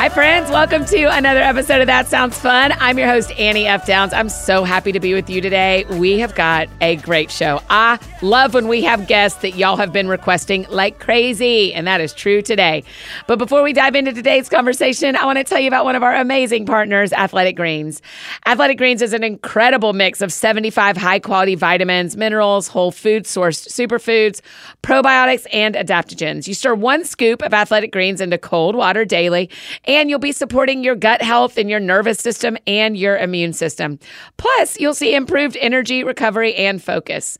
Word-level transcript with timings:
Hi, 0.00 0.08
friends. 0.08 0.50
Welcome 0.50 0.86
to 0.86 1.14
another 1.14 1.40
episode 1.40 1.82
of 1.82 1.86
That 1.86 2.08
Sounds 2.08 2.38
Fun. 2.38 2.72
I'm 2.80 2.98
your 2.98 3.06
host, 3.06 3.32
Annie 3.32 3.66
F. 3.66 3.84
Downs. 3.84 4.14
I'm 4.14 4.30
so 4.30 4.64
happy 4.64 4.92
to 4.92 4.98
be 4.98 5.12
with 5.12 5.28
you 5.28 5.42
today. 5.42 5.84
We 5.90 6.18
have 6.20 6.34
got 6.34 6.70
a 6.80 6.96
great 6.96 7.30
show. 7.30 7.60
I 7.68 7.98
love 8.22 8.54
when 8.54 8.66
we 8.66 8.82
have 8.82 9.06
guests 9.08 9.42
that 9.42 9.56
y'all 9.56 9.76
have 9.76 9.92
been 9.92 10.08
requesting 10.08 10.64
like 10.70 11.00
crazy, 11.00 11.74
and 11.74 11.86
that 11.86 12.00
is 12.00 12.14
true 12.14 12.40
today. 12.40 12.82
But 13.26 13.38
before 13.38 13.62
we 13.62 13.74
dive 13.74 13.94
into 13.94 14.14
today's 14.14 14.48
conversation, 14.48 15.16
I 15.16 15.26
want 15.26 15.36
to 15.36 15.44
tell 15.44 15.60
you 15.60 15.68
about 15.68 15.84
one 15.84 15.96
of 15.96 16.02
our 16.02 16.16
amazing 16.16 16.64
partners, 16.64 17.12
Athletic 17.12 17.56
Greens. 17.56 18.00
Athletic 18.46 18.78
Greens 18.78 19.02
is 19.02 19.12
an 19.12 19.22
incredible 19.22 19.92
mix 19.92 20.22
of 20.22 20.32
75 20.32 20.96
high 20.96 21.18
quality 21.18 21.56
vitamins, 21.56 22.16
minerals, 22.16 22.68
whole 22.68 22.90
food 22.90 23.24
sourced 23.24 23.68
superfoods, 23.68 24.40
probiotics, 24.82 25.46
and 25.52 25.74
adaptogens. 25.74 26.48
You 26.48 26.54
stir 26.54 26.74
one 26.74 27.04
scoop 27.04 27.42
of 27.42 27.52
Athletic 27.52 27.92
Greens 27.92 28.22
into 28.22 28.38
cold 28.38 28.74
water 28.74 29.04
daily 29.04 29.50
and 29.90 30.08
you'll 30.08 30.20
be 30.20 30.30
supporting 30.30 30.84
your 30.84 30.94
gut 30.94 31.20
health 31.20 31.58
and 31.58 31.68
your 31.68 31.80
nervous 31.80 32.20
system 32.20 32.56
and 32.64 32.96
your 32.96 33.18
immune 33.18 33.52
system. 33.52 33.98
Plus, 34.36 34.78
you'll 34.78 34.94
see 34.94 35.16
improved 35.16 35.56
energy, 35.60 36.04
recovery, 36.04 36.54
and 36.54 36.80
focus. 36.80 37.36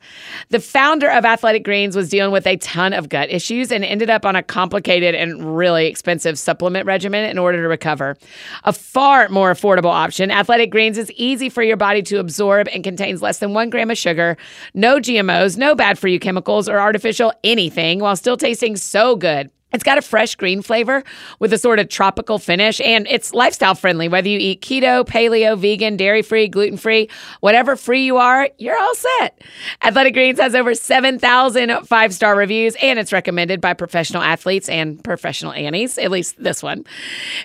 The 0.49 0.59
founder 0.59 1.09
of 1.09 1.23
Athletic 1.23 1.63
Greens 1.63 1.95
was 1.95 2.09
dealing 2.09 2.33
with 2.33 2.45
a 2.45 2.57
ton 2.57 2.91
of 2.91 3.07
gut 3.07 3.29
issues 3.29 3.71
and 3.71 3.85
ended 3.85 4.09
up 4.09 4.25
on 4.25 4.35
a 4.35 4.43
complicated 4.43 5.15
and 5.15 5.55
really 5.55 5.87
expensive 5.87 6.37
supplement 6.37 6.85
regimen 6.85 7.23
in 7.23 7.37
order 7.37 7.61
to 7.61 7.69
recover. 7.69 8.17
A 8.65 8.73
far 8.73 9.29
more 9.29 9.53
affordable 9.53 9.85
option, 9.85 10.29
Athletic 10.29 10.71
Greens 10.71 10.97
is 10.97 11.09
easy 11.13 11.47
for 11.47 11.63
your 11.63 11.77
body 11.77 12.01
to 12.01 12.19
absorb 12.19 12.67
and 12.73 12.83
contains 12.83 13.21
less 13.21 13.37
than 13.39 13.53
one 13.53 13.69
gram 13.69 13.89
of 13.89 13.97
sugar, 13.97 14.35
no 14.73 14.97
GMOs, 14.97 15.57
no 15.57 15.73
bad 15.73 15.97
for 15.97 16.09
you 16.09 16.19
chemicals 16.19 16.67
or 16.67 16.81
artificial 16.81 17.31
anything, 17.45 17.99
while 17.99 18.17
still 18.17 18.35
tasting 18.35 18.75
so 18.75 19.15
good. 19.15 19.49
It's 19.73 19.83
got 19.83 19.97
a 19.97 20.01
fresh 20.01 20.35
green 20.35 20.61
flavor 20.61 21.03
with 21.39 21.53
a 21.53 21.57
sort 21.57 21.79
of 21.79 21.89
tropical 21.89 22.39
finish, 22.39 22.81
and 22.81 23.07
it's 23.09 23.33
lifestyle 23.33 23.75
friendly. 23.75 24.07
Whether 24.07 24.29
you 24.29 24.39
eat 24.39 24.61
keto, 24.61 25.05
paleo, 25.05 25.57
vegan, 25.57 25.97
dairy 25.97 26.21
free, 26.21 26.47
gluten 26.47 26.77
free, 26.77 27.09
whatever 27.39 27.75
free 27.75 28.05
you 28.05 28.17
are, 28.17 28.49
you're 28.57 28.77
all 28.77 28.95
set. 28.95 29.41
Athletic 29.83 30.13
Greens 30.13 30.39
has 30.39 30.55
over 30.55 30.73
7,000 30.75 31.71
five 31.87 32.13
star 32.13 32.35
reviews, 32.35 32.75
and 32.81 32.99
it's 32.99 33.13
recommended 33.13 33.61
by 33.61 33.73
professional 33.73 34.21
athletes 34.21 34.69
and 34.69 35.03
professional 35.03 35.53
Annies, 35.53 35.97
at 35.97 36.11
least 36.11 36.41
this 36.41 36.61
one. 36.63 36.85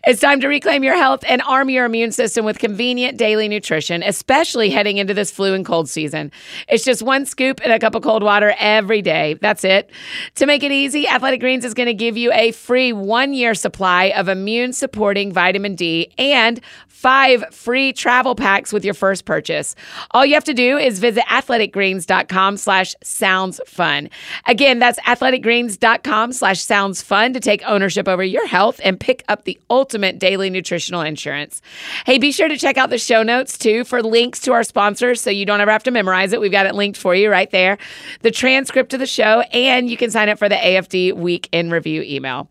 It's 0.06 0.20
time 0.20 0.41
to 0.41 0.48
reclaim 0.48 0.84
your 0.84 0.97
health 0.97 1.25
and 1.28 1.42
arm 1.42 1.70
your 1.70 1.84
immune 1.84 2.12
system 2.12 2.44
with 2.44 2.59
convenient 2.59 3.19
daily 3.19 3.48
nutrition, 3.48 4.03
especially 4.03 4.70
heading 4.70 4.98
into 4.98 5.15
this 5.15 5.31
flu 5.31 5.54
and 5.54 5.65
cold 5.65 5.88
season. 5.88 6.32
It's 6.69 6.84
just 6.84 7.03
one 7.03 7.26
scoop 7.26 7.60
in 7.62 7.70
a 7.70 7.78
cup 7.78 7.94
of 7.94 8.03
cold 8.03 8.22
water 8.22 8.54
every 8.59 9.03
day. 9.03 9.34
That's 9.34 9.65
it. 9.65 9.91
To 10.36 10.47
make 10.47 10.62
it 10.62 10.72
easy, 10.72 11.09
Athletic 11.09 11.41
Greens 11.41 11.65
is 11.65 11.75
going 11.75 11.86
to 11.86 11.94
give 11.94 12.16
give 12.16 12.22
you 12.22 12.32
a 12.32 12.50
free 12.53 12.94
one 12.94 13.34
year 13.34 13.54
supply 13.54 14.06
of 14.06 14.27
immune 14.27 14.72
supporting 14.72 15.31
vitamin 15.31 15.75
D 15.75 16.10
and 16.16 16.62
five 17.06 17.44
free 17.54 17.92
travel 17.92 18.34
packs 18.34 18.72
with 18.72 18.84
your 18.84 18.92
first 18.92 19.24
purchase. 19.24 19.76
All 20.10 20.26
you 20.26 20.34
have 20.34 20.42
to 20.42 20.52
do 20.52 20.76
is 20.76 20.98
visit 20.98 21.22
athleticgreens.com 21.26 22.56
slash 22.56 22.96
sounds 23.04 23.60
fun. 23.64 24.10
Again, 24.48 24.80
that's 24.80 24.98
athleticgreens.com 25.02 26.32
slash 26.32 26.60
sounds 26.60 27.02
fun 27.02 27.32
to 27.34 27.38
take 27.38 27.62
ownership 27.64 28.08
over 28.08 28.24
your 28.24 28.44
health 28.48 28.80
and 28.82 28.98
pick 28.98 29.22
up 29.28 29.44
the 29.44 29.56
ultimate 29.70 30.18
daily 30.18 30.50
nutritional 30.50 31.02
insurance. 31.02 31.62
Hey, 32.06 32.18
be 32.18 32.32
sure 32.32 32.48
to 32.48 32.56
check 32.56 32.76
out 32.76 32.90
the 32.90 32.98
show 32.98 33.22
notes 33.22 33.56
too 33.56 33.84
for 33.84 34.02
links 34.02 34.40
to 34.40 34.52
our 34.52 34.64
sponsors 34.64 35.20
so 35.20 35.30
you 35.30 35.46
don't 35.46 35.60
ever 35.60 35.70
have 35.70 35.84
to 35.84 35.92
memorize 35.92 36.32
it. 36.32 36.40
We've 36.40 36.50
got 36.50 36.66
it 36.66 36.74
linked 36.74 36.98
for 36.98 37.14
you 37.14 37.30
right 37.30 37.52
there. 37.52 37.78
The 38.22 38.32
transcript 38.32 38.94
of 38.94 38.98
the 38.98 39.06
show, 39.06 39.42
and 39.52 39.88
you 39.88 39.96
can 39.96 40.10
sign 40.10 40.28
up 40.28 40.40
for 40.40 40.48
the 40.48 40.56
AFD 40.56 41.12
Week 41.12 41.48
in 41.52 41.70
Review 41.70 42.02
email. 42.02 42.50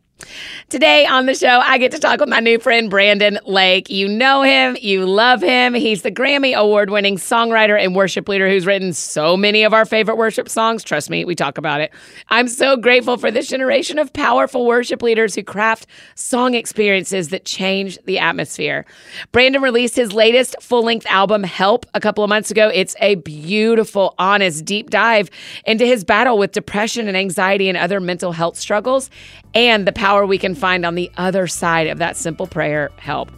Today 0.69 1.05
on 1.05 1.25
the 1.25 1.35
show, 1.35 1.59
I 1.59 1.77
get 1.77 1.91
to 1.91 1.99
talk 1.99 2.21
with 2.21 2.29
my 2.29 2.39
new 2.39 2.57
friend, 2.57 2.89
Brandon 2.89 3.37
Lake. 3.45 3.89
You 3.89 4.07
know 4.07 4.41
him, 4.41 4.77
you 4.79 5.05
love 5.05 5.41
him. 5.41 5.73
He's 5.73 6.03
the 6.03 6.11
Grammy 6.11 6.55
Award 6.55 6.89
winning 6.89 7.17
songwriter 7.17 7.77
and 7.77 7.95
worship 7.95 8.29
leader 8.29 8.49
who's 8.49 8.65
written 8.65 8.93
so 8.93 9.35
many 9.35 9.63
of 9.63 9.73
our 9.73 9.85
favorite 9.85 10.15
worship 10.15 10.47
songs. 10.47 10.83
Trust 10.83 11.09
me, 11.09 11.25
we 11.25 11.35
talk 11.35 11.57
about 11.57 11.81
it. 11.81 11.91
I'm 12.29 12.47
so 12.47 12.77
grateful 12.77 13.17
for 13.17 13.29
this 13.29 13.47
generation 13.47 13.99
of 13.99 14.13
powerful 14.13 14.65
worship 14.65 15.03
leaders 15.03 15.35
who 15.35 15.43
craft 15.43 15.85
song 16.15 16.53
experiences 16.55 17.29
that 17.29 17.43
change 17.43 17.99
the 18.05 18.17
atmosphere. 18.17 18.85
Brandon 19.33 19.61
released 19.61 19.97
his 19.97 20.13
latest 20.13 20.55
full 20.61 20.83
length 20.83 21.05
album, 21.07 21.43
Help, 21.43 21.85
a 21.93 21.99
couple 21.99 22.23
of 22.23 22.29
months 22.29 22.51
ago. 22.51 22.69
It's 22.73 22.95
a 23.01 23.15
beautiful, 23.15 24.15
honest, 24.17 24.63
deep 24.63 24.89
dive 24.89 25.29
into 25.65 25.85
his 25.85 26.03
battle 26.05 26.37
with 26.37 26.53
depression 26.53 27.07
and 27.07 27.17
anxiety 27.17 27.67
and 27.67 27.77
other 27.77 27.99
mental 27.99 28.31
health 28.31 28.55
struggles 28.55 29.09
and 29.55 29.87
the 29.87 29.93
power 30.05 30.23
we 30.23 30.37
can 30.37 30.53
find 30.53 30.85
on 30.85 30.93
the 30.93 31.09
other 31.17 31.47
side 31.47 31.87
of 31.87 31.97
that 31.97 32.15
simple 32.15 32.45
prayer 32.45 32.91
help. 32.97 33.31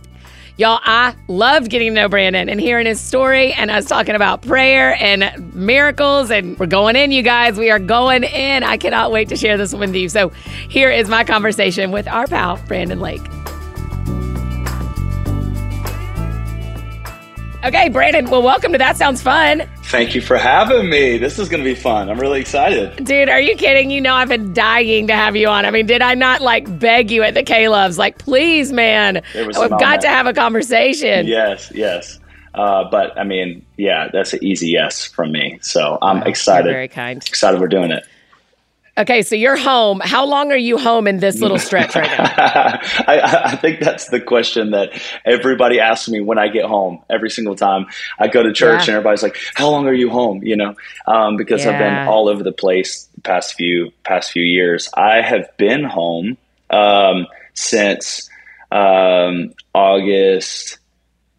Y'all, 0.57 0.81
I 0.83 1.16
loved 1.29 1.69
getting 1.69 1.91
to 1.91 2.01
know 2.01 2.09
Brandon 2.09 2.50
and 2.50 2.59
hearing 2.59 2.85
his 2.85 3.00
story 3.00 3.53
and 3.53 3.72
us 3.72 3.85
talking 3.85 4.16
about 4.16 4.41
prayer 4.41 4.94
and 5.00 5.55
miracles. 5.55 6.29
And 6.29 6.59
we're 6.59 6.66
going 6.66 6.97
in, 6.97 7.13
you 7.13 7.23
guys. 7.23 7.57
We 7.57 7.69
are 7.69 7.79
going 7.79 8.25
in. 8.25 8.63
I 8.63 8.75
cannot 8.75 9.13
wait 9.13 9.29
to 9.29 9.38
share 9.38 9.55
this 9.55 9.73
with 9.73 9.95
you. 9.95 10.09
So 10.09 10.28
here 10.67 10.89
is 10.89 11.07
my 11.07 11.23
conversation 11.23 11.91
with 11.91 12.05
our 12.05 12.28
pal, 12.28 12.59
Brandon 12.67 12.99
Lake. 12.99 13.22
Okay, 17.64 17.90
Brandon. 17.90 18.30
Well, 18.30 18.44
welcome 18.44 18.72
to 18.74 18.78
That 18.78 18.98
Sounds 18.98 19.20
Fun. 19.20 19.68
Thank 19.86 20.14
you 20.14 20.22
for 20.22 20.38
having 20.38 20.90
me. 20.92 21.18
This 21.18 21.40
is 21.40 21.50
going 21.50 21.64
to 21.64 21.68
be 21.68 21.74
fun. 21.74 22.08
I'm 22.08 22.20
really 22.20 22.40
excited. 22.40 23.04
Dude, 23.04 23.30
are 23.30 23.42
you 23.42 23.56
kidding? 23.56 23.90
You 23.90 24.00
know, 24.00 24.14
I've 24.14 24.30
been 24.30 24.54
dying 24.54 25.08
to 25.08 25.16
have 25.16 25.36
you 25.36 25.48
on. 25.48 25.66
I 25.66 25.72
mean, 25.72 25.88
did 25.88 26.04
I 26.04 26.14
not 26.14 26.42
like 26.42 26.80
beg 26.80 27.09
you 27.09 27.24
at 27.24 27.34
the 27.34 27.42
K 27.42 27.68
Loves? 27.68 27.98
Like, 27.98 28.20
please, 28.20 28.72
man, 28.72 29.24
we've 29.34 29.56
got 29.56 30.02
to 30.02 30.08
have 30.08 30.28
a 30.28 30.34
conversation. 30.34 31.26
Yes, 31.26 31.72
yes. 31.74 32.20
Uh, 32.54 32.88
but 32.90 33.18
I 33.18 33.24
mean, 33.24 33.66
yeah, 33.76 34.09
that's 34.14 34.34
an 34.34 34.44
easy 34.44 34.68
yes 34.68 35.06
from 35.06 35.32
me. 35.32 35.58
So 35.64 35.98
I'm 36.02 36.20
wow, 36.20 36.26
excited. 36.26 36.72
very 36.72 36.88
kind. 36.88 37.26
Excited 37.26 37.59
we're 37.59 37.68
doing 37.68 37.90
it. 37.90 38.04
Okay, 38.97 39.22
so 39.22 39.35
you're 39.35 39.55
home. 39.55 40.02
How 40.03 40.26
long 40.26 40.52
are 40.52 40.58
you 40.58 40.79
home 40.79 41.05
in 41.05 41.20
this 41.20 41.40
little 41.40 41.59
stretch 41.59 41.96
right 41.96 42.09
now? 42.09 42.23
I, 43.08 43.41
I, 43.46 43.55
think 43.55 43.79
that's 43.79 44.09
the 44.09 44.20
question 44.20 44.72
that 44.72 44.99
everybody 45.23 45.79
asks 45.79 46.09
me 46.09 46.20
when 46.20 46.40
I 46.40 46.47
get 46.47 46.66
home. 46.66 47.03
Every 47.08 47.29
single 47.29 47.55
time 47.55 47.85
I 48.17 48.28
go 48.28 48.41
to 48.41 48.52
church, 48.52 48.88
yeah. 48.88 48.96
and 48.96 48.97
everybody's 48.97 49.22
like, 49.22 49.38
"How 49.53 49.70
long 49.70 49.88
are 49.88 49.94
you 49.94 50.09
home?" 50.09 50.41
You 50.44 50.55
know, 50.55 50.76
um, 51.05 51.38
because 51.38 51.64
yeah. 51.64 51.72
I've 51.72 51.79
been 51.79 52.08
all 52.08 52.28
over 52.28 52.41
the 52.41 52.52
place 52.52 53.08
the 53.14 53.22
past 53.22 53.53
few 53.53 53.91
past 54.03 54.32
few 54.32 54.44
years. 54.44 54.90
I 54.96 55.22
have 55.22 55.55
been 55.58 55.84
home 55.84 56.38
um, 56.72 57.28
since 57.53 58.28
um, 58.72 59.53
August 59.76 60.79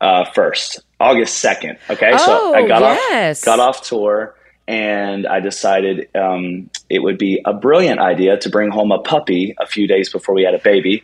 uh, 0.01 0.27
first, 0.27 0.81
August 1.01 1.39
second. 1.39 1.79
Okay, 1.91 2.13
oh, 2.13 2.19
so 2.19 2.55
I 2.55 2.69
got 2.69 2.83
yes. 2.83 3.43
off 3.43 3.45
got 3.45 3.61
off 3.61 3.83
tour, 3.83 4.37
and 4.69 5.27
I 5.27 5.41
decided 5.41 6.15
um, 6.15 6.71
it 6.91 7.03
would 7.03 7.17
be 7.17 7.41
a 7.45 7.55
brilliant 7.55 8.01
idea 8.01 8.37
to 8.37 8.51
bring 8.51 8.71
home 8.71 8.93
a 8.93 8.99
puppy 8.99 9.57
a 9.59 9.67
few 9.67 9.89
days 9.89 10.13
before 10.13 10.35
we 10.35 10.45
had 10.45 10.55
a 10.55 10.59
baby. 10.59 11.03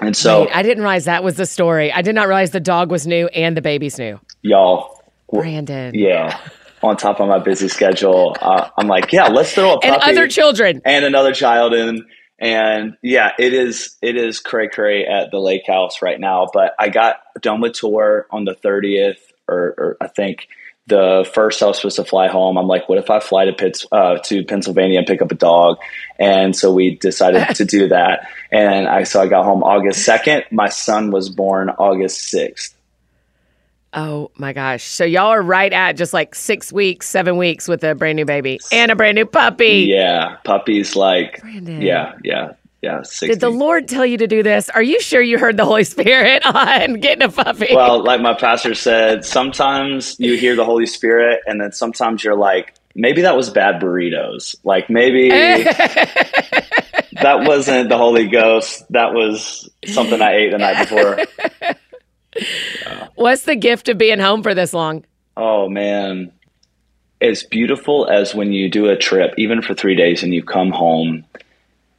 And 0.00 0.16
so 0.16 0.42
Wait, 0.42 0.56
I 0.56 0.62
didn't 0.62 0.82
realize 0.82 1.04
that 1.04 1.22
was 1.22 1.36
the 1.36 1.46
story. 1.46 1.92
I 1.92 2.02
did 2.02 2.16
not 2.16 2.26
realize 2.26 2.50
the 2.50 2.60
dog 2.60 2.90
was 2.90 3.06
new 3.06 3.28
and 3.28 3.56
the 3.56 3.62
baby's 3.62 3.98
new. 3.98 4.18
Y'all, 4.42 5.00
Brandon. 5.30 5.94
Yeah. 5.94 6.40
On 6.82 6.96
top 6.96 7.20
of 7.20 7.28
my 7.28 7.38
busy 7.38 7.68
schedule, 7.68 8.36
uh, 8.40 8.70
I'm 8.76 8.88
like, 8.88 9.12
yeah, 9.12 9.28
let's 9.28 9.54
throw 9.54 9.74
a 9.74 9.80
puppy 9.80 9.86
and 9.86 10.02
other 10.02 10.26
children 10.26 10.82
and 10.84 11.04
another 11.04 11.32
child 11.32 11.74
in. 11.74 12.04
And 12.40 12.96
yeah, 13.00 13.30
it 13.38 13.52
is 13.52 13.96
it 14.02 14.16
is 14.16 14.40
cray 14.40 14.68
cray 14.68 15.06
at 15.06 15.30
the 15.30 15.38
lake 15.38 15.62
house 15.68 16.02
right 16.02 16.18
now. 16.18 16.48
But 16.52 16.74
I 16.80 16.88
got 16.88 17.18
done 17.40 17.60
with 17.60 17.74
tour 17.74 18.26
on 18.32 18.44
the 18.44 18.56
30th, 18.56 19.20
or, 19.46 19.74
or 19.78 19.96
I 20.00 20.08
think 20.08 20.48
the 20.86 21.28
first 21.32 21.62
I 21.62 21.66
was 21.66 21.76
supposed 21.76 21.96
to 21.96 22.04
fly 22.04 22.28
home. 22.28 22.58
I'm 22.58 22.66
like, 22.66 22.88
what 22.88 22.98
if 22.98 23.08
I 23.08 23.20
fly 23.20 23.44
to 23.44 23.52
Pitts, 23.52 23.86
uh, 23.92 24.18
to 24.24 24.44
Pennsylvania 24.44 24.98
and 24.98 25.06
pick 25.06 25.22
up 25.22 25.30
a 25.30 25.36
dog? 25.36 25.78
And 26.18 26.54
so 26.56 26.72
we 26.72 26.96
decided 26.96 27.54
to 27.56 27.64
do 27.64 27.88
that. 27.88 28.28
And 28.50 28.88
I 28.88 29.04
so 29.04 29.20
I 29.20 29.28
got 29.28 29.44
home 29.44 29.62
August 29.62 30.06
2nd. 30.06 30.50
My 30.50 30.68
son 30.68 31.10
was 31.10 31.28
born 31.28 31.70
August 31.70 32.32
6th. 32.32 32.74
Oh 33.94 34.30
my 34.36 34.52
gosh. 34.52 34.84
So 34.84 35.04
y'all 35.04 35.28
are 35.28 35.42
right 35.42 35.72
at 35.72 35.96
just 35.96 36.14
like 36.14 36.34
six 36.34 36.72
weeks, 36.72 37.06
seven 37.06 37.36
weeks 37.36 37.68
with 37.68 37.84
a 37.84 37.94
brand 37.94 38.16
new 38.16 38.24
baby 38.24 38.58
and 38.72 38.90
a 38.90 38.96
brand 38.96 39.16
new 39.16 39.26
puppy. 39.26 39.86
Yeah. 39.88 40.36
Puppies 40.44 40.96
like 40.96 41.40
Brandon. 41.42 41.82
Yeah, 41.82 42.14
yeah. 42.24 42.52
Yeah, 42.82 43.02
60. 43.02 43.28
Did 43.28 43.40
the 43.40 43.48
Lord 43.48 43.86
tell 43.86 44.04
you 44.04 44.18
to 44.18 44.26
do 44.26 44.42
this? 44.42 44.68
Are 44.68 44.82
you 44.82 45.00
sure 45.00 45.22
you 45.22 45.38
heard 45.38 45.56
the 45.56 45.64
Holy 45.64 45.84
Spirit 45.84 46.44
on 46.54 46.94
getting 46.94 47.22
a 47.22 47.30
puppy? 47.30 47.68
Well, 47.72 48.02
like 48.02 48.20
my 48.20 48.34
pastor 48.34 48.74
said, 48.74 49.24
sometimes 49.24 50.16
you 50.18 50.36
hear 50.36 50.56
the 50.56 50.64
Holy 50.64 50.86
Spirit, 50.86 51.42
and 51.46 51.60
then 51.60 51.70
sometimes 51.70 52.24
you're 52.24 52.36
like, 52.36 52.74
maybe 52.96 53.22
that 53.22 53.36
was 53.36 53.50
bad 53.50 53.80
burritos. 53.80 54.56
Like 54.64 54.90
maybe 54.90 55.28
that 55.30 57.44
wasn't 57.46 57.88
the 57.88 57.98
Holy 57.98 58.26
Ghost. 58.26 58.84
That 58.90 59.14
was 59.14 59.70
something 59.86 60.20
I 60.20 60.34
ate 60.34 60.50
the 60.50 60.58
night 60.58 60.88
before. 60.88 61.18
What's 63.14 63.44
the 63.44 63.56
gift 63.56 63.88
of 63.88 63.98
being 63.98 64.18
home 64.18 64.42
for 64.42 64.54
this 64.54 64.72
long? 64.72 65.04
Oh 65.36 65.68
man, 65.68 66.32
as 67.20 67.44
beautiful 67.44 68.08
as 68.08 68.34
when 68.34 68.52
you 68.52 68.68
do 68.68 68.88
a 68.88 68.96
trip, 68.96 69.34
even 69.38 69.62
for 69.62 69.74
three 69.74 69.94
days, 69.94 70.24
and 70.24 70.34
you 70.34 70.42
come 70.42 70.72
home 70.72 71.24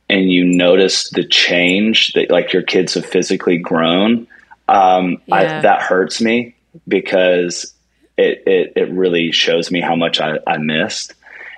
and 0.09 0.31
you 0.31 0.43
notice 0.43 1.09
the 1.09 1.25
change 1.25 2.13
that 2.13 2.29
like 2.29 2.53
your 2.53 2.61
kids 2.61 2.93
have 2.93 3.05
physically 3.05 3.57
grown, 3.57 4.27
um, 4.67 5.17
yeah. 5.25 5.35
I, 5.35 5.61
that 5.61 5.81
hurts 5.81 6.21
me 6.21 6.55
because 6.87 7.73
it, 8.17 8.43
it, 8.45 8.73
it 8.75 8.91
really 8.91 9.31
shows 9.31 9.71
me 9.71 9.81
how 9.81 9.95
much 9.95 10.19
I, 10.19 10.39
I 10.45 10.57
missed. 10.57 11.13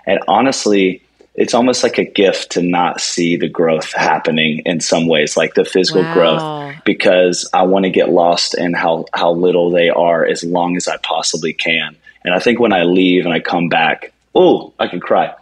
And 0.06 0.20
honestly, 0.28 1.02
it's 1.34 1.54
almost 1.54 1.84
like 1.84 1.98
a 1.98 2.06
gift 2.06 2.52
to 2.52 2.62
not 2.62 3.02
see 3.02 3.36
the 3.36 3.50
growth 3.50 3.92
happening 3.92 4.62
in 4.66 4.80
some 4.80 5.08
ways, 5.08 5.36
like 5.36 5.54
the 5.54 5.66
physical 5.66 6.04
wow. 6.04 6.14
growth, 6.14 6.76
because 6.86 7.50
I 7.54 7.64
want 7.64 7.84
to 7.84 7.92
get 7.92 8.10
lost 8.10 8.58
in 8.58 8.74
how, 8.74 9.06
how 9.14 9.32
little 9.32 9.70
they 9.72 9.90
are 9.90 10.26
as 10.26 10.44
long 10.44 10.78
as 10.78 10.88
I 10.88 10.98
possibly 10.98 11.52
can. 11.52 11.96
And 12.24 12.34
I 12.34 12.40
think 12.40 12.60
when 12.60 12.74
I 12.74 12.84
leave 12.84 13.26
and 13.26 13.34
I 13.34 13.42
come 13.42 13.68
back, 13.68 14.14
oh, 14.34 14.74
I 14.80 14.88
can 14.88 15.00
cry 15.00 15.34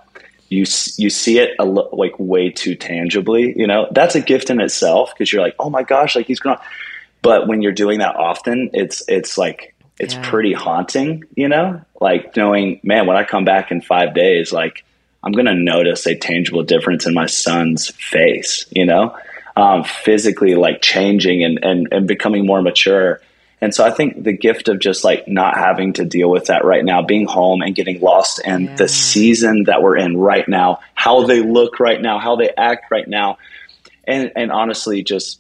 you 0.54 0.66
you 0.98 1.10
see 1.10 1.40
it 1.40 1.56
a, 1.60 1.66
like 1.66 2.18
way 2.20 2.50
too 2.50 2.76
tangibly. 2.76 3.58
You 3.58 3.68
know, 3.68 3.88
that's 3.92 4.16
a 4.16 4.22
gift 4.22 4.50
in 4.50 4.62
itself 4.62 5.12
because 5.14 5.32
you're 5.32 5.42
like, 5.42 5.56
oh 5.60 5.70
my 5.70 5.84
gosh, 5.84 6.16
like 6.16 6.28
he's 6.28 6.40
grown. 6.40 6.58
But 7.22 7.48
when 7.48 7.62
you're 7.62 7.72
doing 7.72 8.00
that 8.00 8.16
often, 8.16 8.70
it's 8.74 9.04
it's 9.08 9.38
like 9.38 9.76
it's 10.00 10.14
yeah. 10.14 10.30
pretty 10.30 10.54
haunting. 10.54 11.24
You 11.36 11.50
know, 11.50 11.82
like 12.00 12.36
knowing, 12.36 12.80
man, 12.84 13.08
when 13.08 13.18
I 13.18 13.24
come 13.24 13.46
back 13.46 13.72
in 13.72 13.82
five 13.82 14.14
days, 14.14 14.54
like 14.54 14.86
I'm 15.24 15.32
gonna 15.32 15.56
notice 15.56 16.06
a 16.06 16.16
tangible 16.16 16.64
difference 16.64 17.06
in 17.06 17.14
my 17.14 17.26
son's 17.26 17.90
face. 17.90 18.66
You 18.70 18.86
know, 18.86 19.18
um, 19.56 19.84
physically 19.84 20.56
like 20.56 20.82
changing 20.82 21.44
and 21.44 21.60
and 21.64 21.88
and 21.92 22.08
becoming 22.08 22.46
more 22.46 22.62
mature 22.62 23.22
and 23.64 23.74
so 23.74 23.86
I 23.86 23.92
think 23.92 24.22
the 24.22 24.34
gift 24.34 24.68
of 24.68 24.80
just 24.80 25.06
like 25.06 25.26
not 25.26 25.56
having 25.56 25.94
to 25.94 26.04
deal 26.04 26.30
with 26.30 26.48
that 26.48 26.66
right 26.66 26.84
now, 26.84 27.02
being 27.02 27.26
home 27.26 27.62
and 27.62 27.74
getting 27.74 28.02
lost 28.02 28.42
in 28.46 28.66
yeah. 28.66 28.76
the 28.76 28.90
season 28.90 29.64
that 29.68 29.82
we're 29.82 29.96
in 29.96 30.18
right 30.18 30.46
now, 30.50 30.82
how 30.96 31.26
they 31.26 31.42
look 31.42 31.80
right 31.80 32.02
now, 32.02 32.20
how 32.20 32.36
they 32.36 32.50
act 32.58 32.92
right 32.92 33.08
now. 33.08 33.38
And 34.04 34.34
and 34.36 34.52
honestly 34.52 35.02
just 35.02 35.40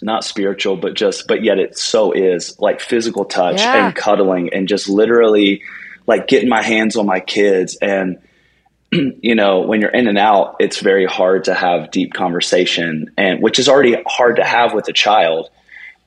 not 0.00 0.22
spiritual, 0.22 0.76
but 0.76 0.94
just 0.94 1.26
but 1.26 1.42
yet 1.42 1.58
it 1.58 1.76
so 1.76 2.12
is 2.12 2.60
like 2.60 2.80
physical 2.80 3.24
touch 3.24 3.58
yeah. 3.58 3.86
and 3.86 3.96
cuddling 3.96 4.54
and 4.54 4.68
just 4.68 4.88
literally 4.88 5.62
like 6.06 6.28
getting 6.28 6.48
my 6.48 6.62
hands 6.62 6.94
on 6.94 7.06
my 7.06 7.18
kids 7.18 7.76
and 7.82 8.20
you 8.92 9.34
know 9.34 9.62
when 9.62 9.80
you're 9.80 9.90
in 9.90 10.06
and 10.06 10.18
out 10.18 10.54
it's 10.60 10.78
very 10.78 11.06
hard 11.06 11.44
to 11.44 11.54
have 11.54 11.90
deep 11.90 12.12
conversation 12.12 13.12
and 13.16 13.42
which 13.42 13.58
is 13.58 13.68
already 13.68 13.96
hard 14.06 14.36
to 14.36 14.44
have 14.44 14.74
with 14.74 14.86
a 14.88 14.92
child 14.92 15.50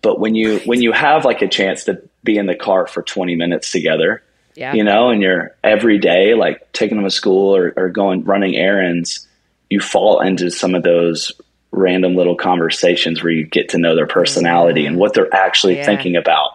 but 0.06 0.19
when 0.19 0.36
you 0.36 0.60
when 0.66 0.84
you 0.84 0.92
have 0.92 1.25
like 1.25 1.42
a 1.42 1.48
chance 1.48 1.86
to 1.86 2.00
be 2.24 2.38
in 2.38 2.46
the 2.46 2.54
car 2.54 2.86
for 2.86 3.02
20 3.02 3.36
minutes 3.36 3.72
together, 3.72 4.22
yeah. 4.54 4.72
you 4.72 4.84
know, 4.84 5.10
and 5.10 5.19
you're 5.19 5.56
every 5.63 5.98
day 5.98 6.36
like 6.36 6.72
taking 6.74 6.98
them 6.98 7.06
to 7.06 7.10
school 7.10 7.56
or, 7.56 7.74
or 7.75 7.90
going 7.90 8.24
running 8.24 8.56
errands, 8.56 9.28
you 9.68 9.80
fall 9.80 10.22
into 10.22 10.52
some 10.52 10.75
of 10.75 10.84
those 10.84 11.31
random 11.72 12.13
little 12.13 12.36
conversations 12.36 13.24
where 13.24 13.31
you 13.31 13.48
get 13.48 13.69
to 13.69 13.80
know 13.80 13.96
their 13.96 14.06
personality 14.06 14.81
yeah. 14.81 14.90
and 14.90 14.98
what 14.98 15.16
they're 15.16 15.34
actually 15.34 15.78
yeah. 15.78 15.88
thinking 15.88 16.18
about. 16.18 16.52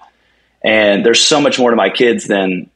And 0.63 1.05
there's 1.05 1.21
so 1.21 1.41
much 1.41 1.59
more 1.59 1.71
to 1.71 1.77
my 1.77 1.91
kids 1.91 2.29
than 2.29 2.71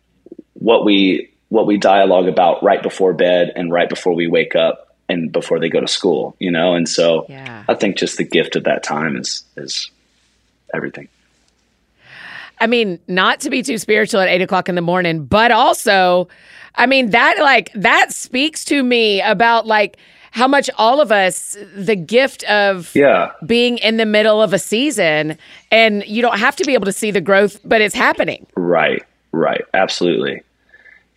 what 0.55 0.85
we 0.85 1.31
what 1.51 1.69
we 1.69 1.79
dialogue 1.79 2.27
about 2.27 2.65
right 2.65 2.83
before 2.83 3.13
bed 3.13 3.53
and 3.55 3.71
right 3.71 3.89
before 3.89 4.13
we 4.13 4.27
wake 4.27 4.57
up 4.57 4.97
and 5.09 5.31
before 5.31 5.61
they 5.61 5.69
go 5.69 5.79
to 5.79 5.87
school, 5.87 6.35
you 6.41 6.51
know? 6.51 6.75
And 6.75 6.89
so 6.89 7.27
yeah. 7.29 7.63
I 7.69 7.75
think 7.75 7.97
just 7.97 8.17
the 8.17 8.25
gift 8.25 8.57
of 8.57 8.65
that 8.65 8.83
time 8.83 9.15
is 9.15 9.45
is 9.57 9.93
everything. 10.75 11.09
I 12.61 12.67
mean, 12.67 12.99
not 13.09 13.41
to 13.41 13.51
be 13.51 13.63
too 13.63 13.79
spiritual 13.79 14.21
at 14.21 14.29
eight 14.29 14.43
o'clock 14.43 14.69
in 14.69 14.75
the 14.75 14.81
morning, 14.81 15.25
but 15.25 15.51
also, 15.51 16.29
I 16.77 16.87
mean, 16.87 17.11
that 17.11 17.39
like 17.39 17.73
that 17.75 18.13
speaks 18.13 18.65
to 18.67 18.83
me 18.83 19.21
about 19.21 19.67
like 19.67 19.99
how 20.35 20.49
much 20.49 20.69
all 20.79 21.01
of 21.01 21.13
us 21.13 21.57
the 21.77 21.95
gift 21.95 22.43
of 22.45 22.93
yeah. 22.93 23.31
being 23.47 23.79
in 23.79 23.99
the 23.99 24.05
middle 24.05 24.43
of 24.43 24.53
a 24.53 24.59
season 24.59 25.39
and 25.71 26.05
you 26.09 26.21
don't 26.23 26.41
have 26.41 26.57
to 26.57 26.65
be 26.65 26.75
able 26.75 26.87
to 26.87 26.93
see 26.93 27.13
the 27.13 27.21
growth 27.21 27.61
but 27.65 27.81
it's 27.81 27.95
happening. 27.95 28.45
Right 28.57 29.05
right. 29.31 29.63
Absolutely. 29.73 30.43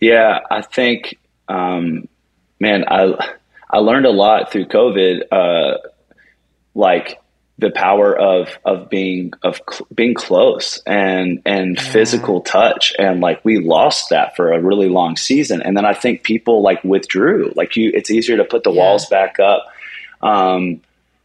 Yeah 0.00 0.38
i 0.52 0.62
think 0.62 1.18
um 1.48 2.08
man 2.60 2.84
i 2.86 3.12
i 3.70 3.78
learned 3.78 4.06
a 4.06 4.10
lot 4.10 4.52
through 4.52 4.66
covid 4.66 5.22
uh 5.32 5.78
like 6.76 7.20
the 7.58 7.70
power 7.70 8.16
of 8.16 8.58
of 8.64 8.88
being 8.88 9.32
of 9.42 9.60
cl- 9.68 9.86
being 9.92 10.14
close 10.14 10.80
and 10.86 11.42
and 11.44 11.76
yeah. 11.76 11.82
physical 11.82 12.40
touch 12.40 12.92
and 12.98 13.20
like 13.20 13.44
we 13.44 13.58
lost 13.58 14.10
that 14.10 14.36
for 14.36 14.52
a 14.52 14.60
really 14.62 14.88
long 14.88 15.16
season 15.16 15.60
and 15.62 15.76
then 15.76 15.84
i 15.84 15.92
think 15.92 16.22
people 16.22 16.62
like 16.62 16.82
withdrew 16.84 17.52
like 17.56 17.76
you 17.76 17.90
it's 17.94 18.10
easier 18.10 18.36
to 18.36 18.44
put 18.44 18.62
the 18.62 18.70
yeah. 18.70 18.80
walls 18.80 19.06
back 19.06 19.40
up 19.40 19.66
um 20.22 20.80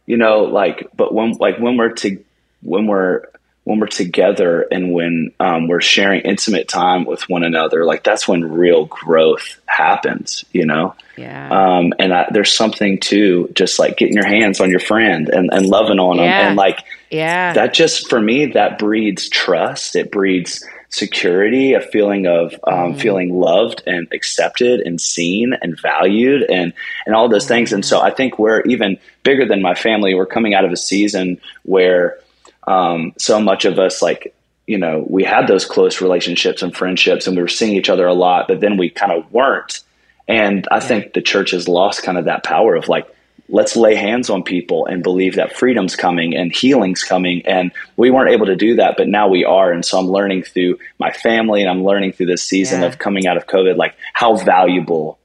you 0.06 0.16
know 0.16 0.40
like 0.40 0.88
but 0.96 1.14
when 1.14 1.32
like 1.34 1.58
when 1.58 1.76
we're 1.76 1.92
to 1.92 2.22
when 2.62 2.86
we're 2.86 3.26
when 3.64 3.80
we're 3.80 3.86
together 3.86 4.66
and 4.70 4.92
when 4.92 5.32
um, 5.40 5.68
we're 5.68 5.80
sharing 5.80 6.20
intimate 6.20 6.68
time 6.68 7.06
with 7.06 7.28
one 7.30 7.42
another, 7.42 7.86
like 7.86 8.04
that's 8.04 8.28
when 8.28 8.44
real 8.44 8.84
growth 8.84 9.58
happens, 9.64 10.44
you 10.52 10.66
know? 10.66 10.94
Yeah. 11.16 11.48
Um, 11.48 11.94
and 11.98 12.12
I, 12.12 12.26
there's 12.30 12.52
something 12.52 12.98
to 13.00 13.48
just 13.54 13.78
like 13.78 13.96
getting 13.96 14.14
your 14.14 14.26
hands 14.26 14.60
on 14.60 14.70
your 14.70 14.80
friend 14.80 15.30
and, 15.30 15.48
and 15.50 15.64
loving 15.66 15.98
on 15.98 16.18
yeah. 16.18 16.24
them. 16.24 16.48
And 16.48 16.56
like, 16.56 16.84
yeah, 17.10 17.54
that 17.54 17.72
just, 17.72 18.10
for 18.10 18.20
me, 18.20 18.46
that 18.52 18.78
breeds 18.78 19.30
trust. 19.30 19.96
It 19.96 20.10
breeds 20.10 20.62
security, 20.90 21.72
a 21.72 21.80
feeling 21.80 22.26
of 22.26 22.52
um, 22.64 22.94
mm. 22.94 23.00
feeling 23.00 23.32
loved 23.32 23.82
and 23.86 24.08
accepted 24.12 24.80
and 24.80 25.00
seen 25.00 25.54
and 25.62 25.80
valued 25.80 26.42
and, 26.50 26.74
and 27.06 27.14
all 27.14 27.30
those 27.30 27.46
mm. 27.46 27.48
things. 27.48 27.72
And 27.72 27.84
so 27.84 28.00
I 28.00 28.10
think 28.10 28.38
we're 28.38 28.60
even 28.62 28.98
bigger 29.22 29.46
than 29.46 29.62
my 29.62 29.74
family. 29.74 30.14
We're 30.14 30.26
coming 30.26 30.52
out 30.52 30.66
of 30.66 30.72
a 30.72 30.76
season 30.76 31.40
where, 31.62 32.18
um, 32.66 33.12
so 33.18 33.40
much 33.40 33.64
of 33.64 33.78
us 33.78 34.02
like 34.02 34.34
you 34.66 34.78
know 34.78 35.04
we 35.08 35.24
had 35.24 35.46
those 35.46 35.64
close 35.64 36.00
relationships 36.00 36.62
and 36.62 36.74
friendships 36.74 37.26
and 37.26 37.36
we 37.36 37.42
were 37.42 37.48
seeing 37.48 37.74
each 37.74 37.90
other 37.90 38.06
a 38.06 38.14
lot 38.14 38.48
but 38.48 38.60
then 38.60 38.76
we 38.76 38.90
kind 38.90 39.12
of 39.12 39.30
weren't 39.32 39.80
and 40.26 40.66
i 40.70 40.76
yeah. 40.76 40.80
think 40.80 41.12
the 41.12 41.22
church 41.22 41.50
has 41.50 41.68
lost 41.68 42.02
kind 42.02 42.18
of 42.18 42.24
that 42.24 42.44
power 42.44 42.74
of 42.74 42.88
like 42.88 43.06
let's 43.50 43.76
lay 43.76 43.94
hands 43.94 44.30
on 44.30 44.42
people 44.42 44.86
and 44.86 45.02
believe 45.02 45.36
that 45.36 45.54
freedom's 45.54 45.96
coming 45.96 46.34
and 46.34 46.54
healing's 46.54 47.02
coming 47.02 47.42
and 47.46 47.72
we 47.96 48.10
weren't 48.10 48.30
able 48.30 48.46
to 48.46 48.56
do 48.56 48.76
that 48.76 48.96
but 48.96 49.06
now 49.06 49.28
we 49.28 49.44
are 49.44 49.70
and 49.70 49.84
so 49.84 49.98
i'm 49.98 50.08
learning 50.08 50.42
through 50.42 50.78
my 50.98 51.12
family 51.12 51.60
and 51.60 51.70
i'm 51.70 51.84
learning 51.84 52.12
through 52.12 52.26
this 52.26 52.42
season 52.42 52.80
yeah. 52.80 52.86
of 52.86 52.98
coming 52.98 53.26
out 53.26 53.36
of 53.36 53.46
covid 53.46 53.76
like 53.76 53.94
how 54.14 54.34
valuable 54.36 55.18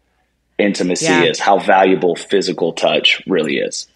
intimacy 0.57 1.05
yeah. 1.05 1.23
is 1.23 1.39
how 1.39 1.57
valuable 1.57 2.15
physical 2.17 2.73
touch 2.73 3.21
really 3.25 3.57
is 3.57 3.87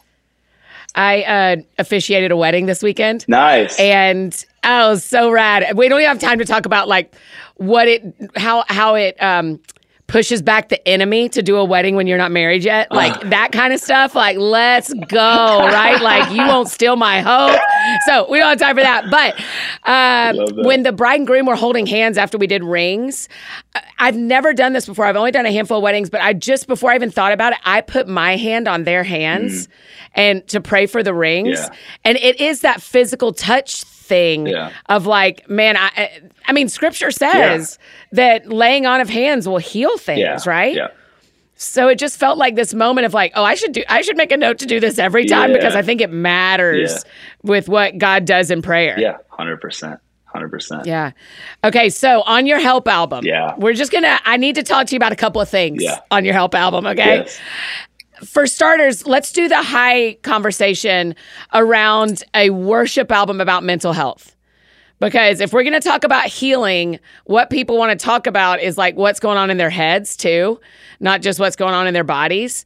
I 0.95 1.23
uh, 1.23 1.55
officiated 1.79 2.31
a 2.31 2.37
wedding 2.37 2.65
this 2.65 2.83
weekend. 2.83 3.27
Nice. 3.27 3.79
And 3.79 4.45
oh, 4.63 4.95
so 4.95 5.31
rad. 5.31 5.75
We 5.75 5.89
don't 5.89 5.99
even 5.99 6.09
have 6.09 6.19
time 6.19 6.39
to 6.39 6.45
talk 6.45 6.65
about 6.65 6.87
like 6.87 7.13
what 7.55 7.87
it, 7.87 8.03
how, 8.35 8.63
how 8.67 8.95
it, 8.95 9.21
um, 9.21 9.59
pushes 10.13 10.43
back 10.43 10.69
the 10.69 10.87
enemy 10.87 11.27
to 11.27 11.41
do 11.41 11.57
a 11.57 11.65
wedding 11.65 11.95
when 11.95 12.05
you're 12.05 12.19
not 12.19 12.31
married 12.31 12.63
yet. 12.63 12.91
Like 12.91 13.19
that 13.31 13.51
kind 13.51 13.73
of 13.73 13.79
stuff. 13.79 14.13
Like, 14.13 14.37
let's 14.37 14.93
go, 14.93 15.17
right? 15.17 15.99
Like, 15.99 16.31
you 16.31 16.37
won't 16.37 16.69
steal 16.69 16.95
my 16.95 17.19
hope. 17.19 17.59
So 18.05 18.29
we 18.29 18.37
don't 18.37 18.49
have 18.49 18.59
time 18.59 18.75
for 18.75 18.83
that. 18.83 19.09
But 19.09 19.43
uh, 19.89 20.61
when 20.63 20.83
the 20.83 20.91
bride 20.91 21.15
and 21.15 21.25
groom 21.25 21.47
were 21.47 21.55
holding 21.55 21.87
hands 21.87 22.19
after 22.19 22.37
we 22.37 22.45
did 22.45 22.63
rings, 22.63 23.27
I've 23.97 24.15
never 24.15 24.53
done 24.53 24.73
this 24.73 24.85
before. 24.85 25.05
I've 25.05 25.15
only 25.15 25.31
done 25.31 25.47
a 25.47 25.51
handful 25.51 25.77
of 25.77 25.83
weddings, 25.83 26.11
but 26.11 26.21
I 26.21 26.33
just, 26.33 26.67
before 26.67 26.91
I 26.91 26.95
even 26.95 27.09
thought 27.09 27.31
about 27.31 27.53
it, 27.53 27.59
I 27.65 27.81
put 27.81 28.07
my 28.07 28.37
hand 28.37 28.67
on 28.67 28.83
their 28.83 29.03
hands. 29.03 29.65
Mm. 29.65 29.71
And 30.15 30.47
to 30.49 30.61
pray 30.61 30.85
for 30.85 31.01
the 31.01 31.11
rings. 31.11 31.57
Yeah. 31.57 31.69
And 32.05 32.19
it 32.19 32.39
is 32.39 32.61
that 32.61 32.83
physical 32.83 33.33
touch 33.33 33.83
thing 34.03 34.47
yeah. 34.47 34.71
of 34.87 35.05
like, 35.05 35.49
man, 35.49 35.77
I, 35.77 36.21
I 36.45 36.53
mean, 36.53 36.69
scripture 36.69 37.11
says 37.11 37.79
yeah. 37.79 38.15
that 38.17 38.49
laying 38.49 38.85
on 38.85 39.01
of 39.01 39.09
hands 39.09 39.47
will 39.47 39.57
heal 39.57 39.97
things, 39.97 40.45
right? 40.45 40.75
Yeah. 40.75 40.87
So 41.55 41.87
it 41.87 41.97
just 41.97 42.19
felt 42.19 42.37
like 42.37 42.55
this 42.55 42.73
moment 42.73 43.05
of 43.05 43.13
like, 43.13 43.31
oh, 43.35 43.43
I 43.43 43.55
should 43.55 43.71
do, 43.71 43.83
I 43.87 44.01
should 44.01 44.17
make 44.17 44.31
a 44.31 44.37
note 44.37 44.59
to 44.59 44.65
do 44.65 44.79
this 44.79 44.99
every 44.99 45.25
time 45.25 45.53
because 45.53 45.75
I 45.75 45.81
think 45.81 46.01
it 46.01 46.11
matters 46.11 47.05
with 47.41 47.69
what 47.69 47.97
God 47.97 48.25
does 48.25 48.51
in 48.51 48.61
prayer. 48.61 48.99
Yeah, 48.99 49.17
hundred 49.29 49.61
percent. 49.61 49.99
100%. 50.35 50.87
Yeah. 50.87 51.11
Okay. 51.63 51.91
So 51.91 52.23
on 52.23 52.47
your 52.47 52.57
help 52.57 52.87
album, 52.87 53.23
yeah, 53.23 53.53
we're 53.55 53.73
just 53.73 53.91
going 53.91 54.03
to, 54.03 54.19
I 54.25 54.37
need 54.37 54.55
to 54.55 54.63
talk 54.63 54.87
to 54.87 54.95
you 54.95 54.97
about 54.97 55.11
a 55.11 55.15
couple 55.15 55.39
of 55.39 55.47
things 55.47 55.83
yeah. 55.83 55.99
on 56.09 56.25
your 56.25 56.33
help 56.33 56.55
album. 56.55 56.87
Okay. 56.87 57.17
Yes 57.17 57.39
for 58.23 58.47
starters, 58.47 59.05
let's 59.05 59.31
do 59.31 59.47
the 59.47 59.61
high 59.61 60.15
conversation 60.21 61.15
around 61.53 62.23
a 62.33 62.49
worship 62.49 63.11
album 63.11 63.41
about 63.41 63.63
mental 63.63 63.93
health. 63.93 64.35
Because 64.99 65.41
if 65.41 65.51
we're 65.51 65.63
going 65.63 65.73
to 65.73 65.87
talk 65.87 66.03
about 66.03 66.25
healing, 66.25 66.99
what 67.25 67.49
people 67.49 67.77
want 67.77 67.97
to 67.97 68.03
talk 68.03 68.25
about 68.25 68.61
is 68.61 68.77
like 68.77 68.95
what's 68.95 69.19
going 69.19 69.37
on 69.37 69.49
in 69.49 69.57
their 69.57 69.69
heads 69.69 70.15
too, 70.15 70.61
not 70.99 71.21
just 71.21 71.39
what's 71.39 71.57
going 71.57 71.73
on 71.73 71.87
in 71.87 71.93
their 71.93 72.05
bodies 72.05 72.63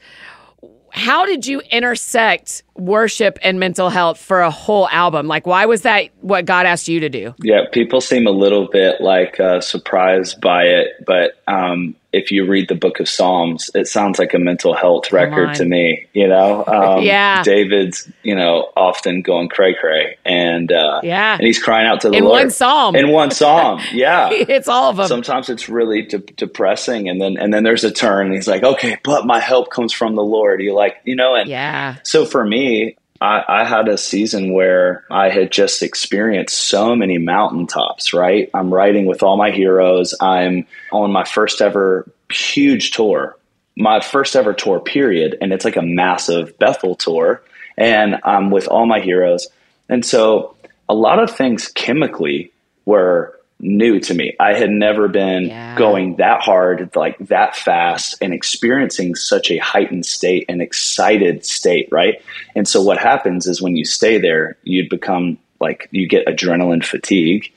how 0.98 1.26
did 1.26 1.46
you 1.46 1.62
intersect 1.72 2.64
worship 2.76 3.38
and 3.42 3.60
mental 3.60 3.90
health 3.90 4.20
for 4.20 4.42
a 4.42 4.52
whole 4.52 4.88
album? 4.90 5.28
Like, 5.28 5.46
why 5.46 5.66
was 5.66 5.84
that 5.84 6.10
what 6.22 6.46
God 6.46 6.66
asked 6.66 6.88
you 6.88 7.02
to 7.02 7.10
do? 7.10 7.36
Yeah, 7.40 7.66
people 7.72 8.02
seem 8.02 8.28
a 8.28 8.32
little 8.32 8.68
bit 8.68 9.02
like 9.02 9.40
uh, 9.40 9.62
surprised 9.62 10.42
by 10.42 10.64
it, 10.64 11.06
but 11.06 11.42
um, 11.48 11.96
if 12.18 12.32
you 12.32 12.46
read 12.46 12.68
the 12.68 12.76
book 12.76 13.00
of 13.00 13.08
Psalms, 13.08 13.70
it 13.74 13.88
sounds 13.88 14.20
like 14.20 14.34
a 14.34 14.40
mental 14.40 14.74
health 14.74 15.12
record 15.12 15.56
to 15.56 15.66
me. 15.66 16.08
You 16.14 16.28
know, 16.28 16.66
um, 16.66 17.02
yeah, 17.04 17.44
David's 17.44 18.12
you 18.24 18.36
know 18.36 18.72
often 18.76 19.22
going 19.22 19.50
cray 19.50 19.76
cray, 19.76 20.18
and 20.26 20.72
uh, 20.72 21.02
yeah, 21.04 21.36
and 21.36 21.46
he's 21.46 21.62
crying 21.62 21.88
out 21.88 22.02
to 22.02 22.10
the 22.10 22.18
in 22.18 22.24
Lord 22.24 22.40
In 22.40 22.46
one 22.46 22.52
psalm. 22.52 22.96
In 22.96 23.12
one 23.12 23.32
psalm, 23.32 23.82
yeah, 23.94 24.30
it's 24.32 24.68
all 24.68 24.90
of 24.90 24.98
them. 24.98 25.08
Sometimes 25.08 25.50
it's 25.50 25.70
really 25.70 26.02
de- 26.04 26.18
depressing, 26.18 27.08
and 27.08 27.22
then 27.22 27.38
and 27.38 27.54
then 27.54 27.64
there's 27.64 27.84
a 27.84 27.92
turn. 27.92 28.32
He's 28.32 28.48
like, 28.48 28.64
okay, 28.64 28.98
but 29.04 29.26
my 29.26 29.40
help 29.40 29.70
comes 29.72 29.94
from 29.94 30.16
the 30.16 30.24
Lord. 30.24 30.62
You 30.62 30.74
like, 30.74 30.98
you 31.06 31.16
know, 31.16 31.36
and 31.36 31.50
yeah. 31.50 31.98
So 32.04 32.26
for 32.26 32.44
me, 32.44 32.97
I, 33.22 33.44
I, 33.48 33.64
had 33.64 33.88
a 33.88 33.98
season 33.98 34.54
where 34.54 35.06
I 35.10 35.30
had 35.30 35.52
just 35.52 35.82
experienced 35.82 36.58
so 36.58 36.96
many 36.96 37.18
mountaintops, 37.18 38.14
right? 38.14 38.50
I'm 38.54 38.74
riding 38.74 39.06
with 39.06 39.24
all 39.24 39.38
my 39.38 39.52
heroes. 39.52 40.14
I'm 40.22 40.66
on 40.92 41.12
my 41.12 41.24
first 41.24 41.62
ever 41.62 42.10
huge 42.32 42.92
tour, 42.92 43.38
my 43.76 44.00
first 44.00 44.36
ever 44.36 44.54
tour, 44.54 44.80
period. 44.80 45.38
And 45.42 45.54
it's 45.54 45.66
like 45.66 45.78
a 45.78 45.82
massive 45.82 46.58
Bethel 46.60 46.96
tour. 46.96 47.42
And 47.78 48.20
I'm 48.24 48.52
with 48.52 48.68
all 48.68 48.86
my 48.86 49.00
heroes. 49.00 49.48
And 49.90 50.06
so 50.06 50.56
a 50.90 50.94
lot 50.94 51.20
of 51.20 51.36
things 51.36 51.68
chemically 51.68 52.52
were 52.86 53.37
new 53.60 54.00
to 54.00 54.14
me. 54.14 54.36
I 54.40 54.54
had 54.54 54.70
never 54.70 55.08
been 55.08 55.46
yeah. 55.46 55.76
going 55.76 56.18
that 56.18 56.42
hard, 56.42 56.96
like 56.96 57.18
that 57.28 57.56
fast, 57.56 58.16
and 58.22 58.34
experiencing 58.34 59.16
such 59.16 59.50
a 59.52 59.58
heightened 59.58 60.06
state 60.06 60.46
and 60.48 60.62
excited 60.62 61.46
state, 61.46 61.90
right? 61.92 62.22
And 62.56 62.68
so 62.68 62.82
what 62.82 62.98
happens 62.98 63.48
is 63.48 63.62
when 63.62 63.76
you 63.76 63.86
stay 63.86 64.20
there, 64.20 64.58
you'd 64.64 64.90
become 64.90 65.40
like 65.60 65.88
you 65.92 66.08
get 66.08 66.28
adrenaline 66.28 66.86
fatigue. 66.86 67.52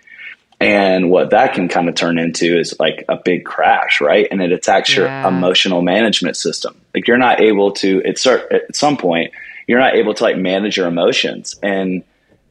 And 0.58 1.10
what 1.10 1.30
that 1.30 1.54
can 1.54 1.68
kind 1.68 1.88
of 1.88 1.94
turn 1.94 2.18
into 2.18 2.58
is 2.58 2.78
like 2.78 3.04
a 3.08 3.16
big 3.16 3.44
crash, 3.44 4.00
right? 4.00 4.26
And 4.30 4.42
it 4.42 4.52
attacks 4.52 4.90
yeah. 4.90 5.22
your 5.22 5.28
emotional 5.28 5.80
management 5.80 6.36
system. 6.36 6.78
Like 6.94 7.08
you're 7.08 7.18
not 7.18 7.40
able 7.40 7.72
to, 7.72 8.02
at, 8.04 8.26
at 8.26 8.76
some 8.76 8.96
point, 8.98 9.32
you're 9.66 9.78
not 9.78 9.94
able 9.94 10.14
to 10.14 10.22
like 10.22 10.36
manage 10.36 10.76
your 10.76 10.86
emotions. 10.86 11.54
And 11.62 12.02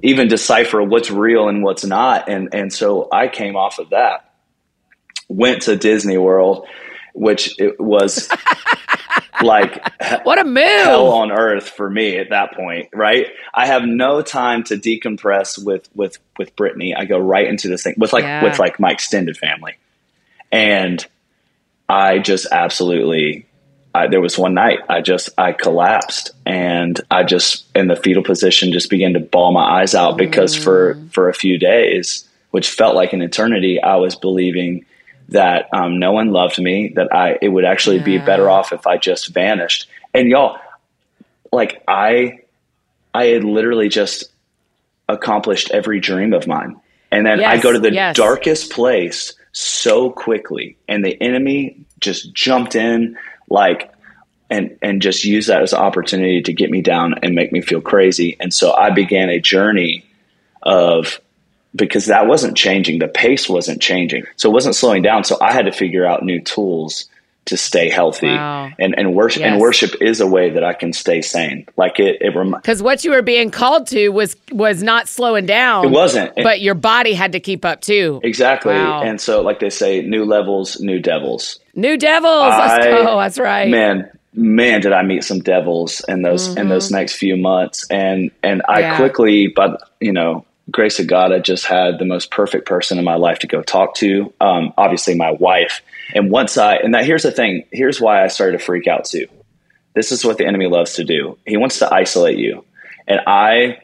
even 0.02 0.28
decipher 0.28 0.82
what's 0.82 1.12
real 1.12 1.50
and 1.50 1.64
what's 1.64 1.86
not. 1.86 2.30
And 2.30 2.50
and 2.54 2.72
so 2.72 3.08
I 3.12 3.28
came 3.28 3.56
off 3.56 3.80
of 3.80 3.90
that, 3.90 4.32
went 5.28 5.64
to 5.64 5.76
Disney 5.76 6.18
World, 6.18 6.68
which 7.14 7.60
it 7.60 7.80
was 7.80 8.30
like 9.42 9.84
what 10.24 10.40
a 10.40 10.44
move 10.44 10.64
hell 10.64 11.12
on 11.12 11.32
earth 11.32 11.70
for 11.70 11.90
me 11.90 12.18
at 12.18 12.30
that 12.30 12.54
point. 12.54 12.90
Right, 12.94 13.28
I 13.54 13.68
have 13.68 13.84
no 13.84 14.22
time 14.22 14.64
to 14.66 14.76
decompress 14.76 15.64
with 15.64 15.90
with 15.94 16.18
with 16.38 16.56
Brittany. 16.56 16.96
I 16.96 17.06
go 17.06 17.20
right 17.20 17.48
into 17.48 17.68
this 17.68 17.84
thing 17.84 17.96
with 17.98 18.14
like 18.14 18.24
yeah. 18.24 18.44
with 18.44 18.60
like 18.60 18.80
my 18.80 18.92
extended 18.92 19.38
family, 19.38 19.76
and 20.52 21.06
I 21.90 22.20
just 22.20 22.48
absolutely 22.52 23.49
I, 23.94 24.08
there 24.08 24.22
was 24.22 24.38
one 24.38 24.54
night 24.54 24.80
I 24.88 25.02
just 25.02 25.30
I 25.38 25.52
collapsed 25.52 26.32
and 26.46 27.00
I 27.10 27.24
just 27.24 27.66
in 27.76 27.88
the 27.88 27.96
fetal 27.96 28.24
position 28.24 28.72
just 28.72 28.90
began 28.90 29.14
to 29.14 29.20
bawl 29.20 29.52
my 29.52 29.82
eyes 29.82 29.96
out 29.96 30.18
because 30.18 30.56
mm. 30.56 30.64
for 30.64 31.00
for 31.12 31.30
a 31.30 31.34
few 31.34 31.58
days, 31.58 32.28
which 32.52 32.70
felt 32.70 32.96
like 32.96 33.14
an 33.14 33.22
eternity, 33.22 33.82
I 33.82 33.96
was 33.96 34.16
believing 34.16 34.86
that 35.30 35.70
um, 35.74 36.00
no 36.00 36.12
one 36.12 36.32
loved 36.32 36.60
me, 36.60 36.94
that 36.96 37.14
I 37.14 37.38
it 37.42 37.50
would 37.50 37.66
actually 37.66 37.98
yeah. 37.98 38.04
be 38.04 38.18
better 38.20 38.50
off 38.50 38.74
if 38.74 38.86
I 38.86 38.98
just 38.98 39.30
vanished. 39.30 39.90
And 40.14 40.30
y'all, 40.30 40.60
like 41.52 41.84
I 41.88 42.42
I 43.14 43.26
had 43.26 43.44
literally 43.44 43.90
just 43.90 44.26
accomplished 45.08 45.72
every 45.72 46.00
dream 46.00 46.34
of 46.34 46.48
mine. 46.48 46.80
And 47.12 47.26
then 47.26 47.40
yes, 47.40 47.48
I 47.48 47.58
go 47.62 47.72
to 47.72 47.80
the 47.80 47.92
yes. 47.92 48.16
darkest 48.16 48.72
place 48.72 49.34
so 49.52 50.12
quickly 50.12 50.78
and 50.88 51.04
the 51.04 51.20
enemy 51.22 51.84
just 52.00 52.32
jumped 52.34 52.76
in 52.76 53.18
like 53.50 53.92
and 54.50 54.78
and 54.82 55.02
just 55.02 55.24
use 55.24 55.48
that 55.48 55.62
as 55.62 55.74
an 55.74 55.80
opportunity 55.80 56.42
to 56.42 56.54
get 56.54 56.70
me 56.70 56.82
down 56.82 57.16
and 57.22 57.36
make 57.36 57.52
me 57.52 57.62
feel 57.62 57.82
crazy. 57.82 58.38
And 58.40 58.54
so 58.54 58.74
I 58.74 58.90
began 58.90 59.30
a 59.30 59.40
journey 59.40 60.06
of 60.64 61.20
because 61.76 62.08
that 62.08 62.28
wasn't 62.28 62.58
changing, 62.58 63.00
the 63.00 63.08
pace 63.08 63.48
wasn't 63.48 63.82
changing, 63.82 64.26
so 64.38 64.50
it 64.50 64.54
wasn't 64.54 64.76
slowing 64.76 65.04
down. 65.04 65.24
So 65.24 65.38
I 65.40 65.54
had 65.54 65.66
to 65.66 65.72
figure 65.72 66.06
out 66.06 66.24
new 66.24 66.42
tools 66.42 67.08
to 67.46 67.58
stay 67.58 67.90
healthy 67.90 68.28
wow. 68.28 68.70
and 68.78 68.94
and 68.98 69.16
worship 69.16 69.42
yes. 69.42 69.52
and 69.52 69.62
worship 69.62 70.02
is 70.02 70.22
a 70.22 70.28
way 70.28 70.52
that 70.52 70.64
I 70.64 70.74
can 70.74 70.94
stay 70.94 71.22
sane. 71.22 71.66
Like 71.78 72.00
it, 72.00 72.22
it 72.22 72.34
because 72.34 72.82
what 72.82 73.04
you 73.04 73.12
were 73.12 73.24
being 73.24 73.50
called 73.50 73.88
to 73.88 74.10
was 74.10 74.36
was 74.52 74.84
not 74.84 75.08
slowing 75.08 75.46
down. 75.46 75.86
It 75.86 75.92
wasn't, 75.92 76.36
but 76.36 76.62
your 76.62 76.76
body 76.76 77.14
had 77.14 77.32
to 77.32 77.40
keep 77.40 77.66
up 77.66 77.82
too. 77.82 78.20
Exactly, 78.24 78.74
wow. 78.74 79.02
and 79.02 79.20
so 79.20 79.42
like 79.42 79.60
they 79.60 79.70
say, 79.72 80.02
new 80.02 80.26
levels, 80.26 80.80
new 80.80 81.00
devils. 81.00 81.60
New 81.80 81.98
devils. 81.98 82.50
Let's 82.50 82.86
I, 82.86 82.90
go. 82.90 83.18
That's 83.18 83.40
right. 83.40 83.70
Man, 83.70 84.12
man, 84.34 84.82
did 84.82 84.94
I 84.94 85.04
meet 85.04 85.24
some 85.24 85.40
devils 85.40 86.04
in 86.08 86.22
those 86.22 86.50
mm-hmm. 86.50 86.60
in 86.60 86.70
those 86.70 86.88
mm-hmm. 86.88 86.96
next 86.96 87.14
few 87.14 87.38
months, 87.38 87.88
and 87.90 88.32
and 88.44 88.62
I 88.68 88.80
yeah. 88.82 88.98
quickly, 88.98 89.48
but 89.48 89.82
you 90.00 90.12
know, 90.12 90.46
grace 90.72 91.00
of 91.00 91.08
God, 91.08 91.32
I 91.32 91.40
just 91.40 91.66
had 91.66 92.00
the 92.00 92.06
most 92.06 92.32
perfect 92.32 92.66
person 92.66 92.98
in 92.98 93.06
my 93.06 93.16
life 93.16 93.40
to 93.40 93.48
go 93.48 93.62
talk 93.62 93.96
to. 93.96 94.34
Um, 94.40 94.74
obviously, 94.78 95.16
my 95.16 95.32
wife. 95.32 95.82
And 96.14 96.32
once 96.32 96.58
I, 96.58 96.76
and 96.76 96.94
that 96.96 97.06
here's 97.06 97.24
the 97.24 97.32
thing, 97.32 97.66
here's 97.72 98.02
why 98.02 98.24
I 98.24 98.28
started 98.28 98.58
to 98.58 98.64
freak 98.64 98.88
out 98.88 99.06
too. 99.06 99.28
This 99.94 100.12
is 100.12 100.24
what 100.24 100.38
the 100.38 100.46
enemy 100.46 100.68
loves 100.68 100.94
to 100.94 101.04
do. 101.04 101.38
He 101.46 101.58
wants 101.58 101.80
to 101.80 101.94
isolate 101.94 102.38
you. 102.38 102.64
And 103.08 103.22
I 103.26 103.80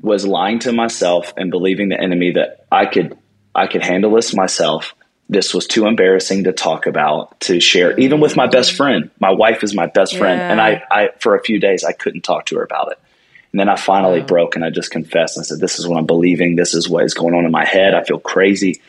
was 0.00 0.26
lying 0.26 0.58
to 0.60 0.72
myself 0.72 1.32
and 1.36 1.50
believing 1.50 1.88
the 1.88 2.00
enemy 2.00 2.32
that 2.32 2.66
I 2.70 2.86
could, 2.86 3.16
I 3.54 3.66
could 3.66 3.82
handle 3.82 4.14
this 4.14 4.34
myself. 4.34 4.94
This 5.28 5.54
was 5.54 5.66
too 5.66 5.86
embarrassing 5.86 6.44
to 6.44 6.52
talk 6.52 6.86
about, 6.86 7.40
to 7.40 7.60
share, 7.60 7.98
even 7.98 8.20
with 8.20 8.36
my 8.36 8.46
best 8.46 8.72
friend. 8.72 9.10
My 9.18 9.30
wife 9.30 9.62
is 9.62 9.74
my 9.74 9.86
best 9.86 10.16
friend. 10.16 10.38
Yeah. 10.38 10.50
And 10.50 10.60
I, 10.60 10.82
I, 10.90 11.08
for 11.20 11.34
a 11.34 11.42
few 11.42 11.58
days, 11.58 11.84
I 11.84 11.92
couldn't 11.92 12.22
talk 12.22 12.46
to 12.46 12.56
her 12.56 12.62
about 12.62 12.92
it. 12.92 12.98
And 13.52 13.60
then 13.60 13.68
I 13.68 13.76
finally 13.76 14.20
wow. 14.20 14.26
broke 14.26 14.56
and 14.56 14.64
I 14.64 14.70
just 14.70 14.90
confessed. 14.90 15.36
and 15.36 15.46
said, 15.46 15.60
This 15.60 15.78
is 15.78 15.86
what 15.86 15.98
I'm 15.98 16.06
believing. 16.06 16.56
This 16.56 16.74
is 16.74 16.88
what 16.88 17.04
is 17.04 17.14
going 17.14 17.34
on 17.34 17.44
in 17.44 17.50
my 17.50 17.64
head. 17.64 17.94
I 17.94 18.02
feel 18.02 18.18
crazy. 18.18 18.80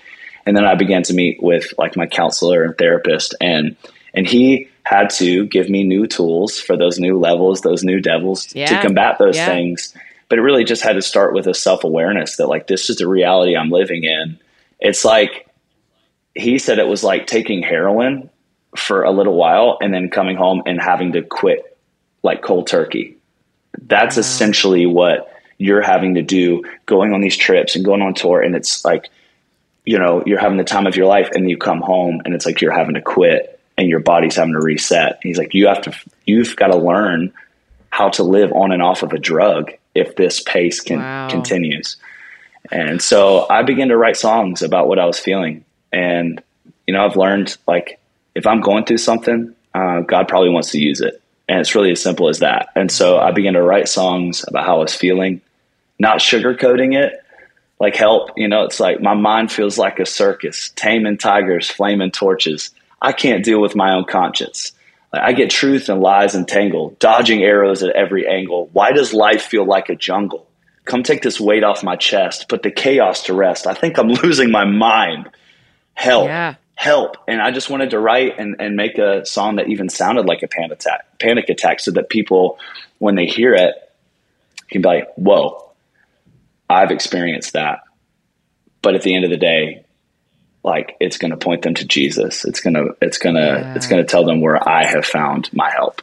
And 0.46 0.58
then 0.58 0.66
I 0.66 0.76
began 0.76 1.04
to 1.04 1.14
meet 1.14 1.42
with 1.42 1.74
like 1.78 1.96
my 1.96 2.08
counselor 2.08 2.64
and 2.64 2.78
therapist 2.78 3.36
and 3.40 3.78
and 4.14 4.28
he 4.28 4.70
had 4.84 5.10
to 5.10 5.48
give 5.48 5.70
me 5.70 5.84
new 5.84 6.08
tools 6.08 6.60
for 6.60 6.78
those 6.78 7.00
new 7.00 7.18
levels, 7.18 7.62
those 7.62 7.84
new 7.84 8.00
devils 8.00 8.54
yeah. 8.54 8.68
to 8.68 8.82
combat 8.82 9.18
those 9.18 9.38
yeah. 9.38 9.46
things. 9.46 9.94
But 10.30 10.40
it 10.40 10.42
really 10.42 10.66
just 10.66 10.84
had 10.84 10.94
to 10.94 11.02
start 11.02 11.34
with 11.34 11.48
a 11.48 11.54
self 11.54 11.84
awareness 11.84 12.38
that 12.38 12.48
like 12.48 12.68
this 12.68 12.90
is 12.90 12.98
the 12.98 13.08
reality 13.08 13.56
I'm 13.56 13.70
living 13.70 14.04
in. 14.04 14.40
It's 14.80 15.06
like 15.06 15.48
he 16.36 16.58
said 16.58 16.80
it 16.80 16.88
was 16.88 17.04
like 17.04 17.28
taking 17.28 17.62
heroin 17.62 18.30
for 18.76 19.04
a 19.04 19.12
little 19.12 19.36
while 19.36 19.78
and 19.82 19.94
then 19.94 20.10
coming 20.10 20.36
home 20.36 20.64
and 20.66 20.82
having 20.82 21.14
to 21.14 21.22
quit 21.22 21.78
like 22.24 22.42
cold 22.42 22.68
turkey 22.68 23.18
That's 23.82 24.16
wow. 24.16 24.22
essentially 24.22 24.86
what 24.86 25.30
you're 25.58 25.82
having 25.82 26.16
to 26.16 26.22
do 26.22 26.64
going 26.86 27.14
on 27.14 27.22
these 27.22 27.38
trips 27.38 27.76
and 27.76 27.86
going 27.86 28.02
on 28.02 28.14
tour. 28.14 28.42
And 28.42 28.56
it's 28.56 28.84
like, 28.84 29.10
you 29.86 30.00
know, 30.00 30.24
you're 30.26 30.40
having 30.40 30.58
the 30.58 30.64
time 30.64 30.88
of 30.88 30.96
your 30.96 31.06
life 31.06 31.30
and 31.34 31.50
you 31.50 31.58
come 31.58 31.82
home 31.82 32.22
and 32.26 32.34
it's 32.34 32.46
like 32.46 32.62
you're 32.62 32.74
having 32.74 32.96
to 32.96 33.02
quit 33.02 33.60
and 33.78 33.88
your 33.88 34.00
body's 34.00 34.36
having 34.36 34.54
to 34.54 34.60
reset. 34.60 35.20
he's 35.24 35.38
like, 35.38 35.54
you 35.54 35.68
have 35.68 35.82
to, 35.84 35.94
you've 36.26 36.56
got 36.56 36.68
to 36.68 36.78
learn 36.78 37.34
how 37.90 38.10
to 38.10 38.24
live 38.24 38.52
on 38.52 38.72
and 38.72 38.82
off 38.82 39.04
of 39.04 39.14
a 39.14 39.20
drug 39.20 39.72
if 39.94 40.16
this 40.16 40.42
pace 40.42 40.80
can 40.80 41.00
wow. 41.00 41.30
continues. 41.30 41.98
And 42.72 43.02
so 43.02 43.48
I 43.50 43.64
began 43.64 43.90
to 43.90 43.98
write 43.98 44.18
songs 44.18 44.62
about 44.62 44.88
what 44.88 45.00
I 45.00 45.06
was 45.06 45.20
feeling. 45.20 45.66
And, 45.94 46.42
you 46.88 46.94
know, 46.94 47.06
I've 47.06 47.16
learned 47.16 47.56
like 47.68 48.00
if 48.36 48.48
I'm 48.48 48.62
going 48.62 48.86
through 48.86 48.98
something, 48.98 49.56
uh, 49.74 50.02
God 50.02 50.28
probably 50.28 50.50
wants 50.50 50.72
to 50.72 50.80
use 50.80 51.02
it. 51.02 51.22
And 51.48 51.60
it's 51.60 51.76
really 51.76 51.92
as 51.92 52.02
simple 52.02 52.30
as 52.30 52.40
that. 52.40 52.70
And 52.76 52.92
so 52.92 53.18
I 53.18 53.32
began 53.32 53.54
to 53.54 53.62
write 53.62 53.88
songs 53.88 54.44
about 54.48 54.66
how 54.66 54.78
I 54.78 54.84
was 54.84 54.96
feeling, 54.96 55.42
not 56.00 56.20
sugarcoating 56.20 56.98
it, 56.98 57.14
like 57.80 57.96
help. 57.96 58.32
You 58.38 58.48
know, 58.48 58.64
it's 58.64 58.80
like 58.80 59.02
my 59.02 59.14
mind 59.14 59.52
feels 59.52 59.78
like 59.78 60.00
a 60.00 60.06
circus, 60.06 60.72
taming 60.76 61.18
tigers, 61.18 61.70
flaming 61.70 62.12
torches. 62.12 62.72
I 63.02 63.12
can't 63.12 63.44
deal 63.44 63.62
with 63.62 63.76
my 63.76 63.94
own 63.94 64.06
conscience. 64.06 64.72
I 65.12 65.34
get 65.34 65.52
truth 65.52 65.90
and 65.90 66.02
lies 66.02 66.34
entangled, 66.34 66.98
dodging 66.98 67.44
arrows 67.44 67.84
at 67.84 67.96
every 67.96 68.28
angle. 68.28 68.70
Why 68.74 68.94
does 68.94 69.14
life 69.14 69.44
feel 69.44 69.66
like 69.66 69.90
a 69.90 69.96
jungle? 69.96 70.48
Come 70.86 71.04
take 71.04 71.22
this 71.22 71.40
weight 71.40 71.64
off 71.64 71.84
my 71.84 71.96
chest, 71.96 72.50
put 72.50 72.64
the 72.64 72.72
chaos 72.72 73.24
to 73.24 73.34
rest. 73.34 73.68
I 73.68 73.74
think 73.74 74.00
I'm 74.00 74.08
losing 74.24 74.50
my 74.50 74.66
mind. 74.66 75.30
Help. 75.94 76.28
Yeah. 76.28 76.56
Help. 76.76 77.18
And 77.28 77.42
I 77.42 77.52
just 77.52 77.70
wanted 77.70 77.92
to 77.92 78.00
write 78.00 78.40
and, 78.40 78.56
and 78.60 78.76
make 78.76 78.98
a 78.98 79.26
song 79.26 79.56
that 79.58 79.70
even 79.70 79.90
sounded 79.90 80.26
like 80.26 80.44
a 80.44 80.48
panic 80.48 80.72
attack, 80.74 81.20
panic 81.20 81.50
attack 81.50 81.80
so 81.80 81.92
that 81.92 82.10
people, 82.10 82.60
when 83.00 83.16
they 83.16 83.26
hear 83.26 83.54
it, 83.54 83.76
can 84.70 84.82
be 84.82 84.88
like, 84.88 85.14
whoa, 85.16 85.72
I've 86.70 86.92
experienced 86.92 87.54
that. 87.54 87.82
But 88.82 88.96
at 88.96 89.04
the 89.04 89.16
end 89.16 89.24
of 89.24 89.30
the 89.30 89.38
day, 89.38 89.86
like 90.64 90.96
it's 91.00 91.18
going 91.18 91.32
to 91.32 91.38
point 91.38 91.62
them 91.62 91.74
to 91.76 91.86
Jesus. 91.86 92.44
It's 92.44 92.60
going 92.60 92.74
to 92.74 92.96
it's 93.02 93.18
going 93.18 93.36
to 93.36 93.42
yeah. 93.42 93.76
it's 93.76 93.88
going 93.88 94.04
to 94.04 94.10
tell 94.10 94.26
them 94.26 94.42
where 94.42 94.68
I 94.68 94.86
have 94.86 95.06
found 95.06 95.52
my 95.54 95.70
help. 95.70 96.02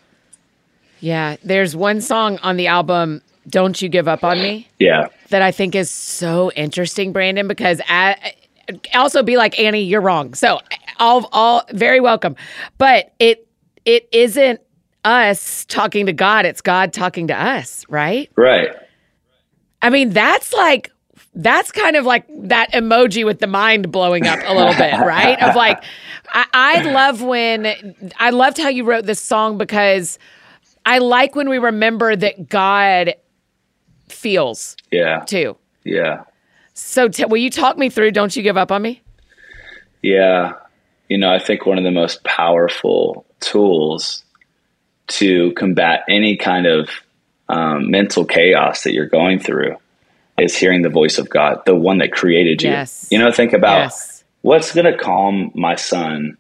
Yeah, 1.01 1.37
there's 1.43 1.75
one 1.75 2.01
song 2.01 2.39
on 2.39 2.57
the 2.57 2.69
album 2.69 3.23
don't 3.49 3.81
You 3.81 3.89
Give 3.89 4.09
Up 4.09 4.25
on 4.25 4.39
Me? 4.39 4.69
Yeah. 4.79 5.09
That 5.31 5.43
I 5.43 5.51
think 5.51 5.75
is 5.75 5.91
so 5.91 6.51
interesting, 6.53 7.13
Brandon, 7.13 7.49
because 7.49 7.81
I, 7.89 8.35
also 8.95 9.23
be 9.23 9.37
like, 9.37 9.59
Annie, 9.59 9.83
you're 9.83 10.01
wrong. 10.01 10.35
So 10.35 10.61
all, 10.99 11.29
all 11.33 11.65
very 11.71 12.01
welcome. 12.01 12.37
But 12.79 13.13
it, 13.19 13.47
it 13.85 14.09
isn't 14.13 14.61
us 15.05 15.65
talking 15.65 16.07
to 16.07 16.13
God, 16.13 16.45
it's 16.45 16.61
God 16.61 16.93
talking 16.93 17.29
to 17.29 17.35
us, 17.35 17.85
right? 17.89 18.31
Right. 18.37 18.69
I 19.83 19.91
mean, 19.91 20.11
that's 20.11 20.53
like, 20.53 20.91
that's 21.35 21.73
kind 21.73 21.97
of 21.97 22.05
like 22.05 22.27
that 22.49 22.73
emoji 22.73 23.25
with 23.25 23.39
the 23.39 23.47
mind 23.47 23.91
blowing 23.93 24.27
up 24.27 24.41
a 24.45 24.53
little 24.53 24.75
bit, 24.75 24.99
right? 24.99 25.41
Of 25.43 25.55
like, 25.55 25.83
I, 26.29 26.47
I 26.53 26.83
love 26.93 27.23
when, 27.23 27.95
I 28.19 28.31
loved 28.31 28.59
how 28.59 28.69
you 28.69 28.85
wrote 28.85 29.07
this 29.07 29.21
song 29.21 29.57
because 29.57 30.19
I 30.85 30.99
like 30.99 31.35
when 31.35 31.49
we 31.49 31.59
remember 31.59 32.17
that 32.17 32.49
God 32.49 33.15
feels. 34.09 34.77
Yeah. 34.91 35.21
Too. 35.21 35.57
Yeah. 35.85 36.25
So 36.81 37.09
t- 37.09 37.25
will 37.25 37.37
you 37.37 37.51
talk 37.51 37.79
me 37.79 37.91
through 37.91 38.13
Don't 38.13 38.35
You 38.35 38.43
Give 38.43 38.57
Up 38.57 38.73
on 38.73 38.83
Me? 38.83 39.03
Yeah. 40.03 40.55
You 41.09 41.19
know, 41.19 41.33
I 41.33 41.39
think 41.39 41.67
one 41.67 41.79
of 41.79 41.85
the 41.85 41.91
most 41.91 42.25
powerful 42.25 43.27
tools 43.41 44.25
to 45.09 45.53
combat 45.53 46.05
any 46.09 46.37
kind 46.37 46.67
of 46.67 46.89
um, 47.49 47.91
mental 47.91 48.25
chaos 48.25 48.85
that 48.85 48.93
you're 48.93 49.07
going 49.07 49.41
through 49.41 49.77
is 50.39 50.57
hearing 50.57 50.83
the 50.83 50.89
voice 50.89 51.19
of 51.19 51.29
God, 51.29 51.63
the 51.67 51.75
one 51.75 51.99
that 51.99 52.13
created 52.13 52.63
you. 52.63 52.71
Yes. 52.71 53.09
You 53.11 53.19
know, 53.19 53.31
think 53.31 53.53
about 53.53 53.79
yes. 53.79 54.25
what's 54.43 54.73
going 54.73 54.91
to 54.91 54.97
calm 54.97 55.51
my 55.55 55.75
son 55.75 56.39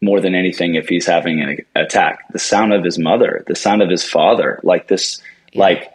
more 0.00 0.20
than 0.20 0.34
anything 0.34 0.74
if 0.74 0.88
he's 0.88 1.06
having 1.06 1.40
an 1.40 1.58
attack 1.74 2.24
the 2.32 2.38
sound 2.38 2.72
of 2.72 2.84
his 2.84 3.00
mother 3.00 3.42
the 3.48 3.56
sound 3.56 3.82
of 3.82 3.90
his 3.90 4.08
father 4.08 4.60
like 4.62 4.86
this 4.86 5.20
yeah. 5.52 5.60
like 5.60 5.92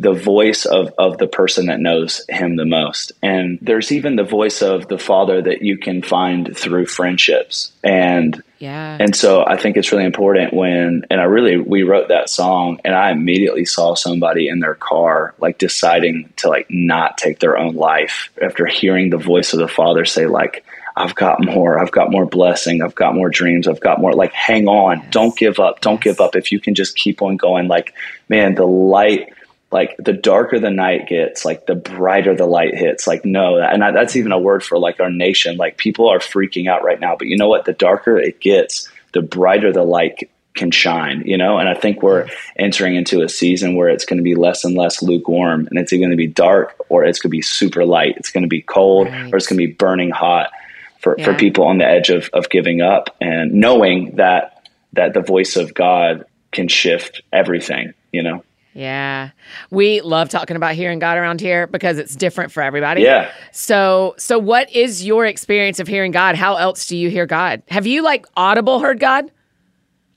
the 0.00 0.14
voice 0.14 0.64
of, 0.64 0.94
of 0.96 1.18
the 1.18 1.26
person 1.26 1.66
that 1.66 1.78
knows 1.78 2.24
him 2.26 2.56
the 2.56 2.64
most. 2.64 3.12
And 3.22 3.58
there's 3.60 3.92
even 3.92 4.16
the 4.16 4.24
voice 4.24 4.62
of 4.62 4.88
the 4.88 4.96
father 4.96 5.42
that 5.42 5.60
you 5.60 5.76
can 5.76 6.00
find 6.02 6.56
through 6.56 6.86
friendships. 6.86 7.70
And 7.84 8.42
yeah. 8.58 8.96
And 8.98 9.14
so 9.14 9.44
I 9.46 9.58
think 9.58 9.76
it's 9.76 9.92
really 9.92 10.06
important 10.06 10.54
when 10.54 11.04
and 11.10 11.20
I 11.20 11.24
really 11.24 11.58
we 11.58 11.82
wrote 11.82 12.08
that 12.08 12.30
song 12.30 12.80
and 12.82 12.94
I 12.94 13.10
immediately 13.10 13.66
saw 13.66 13.94
somebody 13.94 14.48
in 14.48 14.60
their 14.60 14.74
car 14.74 15.34
like 15.38 15.58
deciding 15.58 16.32
to 16.36 16.48
like 16.48 16.66
not 16.70 17.18
take 17.18 17.38
their 17.38 17.58
own 17.58 17.74
life 17.74 18.30
after 18.42 18.64
hearing 18.64 19.10
the 19.10 19.18
voice 19.18 19.52
of 19.52 19.58
the 19.58 19.68
father 19.68 20.06
say 20.06 20.26
like 20.26 20.64
I've 20.96 21.14
got 21.14 21.44
more. 21.44 21.78
I've 21.78 21.92
got 21.92 22.10
more 22.10 22.26
blessing. 22.26 22.82
I've 22.82 22.94
got 22.94 23.14
more 23.14 23.30
dreams. 23.30 23.68
I've 23.68 23.80
got 23.80 24.00
more. 24.00 24.12
Like, 24.12 24.32
hang 24.32 24.66
on. 24.68 24.98
Yes. 24.98 25.08
Don't 25.12 25.36
give 25.36 25.58
up. 25.58 25.80
Don't 25.80 26.04
yes. 26.04 26.16
give 26.16 26.20
up. 26.20 26.36
If 26.36 26.52
you 26.52 26.60
can 26.60 26.74
just 26.74 26.96
keep 26.96 27.22
on 27.22 27.36
going, 27.36 27.68
like, 27.68 27.94
man, 28.28 28.54
the 28.54 28.66
light 28.66 29.32
like 29.72 29.96
the 29.98 30.12
darker 30.12 30.58
the 30.58 30.70
night 30.70 31.08
gets, 31.08 31.44
like 31.44 31.66
the 31.66 31.76
brighter 31.76 32.34
the 32.34 32.46
light 32.46 32.74
hits. 32.74 33.06
Like, 33.06 33.24
no, 33.24 33.58
and 33.58 33.82
that's 33.82 34.16
even 34.16 34.32
a 34.32 34.38
word 34.38 34.64
for 34.64 34.78
like 34.78 34.98
our 34.98 35.10
nation. 35.10 35.56
Like, 35.56 35.76
people 35.76 36.08
are 36.08 36.18
freaking 36.18 36.68
out 36.68 36.82
right 36.82 36.98
now, 36.98 37.16
but 37.16 37.28
you 37.28 37.36
know 37.36 37.48
what? 37.48 37.64
The 37.64 37.72
darker 37.72 38.18
it 38.18 38.40
gets, 38.40 38.88
the 39.12 39.22
brighter 39.22 39.72
the 39.72 39.84
light 39.84 40.28
can 40.54 40.72
shine, 40.72 41.22
you 41.24 41.38
know? 41.38 41.58
And 41.58 41.68
I 41.68 41.74
think 41.74 42.02
we're 42.02 42.28
entering 42.56 42.96
into 42.96 43.22
a 43.22 43.28
season 43.28 43.76
where 43.76 43.88
it's 43.88 44.04
going 44.04 44.16
to 44.16 44.24
be 44.24 44.34
less 44.34 44.64
and 44.64 44.76
less 44.76 45.02
lukewarm 45.02 45.68
and 45.68 45.78
it's 45.78 45.92
going 45.92 46.10
to 46.10 46.16
be 46.16 46.26
dark 46.26 46.74
or 46.88 47.04
it's 47.04 47.20
going 47.20 47.30
to 47.30 47.36
be 47.36 47.42
super 47.42 47.84
light. 47.84 48.14
It's 48.16 48.30
going 48.30 48.42
to 48.42 48.48
be 48.48 48.62
cold 48.62 49.06
right. 49.06 49.32
or 49.32 49.36
it's 49.36 49.46
going 49.46 49.60
to 49.60 49.66
be 49.66 49.72
burning 49.72 50.10
hot 50.10 50.50
for, 50.98 51.14
yeah. 51.16 51.24
for 51.24 51.34
people 51.34 51.64
on 51.64 51.78
the 51.78 51.86
edge 51.86 52.10
of, 52.10 52.28
of 52.32 52.50
giving 52.50 52.80
up 52.80 53.16
and 53.20 53.52
knowing 53.52 54.16
that, 54.16 54.68
that 54.94 55.14
the 55.14 55.20
voice 55.20 55.54
of 55.54 55.72
God 55.72 56.24
can 56.50 56.66
shift 56.66 57.22
everything, 57.32 57.94
you 58.10 58.24
know? 58.24 58.42
Yeah. 58.72 59.30
We 59.70 60.00
love 60.00 60.28
talking 60.28 60.56
about 60.56 60.74
hearing 60.74 60.98
God 60.98 61.18
around 61.18 61.40
here 61.40 61.66
because 61.66 61.98
it's 61.98 62.14
different 62.14 62.52
for 62.52 62.62
everybody. 62.62 63.02
Yeah. 63.02 63.30
So 63.52 64.14
so 64.18 64.38
what 64.38 64.70
is 64.70 65.04
your 65.04 65.26
experience 65.26 65.80
of 65.80 65.88
hearing 65.88 66.12
God? 66.12 66.36
How 66.36 66.56
else 66.56 66.86
do 66.86 66.96
you 66.96 67.10
hear 67.10 67.26
God? 67.26 67.62
Have 67.68 67.86
you 67.86 68.02
like 68.02 68.26
audible 68.36 68.80
heard 68.80 69.00
God? 69.00 69.30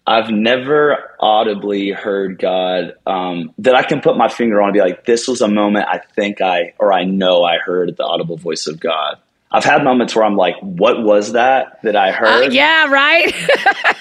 I've 0.05 0.29
never 0.29 1.11
audibly 1.19 1.91
heard 1.91 2.37
God 2.37 2.93
um, 3.05 3.53
that 3.59 3.73
I 3.73 3.83
can 3.83 4.01
put 4.01 4.17
my 4.17 4.27
finger 4.27 4.61
on 4.61 4.67
and 4.67 4.73
be 4.73 4.81
like, 4.81 5.05
this 5.05 5.29
was 5.29 5.39
a 5.39 5.47
moment 5.47 5.87
I 5.87 5.99
think 5.99 6.41
I 6.41 6.73
or 6.77 6.91
I 6.91 7.05
know 7.05 7.43
I 7.43 7.57
heard 7.57 7.95
the 7.95 8.03
audible 8.03 8.37
voice 8.37 8.67
of 8.67 8.79
God. 8.79 9.17
I've 9.49 9.63
had 9.63 9.83
moments 9.83 10.15
where 10.15 10.25
I'm 10.25 10.35
like, 10.35 10.55
what 10.59 11.03
was 11.03 11.33
that 11.33 11.79
that 11.83 11.95
I 11.95 12.09
uh, 12.09 12.13
heard? 12.13 12.47
Uh, 12.47 12.51
yeah, 12.51 12.87
right. 12.87 13.33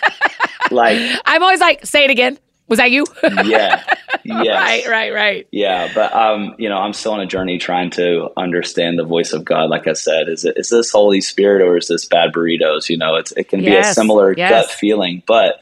like 0.70 0.98
I'm 1.24 1.42
always 1.42 1.60
like, 1.60 1.86
say 1.86 2.04
it 2.04 2.10
again. 2.10 2.38
Was 2.72 2.78
that 2.78 2.90
you? 2.90 3.04
yeah. 3.44 3.84
Yes. 4.24 4.46
Right, 4.46 4.88
right, 4.88 5.12
right. 5.12 5.48
Yeah, 5.50 5.90
but 5.92 6.14
um, 6.14 6.54
you 6.56 6.68
know, 6.68 6.76
I'm 6.76 6.92
still 6.92 7.14
on 7.14 7.20
a 7.20 7.26
journey 7.26 7.58
trying 7.58 7.90
to 7.90 8.30
understand 8.36 8.96
the 8.96 9.04
voice 9.04 9.32
of 9.32 9.44
God. 9.44 9.68
Like 9.68 9.88
I 9.88 9.94
said, 9.94 10.28
is 10.28 10.44
it 10.44 10.56
is 10.56 10.68
this 10.68 10.92
Holy 10.92 11.20
Spirit 11.20 11.60
or 11.60 11.76
is 11.76 11.88
this 11.88 12.06
bad 12.06 12.32
burritos? 12.32 12.88
You 12.88 12.98
know, 12.98 13.16
it's 13.16 13.32
it 13.32 13.48
can 13.48 13.64
yes, 13.64 13.72
be 13.72 13.90
a 13.90 13.94
similar 13.94 14.32
yes. 14.32 14.48
gut 14.48 14.70
feeling, 14.70 15.24
but 15.26 15.60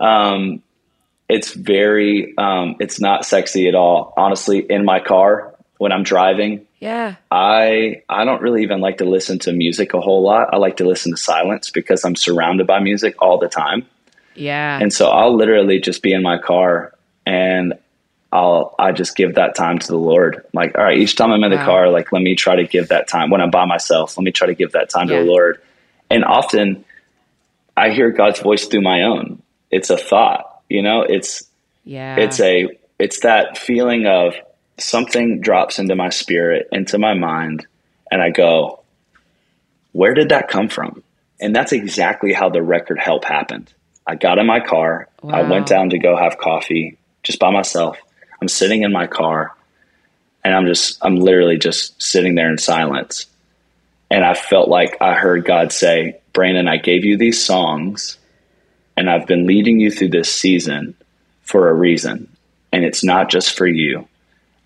um, 0.00 0.64
it's 1.28 1.54
very 1.54 2.36
um, 2.36 2.74
it's 2.80 3.00
not 3.00 3.24
sexy 3.24 3.68
at 3.68 3.76
all. 3.76 4.12
Honestly, 4.16 4.58
in 4.68 4.84
my 4.84 4.98
car 4.98 5.54
when 5.78 5.92
I'm 5.92 6.02
driving, 6.02 6.66
yeah, 6.80 7.14
I 7.30 8.02
I 8.08 8.24
don't 8.24 8.42
really 8.42 8.64
even 8.64 8.80
like 8.80 8.98
to 8.98 9.04
listen 9.04 9.38
to 9.40 9.52
music 9.52 9.94
a 9.94 10.00
whole 10.00 10.22
lot. 10.22 10.52
I 10.52 10.56
like 10.56 10.78
to 10.78 10.84
listen 10.84 11.12
to 11.12 11.16
silence 11.16 11.70
because 11.70 12.04
I'm 12.04 12.16
surrounded 12.16 12.66
by 12.66 12.80
music 12.80 13.14
all 13.20 13.38
the 13.38 13.48
time. 13.48 13.86
Yeah. 14.36 14.78
And 14.80 14.92
so 14.92 15.08
I'll 15.08 15.34
literally 15.34 15.80
just 15.80 16.02
be 16.02 16.12
in 16.12 16.22
my 16.22 16.38
car 16.38 16.94
and 17.24 17.74
I'll 18.32 18.74
I 18.78 18.92
just 18.92 19.16
give 19.16 19.36
that 19.36 19.54
time 19.54 19.78
to 19.78 19.86
the 19.86 19.96
Lord. 19.96 20.44
Like, 20.52 20.76
all 20.76 20.84
right, 20.84 20.98
each 20.98 21.16
time 21.16 21.32
I'm 21.32 21.42
in 21.44 21.50
the 21.50 21.56
wow. 21.56 21.64
car, 21.64 21.90
like 21.90 22.12
let 22.12 22.22
me 22.22 22.34
try 22.34 22.56
to 22.56 22.66
give 22.66 22.88
that 22.88 23.08
time 23.08 23.30
when 23.30 23.40
I'm 23.40 23.50
by 23.50 23.64
myself. 23.64 24.16
Let 24.16 24.24
me 24.24 24.32
try 24.32 24.48
to 24.48 24.54
give 24.54 24.72
that 24.72 24.90
time 24.90 25.08
yeah. 25.08 25.18
to 25.18 25.24
the 25.24 25.30
Lord. 25.30 25.60
And 26.10 26.24
often 26.24 26.84
I 27.76 27.90
hear 27.90 28.10
God's 28.10 28.40
voice 28.40 28.66
through 28.66 28.82
my 28.82 29.02
own. 29.02 29.42
It's 29.70 29.90
a 29.90 29.96
thought, 29.96 30.62
you 30.68 30.82
know, 30.82 31.02
it's 31.02 31.46
yeah. 31.84 32.16
It's 32.16 32.40
a 32.40 32.68
it's 32.98 33.20
that 33.20 33.58
feeling 33.58 34.06
of 34.06 34.34
something 34.78 35.40
drops 35.40 35.78
into 35.78 35.94
my 35.94 36.10
spirit, 36.10 36.68
into 36.72 36.98
my 36.98 37.14
mind, 37.14 37.66
and 38.10 38.20
I 38.20 38.30
go, 38.30 38.80
where 39.92 40.14
did 40.14 40.30
that 40.30 40.48
come 40.48 40.68
from? 40.68 41.02
And 41.40 41.54
that's 41.54 41.72
exactly 41.72 42.32
how 42.32 42.48
the 42.48 42.62
record 42.62 42.98
help 42.98 43.24
happened. 43.24 43.72
I 44.06 44.14
got 44.14 44.38
in 44.38 44.46
my 44.46 44.60
car. 44.60 45.08
Wow. 45.22 45.34
I 45.34 45.42
went 45.48 45.66
down 45.66 45.90
to 45.90 45.98
go 45.98 46.16
have 46.16 46.38
coffee 46.38 46.98
just 47.22 47.38
by 47.38 47.50
myself. 47.50 47.98
I'm 48.40 48.48
sitting 48.48 48.82
in 48.82 48.92
my 48.92 49.06
car 49.06 49.54
and 50.44 50.54
I'm 50.54 50.66
just, 50.66 50.98
I'm 51.02 51.16
literally 51.16 51.58
just 51.58 52.00
sitting 52.00 52.34
there 52.34 52.50
in 52.50 52.58
silence. 52.58 53.26
And 54.10 54.24
I 54.24 54.34
felt 54.34 54.68
like 54.68 54.98
I 55.00 55.14
heard 55.14 55.44
God 55.44 55.72
say, 55.72 56.20
Brandon, 56.32 56.68
I 56.68 56.76
gave 56.76 57.04
you 57.04 57.16
these 57.16 57.44
songs 57.44 58.18
and 58.96 59.10
I've 59.10 59.26
been 59.26 59.46
leading 59.46 59.80
you 59.80 59.90
through 59.90 60.10
this 60.10 60.32
season 60.32 60.94
for 61.42 61.68
a 61.68 61.74
reason. 61.74 62.28
and 62.72 62.84
it's 62.84 63.02
not 63.02 63.30
just 63.30 63.56
for 63.56 63.66
you. 63.66 64.06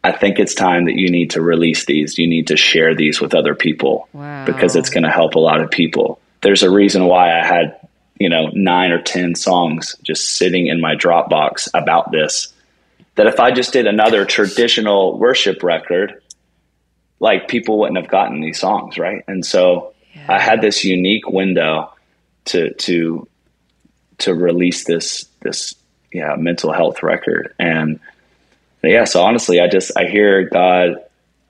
I 0.03 0.13
think 0.13 0.39
it's 0.39 0.55
time 0.55 0.87
that 0.87 0.97
you 0.97 1.11
need 1.11 1.31
to 1.31 1.43
release 1.43 1.85
these. 1.85 2.19
You 2.19 2.27
need 2.27 2.49
to 2.49 2.57
share 2.57 2.95
these 2.95 3.21
with 3.21 3.35
other 3.35 3.55
people 3.55 4.09
wow. 4.13 4.45
because 4.47 4.75
it's 4.75 4.91
going 4.91 5.05
to 5.05 5.11
help 5.11 5.35
a 5.35 5.39
lot 5.39 5.61
of 5.61 5.71
people. 5.71 6.21
There's 6.41 6.63
a 6.63 6.71
reason 6.71 7.05
why 7.05 7.39
I 7.39 7.45
had, 7.47 7.80
you 8.21 8.29
know, 8.29 8.51
nine 8.53 8.93
or 8.93 9.03
10 9.03 9.35
songs 9.35 9.97
just 10.03 10.37
sitting 10.37 10.69
in 10.69 10.81
my 10.81 10.95
Dropbox 10.95 11.69
about 11.75 12.13
this. 12.13 12.53
That 13.17 13.27
if 13.27 13.41
I 13.41 13.51
just 13.51 13.73
did 13.73 13.87
another 13.87 14.25
traditional 14.25 15.19
worship 15.19 15.63
record, 15.63 16.23
like 17.19 17.49
people 17.49 17.81
wouldn't 17.81 17.99
have 17.99 18.09
gotten 18.09 18.41
these 18.41 18.61
songs, 18.61 18.99
right? 18.99 19.25
And 19.27 19.45
so 19.45 19.95
yeah. 20.15 20.27
I 20.29 20.39
had 20.39 20.61
this 20.61 20.85
unique 20.85 21.29
window 21.29 21.93
to 22.47 22.73
to 22.75 23.27
to 24.19 24.35
release 24.35 24.85
this 24.85 25.25
this 25.41 25.75
yeah 26.13 26.37
mental 26.37 26.73
health 26.73 27.03
record 27.03 27.55
and 27.59 28.01
yeah 28.83 29.05
so 29.05 29.23
honestly 29.23 29.61
i 29.61 29.69
just 29.69 29.93
i 29.97 30.05
hear 30.05 30.49
god 30.49 30.97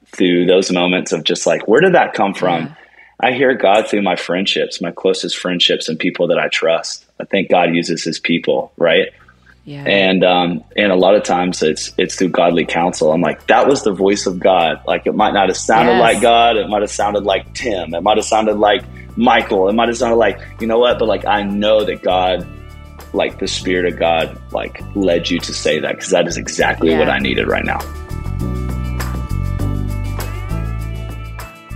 through 0.06 0.46
those 0.46 0.70
moments 0.70 1.12
of 1.12 1.24
just 1.24 1.46
like 1.46 1.66
where 1.68 1.80
did 1.80 1.94
that 1.94 2.12
come 2.12 2.34
from 2.34 2.66
yeah. 2.66 2.74
I 3.22 3.32
hear 3.32 3.54
god 3.54 3.88
through 3.88 4.02
my 4.02 4.16
friendships 4.16 4.80
my 4.80 4.90
closest 4.90 5.36
friendships 5.36 5.88
and 5.88 5.98
people 5.98 6.26
that 6.26 6.38
i 6.38 6.48
trust 6.48 7.06
i 7.20 7.24
think 7.24 7.50
god 7.50 7.74
uses 7.74 8.02
his 8.04 8.18
people 8.18 8.72
right 8.76 9.08
yeah. 9.64 9.84
and 9.84 10.24
um 10.24 10.64
and 10.76 10.90
a 10.90 10.96
lot 10.96 11.14
of 11.14 11.22
times 11.22 11.62
it's 11.62 11.92
it's 11.98 12.16
through 12.16 12.28
godly 12.28 12.64
counsel 12.64 13.12
i'm 13.12 13.20
like 13.20 13.46
that 13.46 13.66
was 13.66 13.84
the 13.84 13.92
voice 13.92 14.26
of 14.26 14.38
god 14.38 14.80
like 14.86 15.06
it 15.06 15.14
might 15.14 15.32
not 15.32 15.48
have 15.48 15.56
sounded 15.56 15.92
yes. 15.92 16.00
like 16.00 16.22
god 16.22 16.56
it 16.56 16.68
might 16.68 16.82
have 16.82 16.90
sounded 16.90 17.24
like 17.24 17.52
tim 17.54 17.94
it 17.94 18.02
might 18.02 18.16
have 18.16 18.26
sounded 18.26 18.56
like 18.56 18.82
michael 19.16 19.68
it 19.68 19.74
might 19.74 19.88
have 19.88 19.96
sounded 19.96 20.16
like 20.16 20.40
you 20.60 20.66
know 20.66 20.78
what 20.78 20.98
but 20.98 21.06
like 21.06 21.26
i 21.26 21.42
know 21.42 21.84
that 21.84 22.02
god 22.02 22.46
like 23.12 23.38
the 23.38 23.48
spirit 23.48 23.92
of 23.92 23.98
God 23.98 24.40
like 24.52 24.82
led 24.94 25.30
you 25.30 25.38
to 25.40 25.54
say 25.54 25.78
that 25.80 25.96
because 25.96 26.10
that 26.10 26.26
is 26.26 26.36
exactly 26.36 26.90
yeah. 26.90 26.98
what 26.98 27.08
I 27.08 27.18
needed 27.18 27.48
right 27.48 27.64
now. 27.64 27.80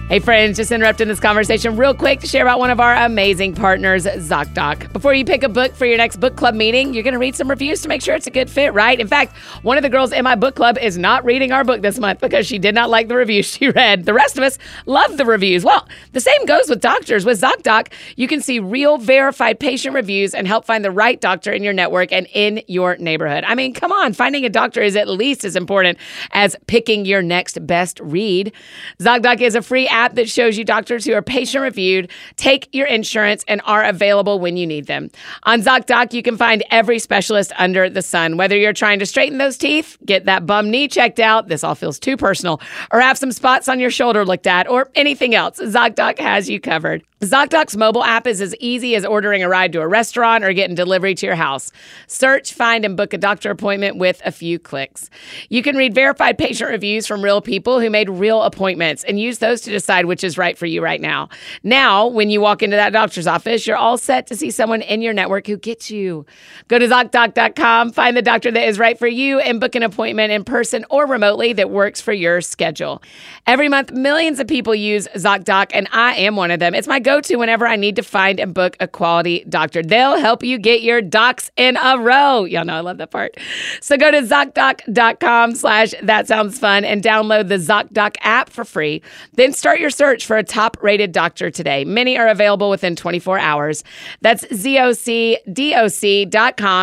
Hey, 0.06 0.18
friends, 0.18 0.58
just 0.58 0.70
interrupting 0.70 1.08
this 1.08 1.18
conversation 1.18 1.78
real 1.78 1.94
quick 1.94 2.20
to 2.20 2.26
share 2.26 2.42
about 2.42 2.58
one 2.58 2.68
of 2.68 2.78
our 2.78 2.94
amazing 2.94 3.54
partners, 3.54 4.04
ZocDoc. 4.04 4.92
Before 4.92 5.14
you 5.14 5.24
pick 5.24 5.42
a 5.42 5.48
book 5.48 5.74
for 5.74 5.86
your 5.86 5.96
next 5.96 6.16
book 6.16 6.36
club 6.36 6.54
meeting, 6.54 6.92
you're 6.92 7.02
going 7.02 7.14
to 7.14 7.18
read 7.18 7.34
some 7.34 7.48
reviews 7.48 7.80
to 7.80 7.88
make 7.88 8.02
sure 8.02 8.14
it's 8.14 8.26
a 8.26 8.30
good 8.30 8.50
fit, 8.50 8.74
right? 8.74 9.00
In 9.00 9.08
fact, 9.08 9.34
one 9.62 9.78
of 9.78 9.82
the 9.82 9.88
girls 9.88 10.12
in 10.12 10.22
my 10.22 10.34
book 10.34 10.56
club 10.56 10.76
is 10.76 10.98
not 10.98 11.24
reading 11.24 11.52
our 11.52 11.64
book 11.64 11.80
this 11.80 11.98
month 11.98 12.20
because 12.20 12.46
she 12.46 12.58
did 12.58 12.74
not 12.74 12.90
like 12.90 13.08
the 13.08 13.16
reviews 13.16 13.46
she 13.56 13.70
read. 13.70 14.04
The 14.04 14.12
rest 14.12 14.36
of 14.36 14.44
us 14.44 14.58
love 14.84 15.16
the 15.16 15.24
reviews. 15.24 15.64
Well, 15.64 15.88
the 16.12 16.20
same 16.20 16.44
goes 16.44 16.68
with 16.68 16.82
doctors. 16.82 17.24
With 17.24 17.40
ZocDoc, 17.40 17.90
you 18.16 18.28
can 18.28 18.42
see 18.42 18.58
real 18.58 18.98
verified 18.98 19.58
patient 19.58 19.94
reviews 19.94 20.34
and 20.34 20.46
help 20.46 20.66
find 20.66 20.84
the 20.84 20.90
right 20.90 21.18
doctor 21.18 21.50
in 21.50 21.62
your 21.62 21.72
network 21.72 22.12
and 22.12 22.28
in 22.34 22.62
your 22.68 22.98
neighborhood. 22.98 23.44
I 23.44 23.54
mean, 23.54 23.72
come 23.72 23.90
on, 23.90 24.12
finding 24.12 24.44
a 24.44 24.50
doctor 24.50 24.82
is 24.82 24.96
at 24.96 25.08
least 25.08 25.46
as 25.46 25.56
important 25.56 25.96
as 26.32 26.56
picking 26.66 27.06
your 27.06 27.22
next 27.22 27.66
best 27.66 28.00
read. 28.00 28.52
ZocDoc 29.00 29.40
is 29.40 29.54
a 29.54 29.62
free 29.62 29.88
app 29.94 30.14
that 30.16 30.28
shows 30.28 30.58
you 30.58 30.64
doctors 30.64 31.04
who 31.04 31.14
are 31.14 31.22
patient 31.22 31.62
reviewed, 31.62 32.10
take 32.36 32.68
your 32.72 32.86
insurance, 32.86 33.44
and 33.48 33.62
are 33.64 33.84
available 33.84 34.38
when 34.38 34.56
you 34.56 34.66
need 34.66 34.86
them. 34.86 35.10
On 35.44 35.62
ZocDoc, 35.62 36.12
you 36.12 36.22
can 36.22 36.36
find 36.36 36.62
every 36.70 36.98
specialist 36.98 37.52
under 37.56 37.88
the 37.88 38.02
sun. 38.02 38.36
Whether 38.36 38.56
you're 38.56 38.72
trying 38.72 38.98
to 38.98 39.06
straighten 39.06 39.38
those 39.38 39.56
teeth, 39.56 39.96
get 40.04 40.26
that 40.26 40.44
bum 40.44 40.70
knee 40.70 40.88
checked 40.88 41.20
out, 41.20 41.48
this 41.48 41.64
all 41.64 41.74
feels 41.74 41.98
too 41.98 42.16
personal, 42.16 42.60
or 42.92 43.00
have 43.00 43.16
some 43.16 43.32
spots 43.32 43.68
on 43.68 43.80
your 43.80 43.90
shoulder 43.90 44.24
looked 44.26 44.46
at, 44.46 44.68
or 44.68 44.90
anything 44.94 45.34
else, 45.34 45.58
ZocDoc 45.58 46.18
has 46.18 46.50
you 46.50 46.60
covered. 46.60 47.02
ZocDoc's 47.24 47.76
mobile 47.76 48.04
app 48.04 48.26
is 48.26 48.40
as 48.40 48.54
easy 48.60 48.94
as 48.94 49.04
ordering 49.04 49.42
a 49.42 49.48
ride 49.48 49.72
to 49.72 49.80
a 49.80 49.88
restaurant 49.88 50.44
or 50.44 50.52
getting 50.52 50.74
delivery 50.74 51.14
to 51.14 51.26
your 51.26 51.34
house. 51.34 51.72
Search, 52.06 52.52
find, 52.52 52.84
and 52.84 52.96
book 52.96 53.12
a 53.12 53.18
doctor 53.18 53.50
appointment 53.50 53.96
with 53.96 54.20
a 54.24 54.30
few 54.30 54.58
clicks. 54.58 55.08
You 55.48 55.62
can 55.62 55.76
read 55.76 55.94
verified 55.94 56.38
patient 56.38 56.70
reviews 56.70 57.06
from 57.06 57.22
real 57.22 57.40
people 57.40 57.80
who 57.80 57.88
made 57.88 58.10
real 58.10 58.42
appointments 58.42 59.04
and 59.04 59.18
use 59.18 59.38
those 59.38 59.62
to 59.62 59.70
decide 59.70 60.06
which 60.06 60.22
is 60.22 60.36
right 60.36 60.58
for 60.58 60.66
you 60.66 60.82
right 60.82 61.00
now. 61.00 61.28
Now, 61.62 62.06
when 62.06 62.30
you 62.30 62.40
walk 62.40 62.62
into 62.62 62.76
that 62.76 62.92
doctor's 62.92 63.26
office, 63.26 63.66
you're 63.66 63.76
all 63.76 63.96
set 63.96 64.26
to 64.26 64.36
see 64.36 64.50
someone 64.50 64.82
in 64.82 65.00
your 65.00 65.12
network 65.12 65.46
who 65.46 65.56
gets 65.56 65.90
you. 65.90 66.26
Go 66.68 66.78
to 66.78 66.86
ZocDoc.com, 66.86 67.92
find 67.92 68.16
the 68.16 68.22
doctor 68.22 68.50
that 68.50 68.68
is 68.68 68.78
right 68.78 68.98
for 68.98 69.08
you, 69.08 69.38
and 69.40 69.60
book 69.60 69.74
an 69.74 69.82
appointment 69.82 70.30
in 70.30 70.44
person 70.44 70.84
or 70.90 71.06
remotely 71.06 71.52
that 71.54 71.70
works 71.70 72.00
for 72.00 72.12
your 72.12 72.40
schedule. 72.40 73.02
Every 73.46 73.68
month, 73.68 73.92
millions 73.92 74.40
of 74.40 74.46
people 74.46 74.74
use 74.74 75.08
ZocDoc, 75.14 75.70
and 75.72 75.88
I 75.92 76.14
am 76.16 76.36
one 76.36 76.50
of 76.50 76.60
them. 76.60 76.74
It's 76.74 76.88
my 76.88 77.00
go 77.00 77.13
to 77.20 77.36
whenever 77.36 77.66
I 77.66 77.76
need 77.76 77.96
to 77.96 78.02
find 78.02 78.38
and 78.40 78.54
book 78.54 78.76
a 78.80 78.88
quality 78.88 79.44
doctor. 79.48 79.82
They'll 79.82 80.18
help 80.18 80.42
you 80.42 80.58
get 80.58 80.82
your 80.82 81.00
docs 81.02 81.50
in 81.56 81.76
a 81.76 81.98
row. 81.98 82.44
Y'all 82.44 82.64
know 82.64 82.74
I 82.74 82.80
love 82.80 82.98
that 82.98 83.10
part. 83.10 83.36
So 83.80 83.96
go 83.96 84.10
to 84.10 84.22
ZocDoc.com 84.22 85.54
slash 85.54 85.94
that 86.02 86.26
sounds 86.26 86.58
fun 86.58 86.84
and 86.84 87.02
download 87.02 87.48
the 87.48 87.56
ZocDoc 87.56 88.16
app 88.20 88.50
for 88.50 88.64
free. 88.64 89.02
Then 89.34 89.52
start 89.52 89.80
your 89.80 89.90
search 89.90 90.26
for 90.26 90.36
a 90.36 90.42
top 90.42 90.76
rated 90.82 91.12
doctor 91.12 91.50
today. 91.50 91.84
Many 91.84 92.16
are 92.18 92.28
available 92.28 92.70
within 92.70 92.96
24 92.96 93.38
hours. 93.38 93.84
That's 94.20 94.44
ZocDoc.com 94.46 95.44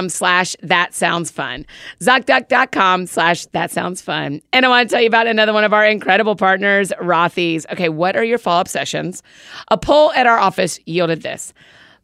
slash 0.10 0.56
that 0.62 0.94
sounds 0.94 1.32
fun. 1.32 1.66
ZocDoc.com 2.00 3.08
slash 3.08 3.46
that 3.48 3.72
sounds 3.72 4.02
fun. 4.02 4.42
And 4.54 4.66
I 4.66 4.70
want 4.70 4.90
to 4.90 4.94
tell 4.94 5.02
you 5.02 5.08
about 5.08 5.28
another 5.28 5.54
one 5.54 5.64
of 5.64 5.74
our 5.74 5.86
incredible 5.86 6.36
partners, 6.36 6.92
Rothy's. 7.00 7.66
Okay, 7.72 7.90
what 7.90 8.16
are 8.16 8.24
your 8.24 8.38
fall 8.38 8.62
obsessions? 8.62 9.24
A 9.70 9.78
poll 9.78 10.12
at 10.22 10.28
our 10.28 10.38
office 10.38 10.80
yielded 10.86 11.22
this 11.22 11.54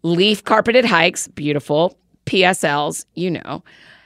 leaf 0.03 0.43
carpeted 0.43 0.85
hikes, 0.85 1.27
beautiful. 1.27 1.97
PSLs, 2.25 3.05
you 3.15 3.31
know. 3.31 3.63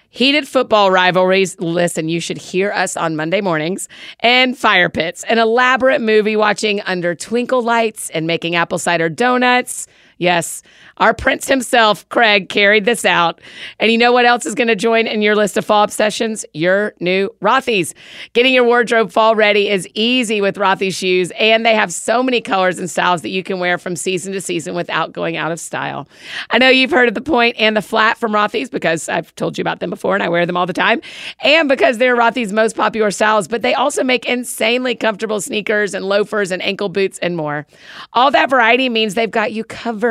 Heated 0.10 0.48
football 0.48 0.92
rivalries. 0.92 1.60
Listen, 1.60 2.10
you 2.10 2.20
should 2.20 2.38
hear 2.38 2.72
us 2.72 2.98
on 2.98 3.16
Monday 3.16 3.42
mornings. 3.42 3.88
And 4.20 4.58
fire 4.58 4.90
pits, 4.90 5.24
an 5.24 5.40
elaborate 5.40 6.02
movie 6.02 6.36
watching 6.36 6.82
under 6.82 7.16
twinkle 7.16 7.64
lights 7.64 8.10
and 8.12 8.28
making 8.28 8.56
apple 8.56 8.78
cider 8.78 9.10
donuts. 9.10 9.88
Yes, 10.22 10.62
our 10.98 11.16
prince 11.16 11.48
himself, 11.48 12.08
Craig, 12.10 12.48
carried 12.48 12.86
this 12.86 13.06
out. 13.06 13.42
And 13.80 13.92
you 13.92 13.98
know 13.98 14.12
what 14.12 14.24
else 14.24 14.46
is 14.46 14.54
going 14.54 14.68
to 14.68 14.76
join 14.76 15.08
in 15.08 15.24
your 15.24 15.36
list 15.36 15.58
of 15.58 15.66
fall 15.66 15.84
obsessions? 15.84 16.46
Your 16.54 16.94
new 17.00 17.34
Rothy's. 17.42 17.96
Getting 18.34 18.54
your 18.54 18.64
wardrobe 18.64 19.12
fall 19.12 19.36
ready 19.36 19.68
is 19.68 19.88
easy 19.96 20.40
with 20.40 20.58
Rothy's 20.58 20.94
shoes, 20.94 21.32
and 21.40 21.66
they 21.66 21.74
have 21.74 21.92
so 21.92 22.22
many 22.22 22.40
colors 22.40 22.78
and 22.78 22.88
styles 22.88 23.24
that 23.24 23.30
you 23.30 23.42
can 23.42 23.58
wear 23.58 23.80
from 23.80 23.96
season 23.96 24.32
to 24.34 24.42
season 24.42 24.76
without 24.76 25.12
going 25.12 25.38
out 25.38 25.52
of 25.52 25.60
style. 25.60 26.08
I 26.52 26.60
know 26.60 26.70
you've 26.70 26.92
heard 26.92 27.08
of 27.08 27.16
the 27.16 27.22
point 27.22 27.56
and 27.58 27.76
the 27.76 27.82
flat 27.82 28.20
from 28.20 28.32
Rothy's 28.32 28.70
because 28.70 29.10
I've 29.10 29.34
told 29.34 29.58
you 29.58 29.64
about 29.64 29.80
them 29.80 29.90
before 29.90 30.14
and 30.14 30.22
I 30.22 30.30
wear 30.30 30.46
them 30.46 30.56
all 30.56 30.68
the 30.68 30.72
time, 30.72 31.02
and 31.42 31.68
because 31.68 31.98
they're 31.98 32.16
Rothy's 32.16 32.54
most 32.54 32.76
popular 32.76 33.10
styles, 33.10 33.48
but 33.48 33.64
they 33.64 33.74
also 33.74 34.04
make 34.04 34.28
insanely 34.28 34.94
comfortable 34.94 35.42
sneakers 35.42 35.96
and 35.96 36.06
loafers 36.06 36.52
and 36.52 36.62
ankle 36.62 36.90
boots 36.90 37.18
and 37.24 37.36
more. 37.36 37.66
All 38.14 38.30
that 38.30 38.52
variety 38.52 38.88
means 38.88 39.16
they've 39.16 39.32
got 39.32 39.52
you 39.52 39.64
covered. 39.64 40.11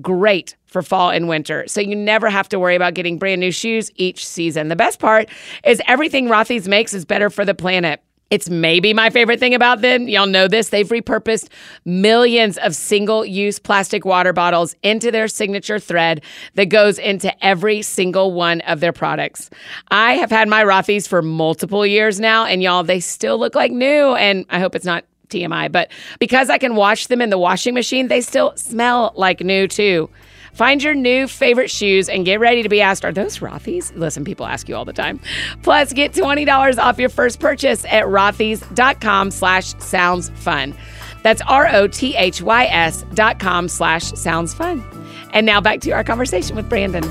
Great 0.00 0.56
for 0.66 0.82
fall 0.82 1.10
and 1.10 1.28
winter. 1.28 1.64
So 1.66 1.80
you 1.80 1.96
never 1.96 2.30
have 2.30 2.48
to 2.50 2.58
worry 2.58 2.76
about 2.76 2.94
getting 2.94 3.18
brand 3.18 3.40
new 3.40 3.50
shoes 3.50 3.90
each 3.96 4.26
season. 4.26 4.68
The 4.68 4.76
best 4.76 4.98
part 4.98 5.28
is 5.64 5.82
everything 5.86 6.28
Rothy's 6.28 6.68
makes 6.68 6.94
is 6.94 7.04
better 7.04 7.28
for 7.28 7.44
the 7.44 7.54
planet. 7.54 8.02
It's 8.30 8.48
maybe 8.48 8.94
my 8.94 9.10
favorite 9.10 9.40
thing 9.40 9.54
about 9.56 9.80
them. 9.80 10.06
Y'all 10.06 10.28
know 10.28 10.46
this. 10.46 10.68
They've 10.68 10.88
repurposed 10.88 11.48
millions 11.84 12.58
of 12.58 12.76
single 12.76 13.24
use 13.24 13.58
plastic 13.58 14.04
water 14.04 14.32
bottles 14.32 14.76
into 14.84 15.10
their 15.10 15.26
signature 15.26 15.80
thread 15.80 16.22
that 16.54 16.66
goes 16.66 17.00
into 17.00 17.44
every 17.44 17.82
single 17.82 18.32
one 18.32 18.60
of 18.62 18.78
their 18.78 18.92
products. 18.92 19.50
I 19.90 20.12
have 20.14 20.30
had 20.30 20.48
my 20.48 20.62
Rothy's 20.62 21.08
for 21.08 21.22
multiple 21.22 21.84
years 21.84 22.20
now, 22.20 22.44
and 22.44 22.62
y'all, 22.62 22.84
they 22.84 23.00
still 23.00 23.36
look 23.36 23.56
like 23.56 23.72
new. 23.72 24.14
And 24.14 24.46
I 24.48 24.60
hope 24.60 24.76
it's 24.76 24.84
not 24.84 25.04
TMI, 25.30 25.70
but 25.72 25.90
because 26.18 26.50
I 26.50 26.58
can 26.58 26.76
wash 26.76 27.06
them 27.06 27.20
in 27.20 27.30
the 27.30 27.38
washing 27.38 27.74
machine, 27.74 28.08
they 28.08 28.20
still 28.20 28.52
smell 28.56 29.12
like 29.16 29.40
new 29.40 29.66
too. 29.66 30.10
Find 30.52 30.82
your 30.82 30.94
new 30.94 31.26
favorite 31.28 31.70
shoes 31.70 32.08
and 32.08 32.24
get 32.24 32.40
ready 32.40 32.62
to 32.62 32.68
be 32.68 32.80
asked, 32.80 33.04
are 33.04 33.12
those 33.12 33.38
Rothy's? 33.38 33.92
Listen, 33.92 34.24
people 34.24 34.46
ask 34.46 34.68
you 34.68 34.76
all 34.76 34.84
the 34.84 34.92
time. 34.92 35.20
Plus, 35.62 35.92
get 35.92 36.12
$20 36.12 36.78
off 36.78 36.98
your 36.98 37.08
first 37.08 37.40
purchase 37.40 37.84
at 37.84 38.04
rothys.com 38.04 39.30
slash 39.30 39.78
sounds 39.78 40.30
fun. 40.30 40.74
That's 41.22 41.42
R-O-T-H-Y-S 41.42 43.04
dot 43.14 43.38
com 43.38 43.68
slash 43.68 44.04
sounds 44.12 44.54
fun. 44.54 44.84
And 45.32 45.46
now 45.46 45.60
back 45.60 45.80
to 45.82 45.90
our 45.92 46.02
conversation 46.02 46.56
with 46.56 46.68
Brandon. 46.68 47.04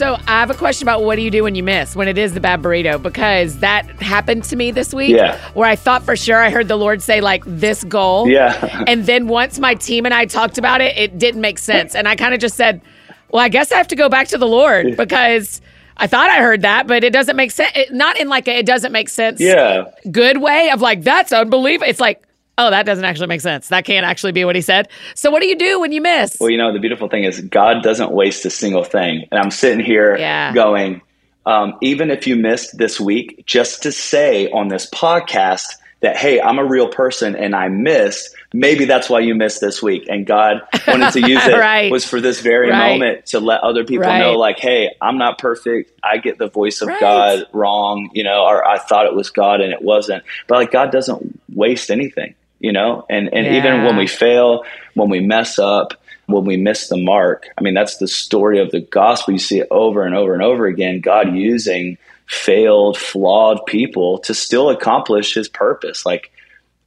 So 0.00 0.14
I 0.14 0.40
have 0.40 0.48
a 0.48 0.54
question 0.54 0.88
about 0.88 1.02
what 1.02 1.16
do 1.16 1.20
you 1.20 1.30
do 1.30 1.42
when 1.42 1.54
you 1.54 1.62
miss 1.62 1.94
when 1.94 2.08
it 2.08 2.16
is 2.16 2.32
the 2.32 2.40
bad 2.40 2.62
burrito 2.62 3.02
because 3.02 3.58
that 3.58 3.84
happened 4.00 4.44
to 4.44 4.56
me 4.56 4.70
this 4.70 4.94
week. 4.94 5.14
Yeah. 5.14 5.38
Where 5.52 5.68
I 5.68 5.76
thought 5.76 6.04
for 6.04 6.16
sure 6.16 6.38
I 6.38 6.48
heard 6.48 6.68
the 6.68 6.76
Lord 6.78 7.02
say 7.02 7.20
like 7.20 7.44
this 7.44 7.84
goal. 7.84 8.26
Yeah. 8.26 8.82
and 8.86 9.04
then 9.04 9.28
once 9.28 9.58
my 9.58 9.74
team 9.74 10.06
and 10.06 10.14
I 10.14 10.24
talked 10.24 10.56
about 10.56 10.80
it, 10.80 10.96
it 10.96 11.18
didn't 11.18 11.42
make 11.42 11.58
sense, 11.58 11.94
and 11.94 12.08
I 12.08 12.16
kind 12.16 12.32
of 12.32 12.40
just 12.40 12.56
said, 12.56 12.80
"Well, 13.28 13.42
I 13.42 13.50
guess 13.50 13.72
I 13.72 13.76
have 13.76 13.88
to 13.88 13.94
go 13.94 14.08
back 14.08 14.28
to 14.28 14.38
the 14.38 14.48
Lord 14.48 14.96
because." 14.96 15.60
I 16.02 16.06
thought 16.06 16.30
I 16.30 16.38
heard 16.38 16.62
that, 16.62 16.86
but 16.86 17.04
it 17.04 17.12
doesn't 17.12 17.36
make 17.36 17.50
sense. 17.50 17.72
It, 17.74 17.92
not 17.92 18.18
in 18.18 18.30
like 18.30 18.48
a, 18.48 18.60
it 18.60 18.64
doesn't 18.64 18.90
make 18.90 19.10
sense. 19.10 19.38
Yeah. 19.38 19.84
Good 20.10 20.40
way 20.40 20.70
of 20.70 20.80
like 20.80 21.02
that's 21.02 21.30
unbelievable. 21.30 21.90
It's 21.90 22.00
like 22.00 22.22
oh, 22.60 22.70
that 22.70 22.84
doesn't 22.84 23.04
actually 23.04 23.28
make 23.28 23.40
sense. 23.40 23.68
That 23.68 23.84
can't 23.84 24.04
actually 24.04 24.32
be 24.32 24.44
what 24.44 24.54
he 24.54 24.62
said. 24.62 24.88
So 25.14 25.30
what 25.30 25.40
do 25.40 25.48
you 25.48 25.56
do 25.56 25.80
when 25.80 25.92
you 25.92 26.02
miss? 26.02 26.36
Well, 26.38 26.50
you 26.50 26.58
know, 26.58 26.72
the 26.72 26.78
beautiful 26.78 27.08
thing 27.08 27.24
is 27.24 27.40
God 27.40 27.82
doesn't 27.82 28.12
waste 28.12 28.44
a 28.44 28.50
single 28.50 28.84
thing. 28.84 29.26
And 29.30 29.40
I'm 29.40 29.50
sitting 29.50 29.84
here 29.84 30.16
yeah. 30.16 30.52
going, 30.52 31.00
um, 31.46 31.78
even 31.80 32.10
if 32.10 32.26
you 32.26 32.36
missed 32.36 32.76
this 32.76 33.00
week, 33.00 33.44
just 33.46 33.84
to 33.84 33.92
say 33.92 34.50
on 34.50 34.68
this 34.68 34.88
podcast 34.90 35.76
that, 36.00 36.16
hey, 36.16 36.40
I'm 36.40 36.58
a 36.58 36.64
real 36.64 36.88
person 36.88 37.34
and 37.34 37.54
I 37.54 37.68
missed, 37.68 38.34
maybe 38.52 38.84
that's 38.84 39.08
why 39.08 39.20
you 39.20 39.34
missed 39.34 39.60
this 39.60 39.82
week. 39.82 40.06
And 40.08 40.26
God 40.26 40.62
wanted 40.86 41.12
to 41.12 41.20
use 41.20 41.44
it 41.46 41.56
right. 41.56 41.90
was 41.90 42.04
for 42.04 42.20
this 42.20 42.40
very 42.40 42.70
right. 42.70 42.90
moment 42.90 43.26
to 43.26 43.40
let 43.40 43.62
other 43.62 43.84
people 43.84 44.06
right. 44.06 44.18
know, 44.18 44.38
like, 44.38 44.58
hey, 44.58 44.94
I'm 45.00 45.18
not 45.18 45.38
perfect. 45.38 45.98
I 46.02 46.18
get 46.18 46.38
the 46.38 46.48
voice 46.48 46.80
of 46.82 46.88
God 47.00 47.46
wrong, 47.52 48.10
you 48.12 48.24
know, 48.24 48.44
or 48.44 48.66
I 48.66 48.78
thought 48.78 49.06
it 49.06 49.14
was 49.14 49.30
God 49.30 49.60
and 49.60 49.72
it 49.72 49.82
wasn't. 49.82 50.24
But 50.46 50.56
like 50.56 50.70
God 50.70 50.90
doesn't 50.90 51.40
waste 51.54 51.90
anything, 51.90 52.34
you 52.60 52.72
know? 52.72 53.04
And 53.10 53.32
and 53.34 53.46
yeah. 53.46 53.58
even 53.58 53.84
when 53.84 53.96
we 53.96 54.06
fail, 54.06 54.64
when 54.94 55.10
we 55.10 55.20
mess 55.20 55.58
up, 55.58 55.94
when 56.26 56.44
we 56.44 56.56
miss 56.56 56.88
the 56.88 56.96
mark, 56.96 57.46
I 57.58 57.62
mean, 57.62 57.74
that's 57.74 57.96
the 57.96 58.06
story 58.06 58.60
of 58.60 58.70
the 58.70 58.80
gospel. 58.80 59.32
You 59.32 59.40
see 59.40 59.58
it 59.58 59.68
over 59.70 60.04
and 60.04 60.14
over 60.14 60.34
and 60.34 60.42
over 60.42 60.66
again. 60.66 61.00
God 61.00 61.34
using 61.34 61.98
failed, 62.26 62.96
flawed 62.96 63.66
people 63.66 64.18
to 64.20 64.34
still 64.34 64.70
accomplish 64.70 65.34
his 65.34 65.48
purpose. 65.48 66.06
Like 66.06 66.30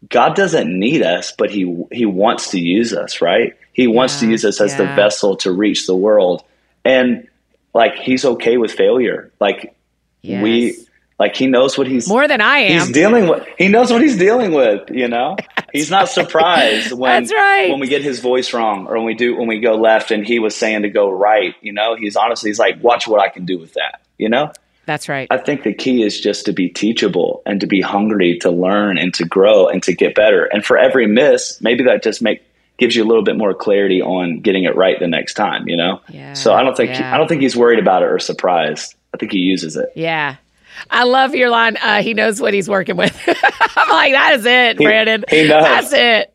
God 0.09 0.36
doesn't 0.36 0.79
need 0.79 1.01
us, 1.01 1.33
but 1.38 1.51
he 1.51 1.83
he 1.91 2.05
wants 2.05 2.51
to 2.51 2.59
use 2.59 2.93
us, 2.93 3.21
right? 3.21 3.57
He 3.73 3.88
wants 3.88 4.19
to 4.19 4.27
use 4.27 4.45
us 4.45 4.62
as 4.62 4.71
yeah. 4.71 4.77
the 4.77 4.95
vessel 4.95 5.36
to 5.38 5.51
reach 5.51 5.88
the 5.88 5.95
world. 5.95 6.43
And 6.86 7.27
like 7.73 7.95
he's 7.95 8.23
okay 8.23 8.57
with 8.57 8.71
failure. 8.71 9.31
Like 9.39 9.75
yes. 10.21 10.43
we 10.43 10.77
like 11.19 11.36
he 11.36 11.47
knows 11.47 11.78
what 11.78 11.88
he's 11.88 12.08
more 12.08 12.28
than 12.28 12.41
I 12.41 12.60
am. 12.60 12.82
He's 12.82 12.91
dealing 12.91 13.28
with. 13.28 13.47
He 13.58 13.67
knows 13.67 13.91
what 13.91 14.02
he's 14.02 14.17
dealing 14.17 14.54
with. 14.54 14.89
You 14.89 15.08
know, 15.08 15.38
he's 15.73 15.89
not 15.91 16.10
surprised 16.10 16.91
when 16.91 17.23
That's 17.23 17.34
right. 17.34 17.69
when 17.69 17.80
we 17.80 17.88
get 17.88 18.02
his 18.02 18.19
voice 18.19 18.54
wrong 18.54 18.88
or 18.88 18.95
when 18.95 19.06
we 19.06 19.13
do 19.13 19.38
when 19.38 19.47
we 19.47 19.60
go 19.60 19.76
left 19.76 20.12
and 20.12 20.26
he 20.26 20.39
was 20.39 20.56
saying 20.56 20.84
to 20.84 20.89
go 20.89 21.12
right. 21.12 21.56
You 21.62 21.73
know, 21.73 21.95
he's 21.95 22.15
honestly 22.15 22.49
he's 22.49 22.60
like, 22.60 22.84
watch 22.84 23.08
what 23.08 23.21
I 23.21 23.30
can 23.30 23.45
do 23.45 23.60
with 23.60 23.73
that. 23.73 24.02
You 24.17 24.30
know, 24.30 24.52
that's 24.86 25.08
right. 25.08 25.28
I 25.32 25.38
think 25.38 25.63
the 25.63 25.73
key 25.73 26.04
is 26.04 26.19
just 26.19 26.45
to 26.45 26.54
be 26.54 26.69
teachable 26.69 27.41
and 27.45 27.62
to 27.62 27.67
be 27.67 27.82
hungry 27.82 28.38
to 28.39 28.52
learn 28.52 28.97
and 28.97 29.13
to 29.15 29.26
grow 29.26 29.67
and 29.67 29.82
to 29.84 29.93
get 29.93 30.15
better. 30.15 30.45
And 30.45 30.65
for 30.65 30.78
every 30.78 31.08
miss, 31.08 31.62
maybe 31.62 31.84
that 31.86 32.04
just 32.04 32.21
make 32.21 32.43
gives 32.78 32.95
you 32.95 33.04
a 33.04 33.08
little 33.08 33.23
bit 33.23 33.38
more 33.38 33.54
clarity 33.54 34.02
on 34.02 34.39
getting 34.39 34.63
it 34.63 34.76
right 34.76 34.99
the 34.99 35.08
next 35.08 35.36
time, 35.36 35.67
you 35.67 35.78
know? 35.78 36.02
Yeah, 36.10 36.34
so 36.34 36.54
I 36.54 36.63
don't 36.63 36.76
think 36.76 36.91
yeah. 36.91 37.13
I 37.13 37.17
don't 37.17 37.28
think 37.28 37.41
he's 37.41 37.56
worried 37.56 37.80
about 37.80 38.02
it 38.02 38.08
or 38.08 38.19
surprised. 38.19 38.95
I 39.13 39.17
think 39.17 39.32
he 39.32 39.39
uses 39.39 39.78
it. 39.78 39.91
Yeah. 39.95 40.38
I 40.89 41.03
love 41.03 41.36
your 41.36 41.49
line. 41.49 41.77
Uh, 41.77 42.01
he 42.01 42.13
knows 42.13 42.41
what 42.41 42.53
he's 42.53 42.69
working 42.69 42.95
with. 42.97 43.17
I'm 43.27 43.89
like, 43.89 44.13
that 44.13 44.36
is 44.39 44.45
it, 44.45 44.77
Brandon. 44.77 45.23
He, 45.29 45.43
he 45.43 45.47
knows. 45.47 45.63
That's 45.63 45.93
it. 45.93 46.33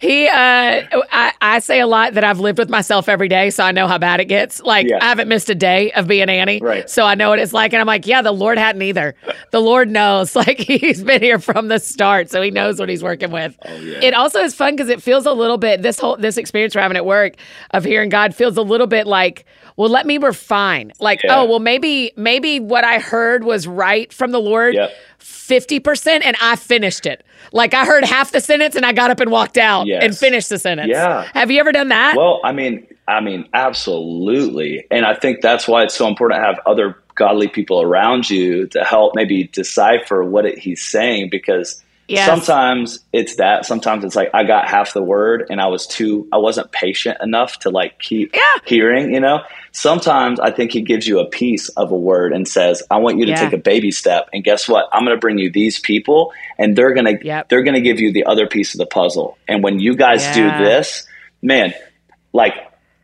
He, 0.00 0.26
uh, 0.26 0.32
I, 0.34 1.32
I 1.40 1.58
say 1.60 1.80
a 1.80 1.86
lot 1.86 2.14
that 2.14 2.24
I've 2.24 2.40
lived 2.40 2.58
with 2.58 2.68
myself 2.68 3.08
every 3.08 3.28
day, 3.28 3.50
so 3.50 3.64
I 3.64 3.72
know 3.72 3.86
how 3.86 3.98
bad 3.98 4.20
it 4.20 4.26
gets. 4.26 4.60
Like 4.60 4.88
yeah. 4.88 4.98
I 5.00 5.06
haven't 5.06 5.28
missed 5.28 5.50
a 5.50 5.54
day 5.54 5.92
of 5.92 6.06
being 6.06 6.28
Annie, 6.28 6.60
right? 6.60 6.88
So 6.88 7.04
I 7.04 7.14
know 7.14 7.30
what 7.30 7.38
it's 7.38 7.52
like, 7.52 7.72
and 7.72 7.80
I'm 7.80 7.86
like, 7.86 8.06
yeah, 8.06 8.22
the 8.22 8.32
Lord 8.32 8.58
hadn't 8.58 8.82
either. 8.82 9.14
The 9.50 9.60
Lord 9.60 9.90
knows, 9.90 10.34
like 10.40 10.58
he's 10.58 11.02
been 11.02 11.22
here 11.22 11.38
from 11.38 11.68
the 11.68 11.78
start, 11.78 12.30
so 12.30 12.42
he 12.42 12.50
knows 12.50 12.78
what 12.78 12.88
he's 12.88 13.02
working 13.02 13.30
with. 13.30 13.56
Oh, 13.64 13.74
yeah. 13.76 14.00
It 14.02 14.14
also 14.14 14.40
is 14.40 14.54
fun 14.54 14.74
because 14.74 14.88
it 14.88 15.02
feels 15.02 15.26
a 15.26 15.32
little 15.32 15.58
bit. 15.58 15.82
This 15.82 15.98
whole 15.98 16.16
this 16.16 16.36
experience 16.36 16.74
we're 16.74 16.82
having 16.82 16.96
at 16.96 17.06
work 17.06 17.34
of 17.70 17.84
hearing 17.84 18.08
God 18.08 18.34
feels 18.34 18.56
a 18.56 18.62
little 18.62 18.86
bit 18.86 19.06
like 19.06 19.46
well 19.76 19.88
let 19.88 20.06
me 20.06 20.18
refine 20.18 20.92
like 21.00 21.22
yeah. 21.22 21.40
oh 21.40 21.44
well 21.46 21.58
maybe 21.58 22.12
maybe 22.16 22.60
what 22.60 22.84
i 22.84 22.98
heard 22.98 23.44
was 23.44 23.66
right 23.66 24.12
from 24.12 24.30
the 24.30 24.38
lord 24.38 24.74
yep. 24.74 24.92
50% 25.20 26.22
and 26.24 26.36
i 26.40 26.56
finished 26.56 27.06
it 27.06 27.24
like 27.52 27.74
i 27.74 27.84
heard 27.84 28.04
half 28.04 28.32
the 28.32 28.40
sentence 28.40 28.74
and 28.74 28.84
i 28.84 28.92
got 28.92 29.10
up 29.10 29.20
and 29.20 29.30
walked 29.30 29.58
out 29.58 29.86
yes. 29.86 30.02
and 30.02 30.16
finished 30.16 30.48
the 30.48 30.58
sentence 30.58 30.88
yeah 30.90 31.28
have 31.34 31.50
you 31.50 31.60
ever 31.60 31.72
done 31.72 31.88
that 31.88 32.16
well 32.16 32.40
i 32.44 32.52
mean 32.52 32.86
i 33.06 33.20
mean 33.20 33.48
absolutely 33.52 34.86
and 34.90 35.04
i 35.04 35.14
think 35.14 35.40
that's 35.40 35.68
why 35.68 35.82
it's 35.82 35.94
so 35.94 36.08
important 36.08 36.40
to 36.40 36.46
have 36.46 36.60
other 36.66 36.96
godly 37.14 37.48
people 37.48 37.82
around 37.82 38.28
you 38.28 38.66
to 38.66 38.82
help 38.84 39.14
maybe 39.14 39.44
decipher 39.44 40.24
what 40.24 40.46
it, 40.46 40.58
he's 40.58 40.82
saying 40.82 41.28
because 41.30 41.82
Yes. 42.10 42.26
Sometimes 42.26 42.98
it's 43.12 43.36
that. 43.36 43.64
Sometimes 43.64 44.02
it's 44.02 44.16
like 44.16 44.30
I 44.34 44.42
got 44.42 44.68
half 44.68 44.94
the 44.94 45.02
word 45.02 45.46
and 45.48 45.60
I 45.60 45.68
was 45.68 45.86
too 45.86 46.26
I 46.32 46.38
wasn't 46.38 46.72
patient 46.72 47.18
enough 47.22 47.60
to 47.60 47.70
like 47.70 48.00
keep 48.00 48.34
yeah. 48.34 48.60
hearing, 48.64 49.14
you 49.14 49.20
know? 49.20 49.44
Sometimes 49.72 50.40
I 50.40 50.50
think 50.50 50.72
he 50.72 50.82
gives 50.82 51.06
you 51.06 51.20
a 51.20 51.26
piece 51.26 51.68
of 51.70 51.92
a 51.92 51.96
word 51.96 52.32
and 52.32 52.46
says, 52.46 52.82
"I 52.90 52.98
want 52.98 53.18
you 53.18 53.26
to 53.26 53.32
yeah. 53.32 53.40
take 53.40 53.52
a 53.52 53.58
baby 53.58 53.90
step." 53.90 54.28
And 54.32 54.42
guess 54.42 54.68
what? 54.68 54.88
I'm 54.92 55.04
going 55.04 55.16
to 55.16 55.20
bring 55.20 55.38
you 55.38 55.50
these 55.50 55.78
people 55.78 56.32
and 56.58 56.76
they're 56.76 56.94
going 56.94 57.18
to 57.18 57.24
yep. 57.24 57.48
they're 57.48 57.62
going 57.62 57.74
to 57.74 57.80
give 57.80 58.00
you 58.00 58.12
the 58.12 58.24
other 58.24 58.46
piece 58.46 58.74
of 58.74 58.78
the 58.78 58.86
puzzle. 58.86 59.38
And 59.46 59.62
when 59.62 59.78
you 59.78 59.96
guys 59.96 60.22
yeah. 60.24 60.58
do 60.58 60.64
this, 60.64 61.06
man, 61.42 61.74
like 62.32 62.54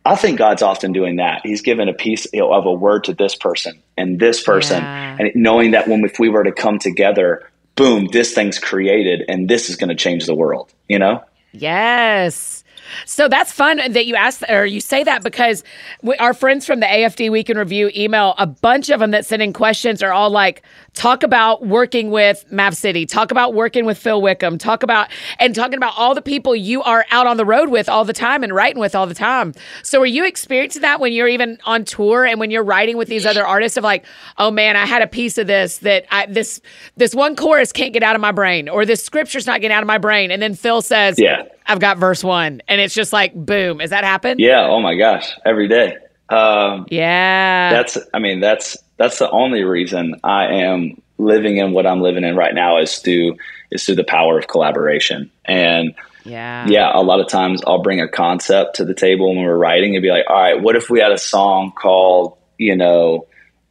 I 0.07 0.15
think 0.15 0.39
God's 0.39 0.63
often 0.63 0.93
doing 0.93 1.17
that. 1.17 1.41
He's 1.45 1.63
given 1.63 1.89
a 1.89 1.93
piece 1.93 2.27
you 2.33 2.41
know, 2.41 2.53
of 2.53 2.65
a 2.65 2.73
word 2.73 3.05
to 3.05 3.15
this 3.15 3.35
person 3.35 3.83
and 3.97 4.21
this 4.21 4.43
person, 4.43 4.83
and 4.83 5.33
knowing 5.35 5.73
that 5.73 5.89
when 5.89 6.05
if 6.05 6.19
we 6.19 6.29
were 6.29 6.45
to 6.45 6.53
come 6.53 6.79
together, 6.79 7.51
boom, 7.75 8.09
this 8.13 8.33
thing's 8.33 8.59
created 8.59 9.25
and 9.29 9.49
this 9.49 9.69
is 9.69 9.77
going 9.77 9.89
to 9.89 9.95
change 9.95 10.27
the 10.27 10.35
world, 10.35 10.73
you 10.89 10.99
know? 10.99 11.23
Yes. 11.53 12.56
So 13.05 13.29
that's 13.29 13.53
fun 13.53 13.79
that 13.79 14.07
you 14.07 14.15
asked 14.15 14.45
or 14.49 14.67
you 14.67 14.81
say 14.81 15.05
that 15.05 15.23
because 15.23 15.65
we, 16.03 16.17
our 16.17 16.35
friends 16.35 16.67
from 16.67 16.81
the 16.81 16.87
AFD 16.87 17.31
Week 17.31 17.51
in 17.51 17.59
Review 17.59 17.91
email, 17.97 18.35
a 18.39 18.47
bunch 18.47 18.91
of 18.91 19.01
them 19.01 19.11
that 19.13 19.27
send 19.27 19.43
in 19.43 19.53
questions 19.53 20.03
are 20.03 20.13
all 20.13 20.31
like, 20.31 20.63
talk 20.97 21.23
about 21.23 21.65
working 21.65 22.11
with 22.11 22.45
Mav 22.51 22.77
City, 22.77 23.07
talk 23.07 23.31
about 23.31 23.55
working 23.55 23.85
with 23.85 23.99
Phil 23.99 24.21
Wickham, 24.21 24.59
talk 24.59 24.83
about, 24.83 25.09
and 25.39 25.55
talking 25.55 25.77
about 25.77 25.93
all 25.97 26.15
the 26.15 26.23
people 26.23 26.57
you 26.57 26.83
are 26.83 27.07
out 27.13 27.29
on 27.29 27.37
the 27.37 27.45
road 27.45 27.69
with 27.69 27.89
all 27.89 28.05
the 28.05 28.13
time 28.13 28.43
and 28.43 28.53
writing 28.53 28.81
with 28.81 28.95
all 28.95 29.07
the 29.07 29.15
time. 29.15 29.55
So 29.85 30.01
are 30.01 30.07
you 30.07 30.25
experiencing 30.27 30.83
that 30.83 30.99
when 30.99 31.13
you're 31.13 31.29
even 31.29 31.59
on 31.65 31.85
tour 31.85 32.25
and 32.27 32.41
when 32.41 32.51
you're 32.51 32.65
writing 32.65 32.97
with 32.97 33.09
these 33.09 33.25
other 33.25 33.47
artists 33.47 33.77
of 33.77 33.85
like, 33.85 34.05
oh 34.39 34.51
man, 34.51 34.77
I 34.77 34.87
had 34.87 35.03
a 35.03 35.07
piece 35.07 35.39
of 35.39 35.47
this 35.47 35.79
that 35.79 36.07
I, 36.11 36.27
this, 36.27 36.61
this 36.97 37.15
one 37.15 37.37
chorus 37.37 37.71
can't 37.71 37.93
get 37.93 38.03
out 38.03 38.17
of 38.17 38.21
my 38.21 38.33
brain 38.33 38.69
or 38.69 38.85
this 38.85 39.05
scripture's 39.05 39.47
not 39.47 39.61
getting 39.61 39.75
out 39.75 39.83
of 39.83 39.87
my 39.87 39.99
brain. 39.99 40.31
And 40.31 40.43
then 40.43 40.55
Phil 40.55 40.83
says, 40.83 41.19
yeah 41.19 41.45
I've 41.67 41.81
got 41.81 41.99
verse 41.99 42.23
one, 42.23 42.63
and 42.69 42.81
it's 42.81 42.95
just 42.95 43.13
like 43.13 43.35
boom. 43.35 43.81
Has 43.81 43.91
that 43.91 44.05
happened? 44.05 44.41
Yeah. 44.41 44.67
Oh 44.67 44.81
my 44.81 44.97
gosh, 44.97 45.33
every 45.45 45.69
day. 45.69 45.97
Um, 46.29 46.87
yeah. 46.91 47.71
That's. 47.71 47.99
I 48.15 48.19
mean, 48.19 48.41
that's 48.41 48.77
that's 48.97 49.19
the 49.19 49.31
only 49.31 49.63
reason 49.65 50.21
I 50.25 50.63
am 50.63 51.03
living 51.19 51.57
in 51.57 51.73
what 51.73 51.87
I'm 51.87 52.01
living 52.01 52.25
in 52.25 52.37
right 52.37 52.55
now 52.55 52.81
is 52.81 52.99
through 52.99 53.37
is 53.71 53.85
through 53.85 53.97
the 53.97 54.05
power 54.05 54.39
of 54.39 54.49
collaboration. 54.49 55.31
And 55.45 55.95
yeah, 56.25 56.67
yeah, 56.69 56.91
a 56.93 57.03
lot 57.03 57.21
of 57.21 57.29
times 57.29 57.63
I'll 57.67 57.83
bring 57.83 58.01
a 58.01 58.09
concept 58.09 58.77
to 58.77 58.85
the 58.85 58.95
table 58.95 59.35
when 59.35 59.45
we're 59.45 59.57
writing 59.57 59.97
and 59.97 60.03
be 60.03 60.11
like, 60.11 60.25
all 60.29 60.37
right, 60.37 60.61
what 60.61 60.77
if 60.77 60.91
we 60.91 61.01
had 61.01 61.13
a 61.13 61.19
song 61.19 61.73
called, 61.73 62.37
you 62.59 62.77
know, 62.77 63.27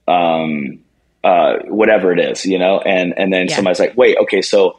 um, 0.07 0.79
uh, 1.23 1.57
whatever 1.65 2.11
it 2.11 2.19
is, 2.19 2.45
you 2.45 2.59
know, 2.59 2.79
and 2.79 3.17
and 3.17 3.33
then 3.33 3.47
yeah. 3.47 3.55
somebody's 3.55 3.79
like, 3.79 3.97
wait, 3.97 4.17
okay, 4.17 4.41
so 4.41 4.77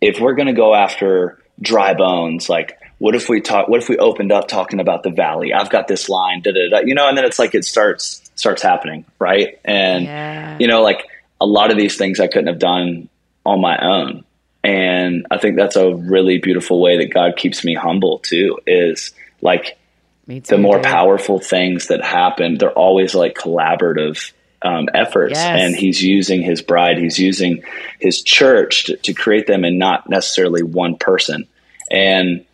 if 0.00 0.20
we're 0.20 0.34
gonna 0.34 0.52
go 0.52 0.74
after 0.74 1.38
dry 1.60 1.94
bones 1.94 2.48
like 2.48 2.78
what 2.98 3.14
if 3.14 3.28
we 3.28 3.40
talk 3.40 3.68
what 3.68 3.80
if 3.80 3.88
we 3.88 3.96
opened 3.98 4.32
up 4.32 4.48
talking 4.48 4.80
about 4.80 5.02
the 5.02 5.10
valley 5.10 5.52
i've 5.52 5.70
got 5.70 5.86
this 5.86 6.08
line 6.08 6.40
da, 6.42 6.50
da, 6.50 6.68
da, 6.70 6.78
you 6.84 6.94
know 6.94 7.08
and 7.08 7.16
then 7.16 7.24
it's 7.24 7.38
like 7.38 7.54
it 7.54 7.64
starts 7.64 8.21
starts 8.34 8.62
happening 8.62 9.04
right 9.18 9.60
and 9.64 10.04
yeah. 10.04 10.56
you 10.58 10.66
know 10.66 10.82
like 10.82 11.06
a 11.40 11.46
lot 11.46 11.70
of 11.70 11.76
these 11.76 11.96
things 11.96 12.20
i 12.20 12.26
couldn't 12.26 12.46
have 12.46 12.58
done 12.58 13.08
on 13.44 13.60
my 13.60 13.78
own 13.78 14.24
and 14.64 15.26
i 15.30 15.38
think 15.38 15.56
that's 15.56 15.76
a 15.76 15.94
really 15.94 16.38
beautiful 16.38 16.80
way 16.80 16.98
that 16.98 17.12
god 17.12 17.36
keeps 17.36 17.64
me 17.64 17.74
humble 17.74 18.18
too 18.20 18.58
is 18.66 19.12
like 19.40 19.78
too, 20.26 20.40
the 20.40 20.58
more 20.58 20.76
dude. 20.76 20.84
powerful 20.84 21.40
things 21.40 21.88
that 21.88 22.02
happen 22.02 22.58
they're 22.58 22.72
always 22.72 23.14
like 23.14 23.34
collaborative 23.34 24.32
um, 24.64 24.88
efforts 24.94 25.34
yes. 25.34 25.60
and 25.60 25.74
he's 25.74 26.00
using 26.00 26.40
his 26.40 26.62
bride 26.62 26.96
he's 26.96 27.18
using 27.18 27.64
his 27.98 28.22
church 28.22 28.84
to, 28.84 28.96
to, 28.98 29.12
create 29.12 29.48
them 29.48 29.64
and 29.64 29.76
not 29.76 30.08
necessarily 30.08 30.62
one 30.62 30.96
person 30.96 31.48
and 31.90 32.44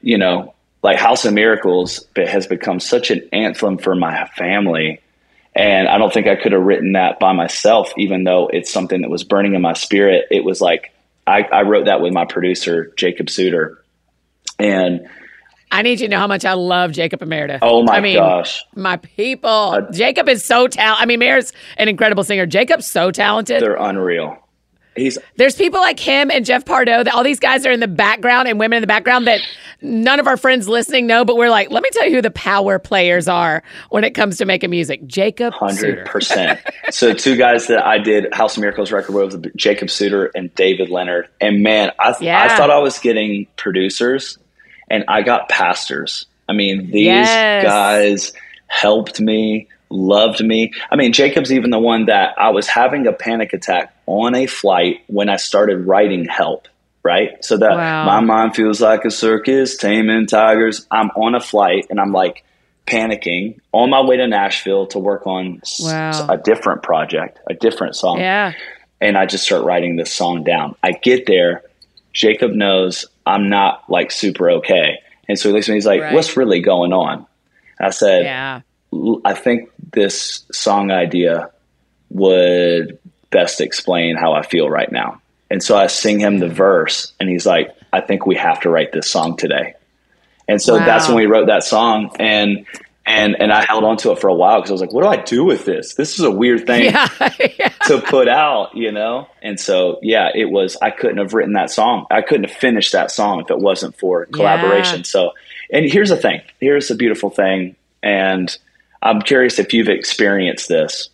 you 0.00 0.16
know 0.16 0.54
like 0.84 0.96
house 0.96 1.24
of 1.24 1.34
miracles 1.34 2.06
has 2.14 2.46
become 2.46 2.78
such 2.78 3.10
an 3.10 3.28
anthem 3.32 3.78
for 3.78 3.96
my 3.96 4.26
family 4.36 5.00
and 5.56 5.88
i 5.88 5.98
don't 5.98 6.12
think 6.12 6.26
i 6.26 6.36
could 6.36 6.52
have 6.52 6.62
written 6.62 6.92
that 6.92 7.18
by 7.18 7.32
myself 7.32 7.92
even 7.96 8.24
though 8.24 8.48
it's 8.52 8.70
something 8.70 9.02
that 9.02 9.10
was 9.10 9.24
burning 9.24 9.54
in 9.54 9.62
my 9.62 9.72
spirit 9.72 10.26
it 10.30 10.44
was 10.44 10.60
like 10.60 10.92
i, 11.26 11.42
I 11.42 11.62
wrote 11.62 11.86
that 11.86 12.00
with 12.00 12.12
my 12.12 12.24
producer 12.24 12.92
jacob 12.96 13.30
Sooter 13.30 13.82
and 14.58 15.08
I 15.70 15.82
need 15.82 16.00
you 16.00 16.06
to 16.06 16.08
know 16.08 16.18
how 16.18 16.28
much 16.28 16.44
I 16.44 16.52
love 16.52 16.92
Jacob 16.92 17.22
and 17.22 17.28
Meredith. 17.28 17.58
Oh 17.60 17.82
my 17.82 17.96
I 17.96 18.00
mean, 18.00 18.16
gosh. 18.16 18.64
My 18.76 18.96
people. 18.98 19.50
Uh, 19.50 19.90
Jacob 19.90 20.28
is 20.28 20.44
so 20.44 20.68
talented. 20.68 21.02
I 21.02 21.06
mean, 21.06 21.18
Meredith's 21.18 21.52
an 21.76 21.88
incredible 21.88 22.22
singer. 22.22 22.46
Jacob's 22.46 22.86
so 22.86 23.10
talented. 23.10 23.62
They're 23.62 23.74
unreal. 23.74 24.38
He's 24.96 25.18
there's 25.36 25.54
people 25.54 25.80
like 25.80 26.00
him 26.00 26.30
and 26.30 26.44
Jeff 26.44 26.64
Pardo 26.64 27.04
that 27.04 27.14
all 27.14 27.22
these 27.22 27.40
guys 27.40 27.66
are 27.66 27.72
in 27.72 27.80
the 27.80 27.88
background 27.88 28.48
and 28.48 28.58
women 28.58 28.78
in 28.78 28.80
the 28.80 28.86
background 28.86 29.26
that 29.26 29.40
none 29.80 30.18
of 30.18 30.26
our 30.26 30.36
friends 30.36 30.68
listening 30.68 31.06
know, 31.06 31.24
but 31.24 31.36
we're 31.36 31.50
like, 31.50 31.70
let 31.70 31.82
me 31.82 31.90
tell 31.92 32.06
you 32.06 32.16
who 32.16 32.22
the 32.22 32.30
power 32.30 32.78
players 32.78 33.28
are 33.28 33.62
when 33.90 34.04
it 34.04 34.12
comes 34.12 34.38
to 34.38 34.44
making 34.44 34.70
music. 34.70 35.06
Jacob 35.06 35.52
hundred 35.52 36.06
percent. 36.06 36.60
So 36.90 37.12
two 37.12 37.36
guys 37.36 37.66
that 37.66 37.84
I 37.84 37.98
did 37.98 38.32
House 38.34 38.56
of 38.56 38.62
Miracles 38.62 38.90
record 38.90 39.14
with, 39.14 39.54
Jacob 39.56 39.90
Sooter 39.90 40.30
and 40.34 40.54
David 40.54 40.88
Leonard, 40.88 41.28
and 41.40 41.62
man, 41.62 41.92
I, 41.98 42.14
yeah. 42.20 42.42
I 42.42 42.56
thought 42.56 42.70
I 42.70 42.78
was 42.78 42.98
getting 42.98 43.46
producers, 43.56 44.38
and 44.88 45.04
I 45.08 45.22
got 45.22 45.48
pastors. 45.48 46.26
I 46.48 46.52
mean, 46.52 46.90
these 46.90 47.06
yes. 47.06 47.64
guys 47.64 48.32
helped 48.68 49.20
me 49.20 49.68
loved 49.90 50.44
me. 50.44 50.72
I 50.90 50.96
mean, 50.96 51.12
Jacob's 51.12 51.52
even 51.52 51.70
the 51.70 51.78
one 51.78 52.06
that 52.06 52.34
I 52.38 52.50
was 52.50 52.66
having 52.66 53.06
a 53.06 53.12
panic 53.12 53.52
attack 53.52 53.94
on 54.06 54.34
a 54.34 54.46
flight 54.46 55.02
when 55.06 55.28
I 55.28 55.36
started 55.36 55.86
writing 55.86 56.24
Help, 56.24 56.68
right? 57.02 57.44
So 57.44 57.56
that 57.58 57.76
wow. 57.76 58.04
my 58.04 58.20
mind 58.20 58.56
feels 58.56 58.80
like 58.80 59.04
a 59.04 59.10
circus, 59.10 59.76
taming 59.76 60.26
tigers. 60.26 60.86
I'm 60.90 61.10
on 61.10 61.34
a 61.34 61.40
flight 61.40 61.86
and 61.90 62.00
I'm 62.00 62.12
like 62.12 62.44
panicking 62.86 63.58
on 63.72 63.90
my 63.90 64.00
way 64.00 64.16
to 64.16 64.26
Nashville 64.26 64.86
to 64.88 64.98
work 64.98 65.26
on 65.26 65.60
wow. 65.80 66.26
a 66.28 66.36
different 66.36 66.82
project, 66.82 67.38
a 67.48 67.54
different 67.54 67.96
song. 67.96 68.18
Yeah. 68.18 68.52
And 69.00 69.16
I 69.16 69.26
just 69.26 69.44
start 69.44 69.64
writing 69.64 69.96
this 69.96 70.12
song 70.12 70.44
down. 70.44 70.74
I 70.82 70.92
get 70.92 71.26
there. 71.26 71.62
Jacob 72.12 72.52
knows 72.52 73.06
I'm 73.26 73.50
not 73.50 73.90
like 73.90 74.10
super 74.10 74.50
okay. 74.52 75.00
And 75.28 75.38
so 75.38 75.48
he 75.48 75.54
looks 75.54 75.68
at 75.68 75.72
me, 75.72 75.76
he's 75.76 75.86
like, 75.86 76.00
right. 76.00 76.14
what's 76.14 76.36
really 76.36 76.60
going 76.60 76.92
on? 76.92 77.26
I 77.78 77.90
said, 77.90 78.22
yeah. 78.22 78.60
I 79.24 79.34
think 79.34 79.70
this 79.92 80.44
song 80.52 80.90
idea 80.90 81.50
would 82.10 82.98
best 83.30 83.60
explain 83.60 84.16
how 84.16 84.32
I 84.32 84.42
feel 84.42 84.68
right 84.68 84.90
now. 84.90 85.20
And 85.50 85.62
so 85.62 85.76
I 85.76 85.86
sing 85.86 86.18
him 86.18 86.38
the 86.38 86.48
verse, 86.48 87.12
and 87.20 87.28
he's 87.28 87.46
like, 87.46 87.70
I 87.92 88.00
think 88.00 88.26
we 88.26 88.34
have 88.36 88.60
to 88.60 88.70
write 88.70 88.92
this 88.92 89.08
song 89.08 89.36
today. 89.36 89.74
And 90.48 90.60
so 90.60 90.76
wow. 90.76 90.84
that's 90.84 91.08
when 91.08 91.16
we 91.16 91.26
wrote 91.26 91.46
that 91.46 91.64
song. 91.64 92.10
And 92.18 92.66
and 93.04 93.36
and 93.38 93.52
I 93.52 93.64
held 93.64 93.84
on 93.84 93.96
to 93.98 94.10
it 94.12 94.18
for 94.18 94.28
a 94.28 94.34
while 94.34 94.56
because 94.56 94.70
I 94.70 94.74
was 94.74 94.80
like, 94.80 94.92
what 94.92 95.02
do 95.02 95.08
I 95.08 95.16
do 95.16 95.44
with 95.44 95.64
this? 95.64 95.94
This 95.94 96.18
is 96.18 96.24
a 96.24 96.30
weird 96.30 96.66
thing 96.66 96.86
yeah, 96.86 97.08
yeah. 97.58 97.68
to 97.86 98.00
put 98.00 98.28
out, 98.28 98.76
you 98.76 98.90
know? 98.90 99.28
And 99.42 99.58
so 99.60 100.00
yeah, 100.02 100.30
it 100.34 100.50
was 100.50 100.76
I 100.82 100.90
couldn't 100.90 101.18
have 101.18 101.32
written 101.32 101.52
that 101.54 101.70
song. 101.70 102.06
I 102.10 102.22
couldn't 102.22 102.48
have 102.48 102.56
finished 102.56 102.92
that 102.92 103.10
song 103.10 103.40
if 103.40 103.50
it 103.50 103.58
wasn't 103.58 103.96
for 103.96 104.26
collaboration. 104.26 104.98
Yeah. 104.98 105.04
So 105.04 105.32
and 105.70 105.90
here's 105.90 106.10
the 106.10 106.16
thing. 106.16 106.42
Here's 106.60 106.88
the 106.88 106.96
beautiful 106.96 107.30
thing. 107.30 107.76
And 108.02 108.56
I'm 109.02 109.20
curious 109.22 109.58
if 109.58 109.72
you've 109.72 109.88
experienced 109.88 110.68
this. 110.68 111.10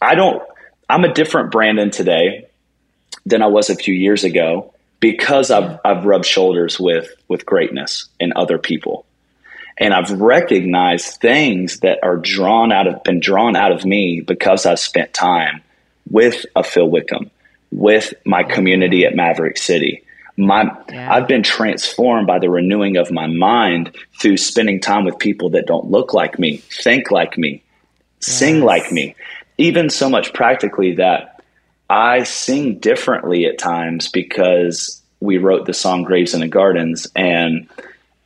I 0.00 0.14
don't, 0.14 0.42
I'm 0.88 1.04
a 1.04 1.12
different 1.12 1.50
Brandon 1.50 1.90
today 1.90 2.46
than 3.24 3.42
I 3.42 3.46
was 3.46 3.70
a 3.70 3.76
few 3.76 3.94
years 3.94 4.24
ago 4.24 4.74
because 5.00 5.50
I've, 5.50 5.78
I've 5.84 6.04
rubbed 6.04 6.26
shoulders 6.26 6.78
with, 6.78 7.12
with 7.28 7.46
greatness 7.46 8.08
and 8.20 8.32
other 8.34 8.58
people. 8.58 9.04
And 9.78 9.94
I've 9.94 10.10
recognized 10.12 11.20
things 11.20 11.80
that 11.80 11.98
are 12.02 12.16
drawn 12.16 12.72
out 12.72 12.86
of, 12.86 13.02
been 13.02 13.20
drawn 13.20 13.56
out 13.56 13.72
of 13.72 13.84
me 13.84 14.20
because 14.20 14.66
I've 14.66 14.78
spent 14.78 15.14
time 15.14 15.62
with 16.10 16.44
a 16.54 16.62
Phil 16.62 16.88
Wickham, 16.88 17.30
with 17.70 18.12
my 18.26 18.42
community 18.42 19.04
at 19.06 19.14
Maverick 19.14 19.56
City, 19.56 20.01
my 20.36 20.70
yeah. 20.90 21.12
I've 21.12 21.28
been 21.28 21.42
transformed 21.42 22.26
by 22.26 22.38
the 22.38 22.50
renewing 22.50 22.96
of 22.96 23.10
my 23.10 23.26
mind 23.26 23.96
through 24.20 24.38
spending 24.38 24.80
time 24.80 25.04
with 25.04 25.18
people 25.18 25.50
that 25.50 25.66
don't 25.66 25.90
look 25.90 26.14
like 26.14 26.38
me, 26.38 26.58
think 26.58 27.10
like 27.10 27.36
me, 27.36 27.62
yes. 28.20 28.38
sing 28.38 28.60
like 28.60 28.90
me. 28.92 29.14
Even 29.58 29.90
so 29.90 30.08
much 30.08 30.32
practically 30.32 30.94
that 30.94 31.42
I 31.90 32.22
sing 32.22 32.78
differently 32.78 33.44
at 33.44 33.58
times 33.58 34.08
because 34.08 35.02
we 35.20 35.38
wrote 35.38 35.66
the 35.66 35.74
song 35.74 36.02
Graves 36.02 36.34
in 36.34 36.40
the 36.40 36.48
Gardens 36.48 37.06
and 37.14 37.68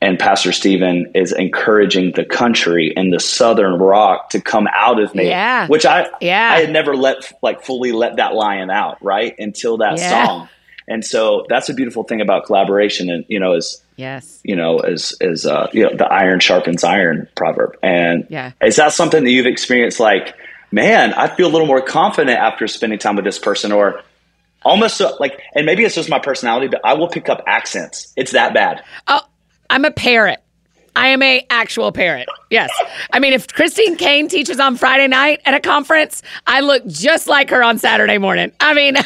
and 0.00 0.18
Pastor 0.18 0.52
Steven 0.52 1.10
is 1.14 1.32
encouraging 1.32 2.12
the 2.12 2.24
country 2.24 2.92
and 2.96 3.12
the 3.12 3.18
Southern 3.18 3.74
rock 3.80 4.30
to 4.30 4.40
come 4.40 4.68
out 4.72 5.00
of 5.00 5.14
me. 5.14 5.28
Yeah. 5.28 5.66
Which 5.68 5.86
I 5.86 6.06
yeah. 6.20 6.50
I 6.52 6.60
had 6.60 6.70
never 6.70 6.94
let 6.94 7.32
like 7.42 7.64
fully 7.64 7.92
let 7.92 8.16
that 8.16 8.34
lion 8.34 8.70
out, 8.70 9.02
right? 9.02 9.34
Until 9.38 9.78
that 9.78 9.98
yeah. 9.98 10.26
song. 10.26 10.48
And 10.88 11.04
so 11.04 11.46
that's 11.48 11.68
a 11.68 11.74
beautiful 11.74 12.04
thing 12.04 12.20
about 12.20 12.46
collaboration. 12.46 13.10
And, 13.10 13.24
you 13.28 13.40
know, 13.40 13.54
is, 13.54 13.82
yes, 13.96 14.40
you 14.44 14.56
know, 14.56 14.80
is, 14.80 15.16
is, 15.20 15.46
uh, 15.46 15.68
you 15.72 15.84
know, 15.84 15.96
the 15.96 16.06
iron 16.06 16.40
sharpens 16.40 16.84
iron 16.84 17.28
proverb. 17.34 17.76
And 17.82 18.26
yeah. 18.30 18.52
is 18.62 18.76
that 18.76 18.92
something 18.92 19.24
that 19.24 19.30
you've 19.30 19.46
experienced? 19.46 20.00
Like, 20.00 20.34
man, 20.70 21.14
I 21.14 21.28
feel 21.34 21.48
a 21.48 21.52
little 21.52 21.66
more 21.66 21.82
confident 21.82 22.38
after 22.38 22.66
spending 22.68 22.98
time 22.98 23.16
with 23.16 23.24
this 23.24 23.38
person 23.38 23.72
or, 23.72 24.02
almost 24.62 24.96
so, 24.96 25.16
like, 25.20 25.40
and 25.54 25.64
maybe 25.64 25.84
it's 25.84 25.94
just 25.94 26.10
my 26.10 26.18
personality, 26.18 26.66
but 26.66 26.80
I 26.82 26.94
will 26.94 27.06
pick 27.06 27.28
up 27.28 27.44
accents. 27.46 28.12
It's 28.16 28.32
that 28.32 28.52
bad. 28.52 28.82
Oh, 29.06 29.20
I'm 29.70 29.84
a 29.84 29.92
parrot. 29.92 30.42
I 30.96 31.08
am 31.08 31.22
a 31.22 31.46
actual 31.50 31.92
parent. 31.92 32.28
Yes. 32.50 32.70
I 33.12 33.18
mean, 33.18 33.34
if 33.34 33.48
Christine 33.48 33.96
Caine 33.96 34.28
teaches 34.28 34.58
on 34.58 34.76
Friday 34.76 35.08
night 35.08 35.42
at 35.44 35.52
a 35.52 35.60
conference, 35.60 36.22
I 36.46 36.60
look 36.60 36.86
just 36.86 37.26
like 37.26 37.50
her 37.50 37.62
on 37.62 37.78
Saturday 37.78 38.18
morning. 38.18 38.50
I 38.60 38.72
mean, 38.72 38.96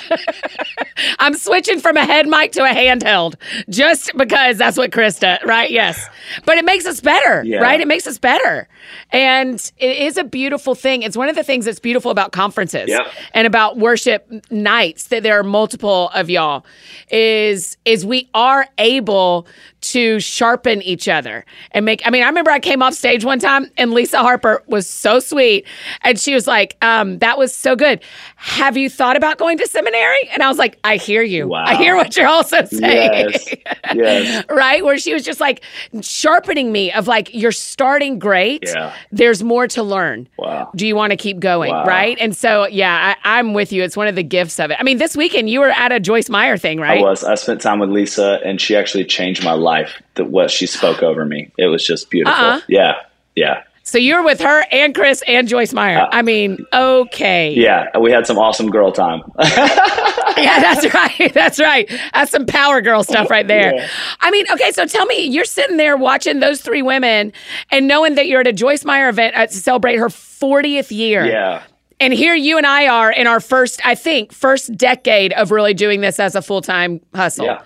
I'm 1.19 1.35
switching 1.35 1.81
from 1.81 1.97
a 1.97 2.05
head 2.05 2.29
mic 2.29 2.53
to 2.53 2.63
a 2.63 2.73
handheld 2.73 3.35
just 3.69 4.13
because 4.17 4.57
that's 4.57 4.77
what 4.79 4.93
does, 4.93 5.39
right? 5.45 5.71
Yes. 5.71 6.09
But 6.45 6.59
it 6.59 6.65
makes 6.65 6.87
us 6.87 7.01
better, 7.01 7.43
yeah. 7.45 7.59
right? 7.59 7.81
It 7.81 7.89
makes 7.89 8.07
us 8.07 8.19
better. 8.19 8.69
And 9.11 9.55
it 9.79 9.99
is 9.99 10.17
a 10.17 10.25
beautiful 10.25 10.75
thing. 10.75 11.03
It's 11.03 11.17
one 11.17 11.29
of 11.29 11.35
the 11.35 11.43
things 11.43 11.65
that's 11.65 11.81
beautiful 11.81 12.11
about 12.11 12.31
conferences 12.31 12.89
yeah. 12.89 13.11
and 13.35 13.47
about 13.47 13.79
worship 13.79 14.31
nights 14.51 15.09
that 15.09 15.23
there 15.25 15.41
are 15.41 15.43
multiple 15.43 16.11
of 16.15 16.31
y'all 16.31 16.65
is 17.11 17.77
is 17.85 18.07
we 18.07 18.29
are 18.35 18.69
able 18.79 19.47
to 19.81 20.21
sharpen 20.21 20.83
each 20.83 21.09
other 21.09 21.45
and 21.73 21.80
make 21.83 22.03
I 22.07 22.11
mean, 22.11 22.23
I 22.23 22.27
remember 22.27 22.51
I 22.51 22.61
came 22.61 22.83
off 22.83 22.95
stage 22.95 23.25
one 23.25 23.39
time 23.39 23.71
and 23.77 23.93
Lisa 23.93 24.19
Harper 24.19 24.63
was 24.67 24.87
so 24.87 25.21
sweet. 25.21 25.67
And 26.03 26.19
she 26.19 26.35
was 26.35 26.47
like, 26.47 26.77
um, 26.83 27.19
that 27.19 27.39
was 27.39 27.55
so 27.55 27.77
good. 27.77 28.01
Have 28.43 28.79
you 28.79 28.89
thought 28.89 29.19
about 29.19 29.37
going 29.37 29.59
to 29.59 29.67
seminary? 29.67 30.31
And 30.33 30.43
I 30.43 30.49
was 30.49 30.57
like, 30.57 30.79
I 30.83 30.97
hear 30.97 31.23
you. 31.23 31.47
Wow. 31.47 31.63
I 31.67 31.75
hear 31.77 31.95
what 31.95 32.17
you're 32.17 32.27
also 32.27 32.65
saying. 32.65 33.33
Yes. 33.35 33.55
yes. 33.95 34.45
right? 34.51 34.83
Where 34.83 34.97
she 34.97 35.13
was 35.13 35.25
just 35.25 35.41
like 35.41 35.63
sharpening 36.01 36.73
me 36.73 36.91
of 36.91 37.07
like, 37.07 37.35
you're 37.35 37.53
starting 37.53 38.19
great. 38.19 38.65
Yeah. 38.67 38.95
There's 39.13 39.43
more 39.43 39.69
to 39.69 39.83
learn. 39.83 40.27
Wow. 40.39 40.71
Do 40.75 40.87
you 40.87 40.97
want 40.97 41.11
to 41.11 41.19
keep 41.19 41.39
going? 41.39 41.71
Wow. 41.71 41.85
Right. 41.85 42.17
And 42.19 42.35
so, 42.35 42.67
yeah, 42.67 43.15
I, 43.23 43.39
I'm 43.39 43.53
with 43.53 43.73
you. 43.73 43.83
It's 43.83 43.97
one 43.97 44.09
of 44.09 44.15
the 44.15 44.23
gifts 44.23 44.59
of 44.59 44.71
it. 44.71 44.79
I 44.81 44.85
mean, 44.85 44.97
this 44.97 45.15
weekend 45.15 45.51
you 45.51 45.61
were 45.61 45.69
at 45.69 45.93
a 45.93 46.01
Joyce 46.01 46.31
Meyer 46.31 46.57
thing, 46.57 46.81
right? 46.81 47.01
I 47.01 47.03
was. 47.03 47.23
I 47.23 47.35
spent 47.35 47.61
time 47.61 47.79
with 47.79 47.91
Lisa 47.91 48.41
and 48.43 48.59
she 48.59 48.75
actually 48.75 49.05
changed 49.05 49.45
my 49.45 49.53
life. 49.53 50.01
That 50.15 50.31
what 50.31 50.51
she 50.51 50.67
spoke 50.67 51.03
over 51.03 51.27
me. 51.27 51.53
It 51.59 51.67
was 51.67 51.87
just 51.87 52.09
beautiful. 52.09 52.43
Uh-uh. 52.43 52.61
Yeah. 52.69 52.95
Yeah. 53.37 53.65
So 53.91 53.99
you're 53.99 54.23
with 54.23 54.41
her 54.41 54.65
and 54.71 54.95
Chris 54.95 55.21
and 55.27 55.49
Joyce 55.49 55.73
Meyer. 55.73 56.03
Uh, 56.03 56.09
I 56.13 56.23
mean, 56.23 56.65
okay. 56.73 57.53
Yeah, 57.53 57.99
we 57.99 58.13
had 58.13 58.25
some 58.25 58.39
awesome 58.39 58.71
girl 58.71 58.93
time. 58.93 59.21
yeah, 59.41 60.61
that's 60.61 60.95
right. 60.95 61.35
That's 61.35 61.59
right. 61.59 61.91
That's 62.15 62.31
some 62.31 62.47
power 62.47 62.81
girl 62.83 63.03
stuff 63.03 63.29
right 63.31 63.49
there. 63.49 63.75
Yeah. 63.75 63.89
I 64.21 64.31
mean, 64.31 64.47
okay, 64.53 64.71
so 64.71 64.87
tell 64.87 65.07
me, 65.07 65.27
you're 65.27 65.45
sitting 65.45 65.77
there 65.77 65.97
watching 65.97 66.39
those 66.39 66.61
three 66.61 66.83
women 66.83 67.33
and 67.73 67.89
knowing 67.89 68.15
that 68.15 68.29
you're 68.29 68.41
at 68.41 68.47
a 68.47 68.53
Joyce 68.53 68.85
Meyer 68.85 69.09
event 69.09 69.35
to 69.35 69.49
celebrate 69.49 69.97
her 69.97 70.09
40th 70.09 70.93
year. 70.97 71.27
Yeah. 71.27 71.63
And 71.99 72.13
here 72.13 72.35
you 72.35 72.59
and 72.59 72.67
I 72.67 72.87
are 72.87 73.11
in 73.11 73.27
our 73.27 73.41
first, 73.41 73.85
I 73.85 73.97
think, 73.97 74.33
first 74.33 74.77
decade 74.77 75.33
of 75.33 75.51
really 75.51 75.75
doing 75.75 76.01
this 76.01 76.21
as 76.21 76.37
a 76.37 76.43
full 76.43 76.63
time 76.63 77.01
hustle. 77.13 77.47
Yeah. 77.47 77.63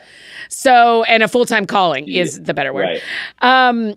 So, 0.49 1.05
and 1.05 1.23
a 1.23 1.29
full 1.29 1.45
time 1.45 1.67
calling 1.67 2.09
is 2.09 2.43
the 2.43 2.55
better 2.55 2.73
word. 2.73 3.01
Right. 3.43 3.69
Um, 3.69 3.95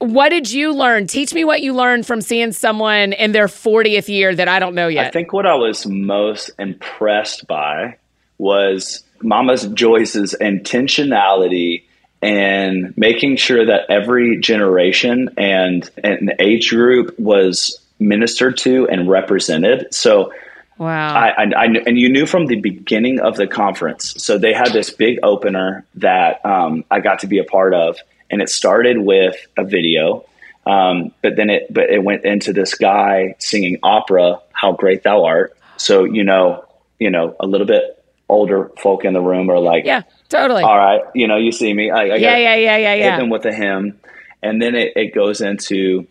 what 0.00 0.30
did 0.30 0.50
you 0.50 0.72
learn? 0.72 1.06
Teach 1.06 1.34
me 1.34 1.44
what 1.44 1.60
you 1.60 1.74
learned 1.74 2.06
from 2.06 2.22
seeing 2.22 2.52
someone 2.52 3.12
in 3.12 3.32
their 3.32 3.48
40th 3.48 4.08
year 4.08 4.34
that 4.34 4.48
I 4.48 4.58
don't 4.58 4.74
know 4.74 4.88
yet. 4.88 5.06
I 5.06 5.10
think 5.10 5.32
what 5.32 5.46
I 5.46 5.54
was 5.54 5.86
most 5.86 6.50
impressed 6.58 7.46
by 7.46 7.98
was 8.38 9.04
Mama 9.22 9.58
Joyce's 9.58 10.34
intentionality 10.40 11.84
and 12.22 12.96
making 12.96 13.36
sure 13.36 13.66
that 13.66 13.90
every 13.90 14.40
generation 14.40 15.34
and 15.36 15.88
an 16.02 16.30
age 16.38 16.70
group 16.70 17.18
was 17.18 17.78
ministered 17.98 18.56
to 18.58 18.88
and 18.88 19.08
represented. 19.08 19.94
So, 19.94 20.32
wow, 20.78 21.14
I, 21.14 21.28
I, 21.28 21.44
I, 21.56 21.64
and 21.64 21.98
you 21.98 22.08
knew 22.08 22.24
from 22.24 22.46
the 22.46 22.58
beginning 22.60 23.20
of 23.20 23.36
the 23.36 23.46
conference. 23.46 24.22
So 24.22 24.38
they 24.38 24.54
had 24.54 24.72
this 24.72 24.90
big 24.90 25.18
opener 25.22 25.84
that 25.96 26.44
um, 26.46 26.84
I 26.90 27.00
got 27.00 27.20
to 27.20 27.26
be 27.26 27.38
a 27.38 27.44
part 27.44 27.74
of, 27.74 27.98
and 28.30 28.40
it 28.42 28.48
started 28.48 28.98
with 28.98 29.36
a 29.56 29.64
video. 29.64 30.24
Um, 30.66 31.12
but 31.22 31.36
then 31.36 31.50
it 31.50 31.72
but 31.72 31.90
it 31.90 32.02
went 32.02 32.24
into 32.24 32.52
this 32.52 32.74
guy 32.74 33.34
singing 33.38 33.78
opera, 33.82 34.40
"How 34.52 34.72
Great 34.72 35.02
Thou 35.02 35.24
Art." 35.24 35.56
So 35.76 36.04
you 36.04 36.24
know, 36.24 36.64
you 36.98 37.10
know, 37.10 37.34
a 37.40 37.46
little 37.46 37.66
bit 37.66 38.04
older 38.28 38.70
folk 38.78 39.04
in 39.04 39.12
the 39.12 39.20
room 39.20 39.50
are 39.50 39.58
like, 39.58 39.84
"Yeah, 39.84 40.02
totally." 40.28 40.62
All 40.62 40.76
right, 40.76 41.02
you 41.14 41.26
know, 41.26 41.36
you 41.36 41.52
see 41.52 41.72
me. 41.72 41.90
I, 41.90 42.00
I 42.00 42.04
yeah, 42.04 42.36
yeah, 42.36 42.54
yeah, 42.54 42.76
yeah, 42.76 42.94
yeah. 42.94 43.10
Hit 43.12 43.18
them 43.18 43.30
with 43.30 43.46
a 43.46 43.52
hymn, 43.52 43.98
and 44.42 44.60
then 44.60 44.74
it, 44.74 44.92
it 44.96 45.14
goes 45.14 45.40
into 45.40 46.06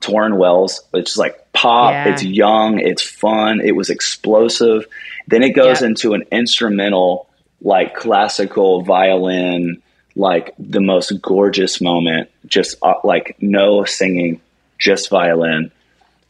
Tauren 0.00 0.36
Wells, 0.36 0.82
which 0.90 1.10
is 1.10 1.16
like 1.16 1.52
pop, 1.52 1.92
yeah. 1.92 2.12
it's 2.12 2.24
young, 2.24 2.78
it's 2.78 3.02
fun, 3.02 3.60
it 3.60 3.76
was 3.76 3.90
explosive. 3.90 4.86
Then 5.26 5.42
it 5.42 5.50
goes 5.50 5.80
yep. 5.80 5.90
into 5.90 6.14
an 6.14 6.24
instrumental, 6.32 7.28
like 7.60 7.94
classical 7.94 8.82
violin, 8.82 9.82
like 10.16 10.54
the 10.58 10.80
most 10.80 11.20
gorgeous 11.22 11.80
moment, 11.80 12.30
just 12.46 12.76
uh, 12.82 12.94
like 13.04 13.36
no 13.40 13.84
singing, 13.84 14.40
just 14.78 15.10
violin. 15.10 15.70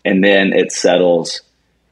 And 0.04 0.24
then 0.24 0.52
it 0.52 0.72
settles, 0.72 1.42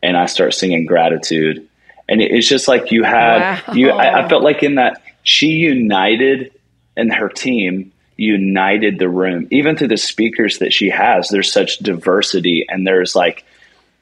and 0.03 0.17
I 0.17 0.27
start 0.27 0.55
singing 0.55 0.87
gratitude. 0.87 1.69
And 2.09 2.23
it's 2.23 2.49
just 2.49 2.69
like 2.69 2.91
you 2.91 3.05
had, 3.05 3.63
wow. 3.67 3.75
you, 3.75 3.91
I, 3.91 4.25
I 4.25 4.29
felt 4.29 4.43
like 4.43 4.63
in 4.63 4.77
that 4.77 5.03
she 5.29 5.49
united 5.49 6.53
and 6.97 7.13
her 7.13 7.29
team 7.29 7.93
united 8.17 8.99
the 8.99 9.09
room 9.09 9.47
even 9.51 9.77
through 9.77 9.89
the 9.89 9.97
speakers 9.97 10.59
that 10.59 10.73
she 10.73 10.89
has 10.89 11.29
there's 11.29 11.53
such 11.53 11.79
diversity 11.79 12.65
and 12.69 12.87
there's 12.87 13.15
like 13.15 13.45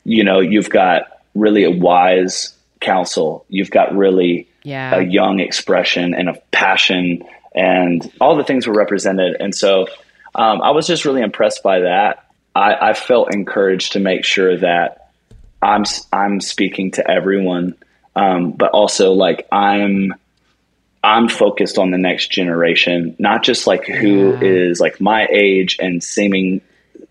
you 0.05 0.23
know 0.23 0.39
you've 0.39 0.71
got 0.71 1.21
really 1.35 1.65
a 1.65 1.71
wise 1.71 2.55
counsel 2.81 3.45
you've 3.49 3.73
got 3.73 3.95
really 3.95 4.49
yeah. 4.63 4.97
a 4.97 5.03
young 5.03 5.41
expression 5.41 6.15
and 6.15 6.29
a 6.29 6.35
passion 6.51 7.25
and 7.57 8.13
all 8.21 8.37
the 8.37 8.45
things 8.45 8.67
were 8.67 8.75
represented 8.75 9.37
and 9.41 9.55
so 9.55 9.87
um, 10.35 10.63
i 10.63 10.71
was 10.71 10.87
just 10.87 11.05
really 11.05 11.23
impressed 11.23 11.63
by 11.63 11.81
that 11.81 12.25
I, 12.55 12.91
I 12.91 12.95
felt 12.95 13.35
encouraged 13.35 13.93
to 13.93 14.01
make 14.01 14.25
sure 14.25 14.57
that 14.59 15.11
i'm 15.63 15.85
i'm 16.13 16.41
speaking 16.41 16.93
to 16.93 17.11
everyone 17.11 17.75
um, 18.15 18.53
but 18.53 18.71
also 18.71 19.13
like 19.13 19.49
i'm 19.51 20.15
I'm 21.07 21.29
focused 21.29 21.79
on 21.79 21.93
the 21.93 21.99
next 21.99 22.33
generation, 22.33 23.15
not 23.21 23.45
just 23.45 23.69
like 23.69 23.85
who 23.85 24.33
yeah. 24.33 24.41
is 24.41 24.81
like 24.81 25.01
my 25.01 25.29
age 25.31 25.77
and 25.79 26.03
seeming 26.03 26.63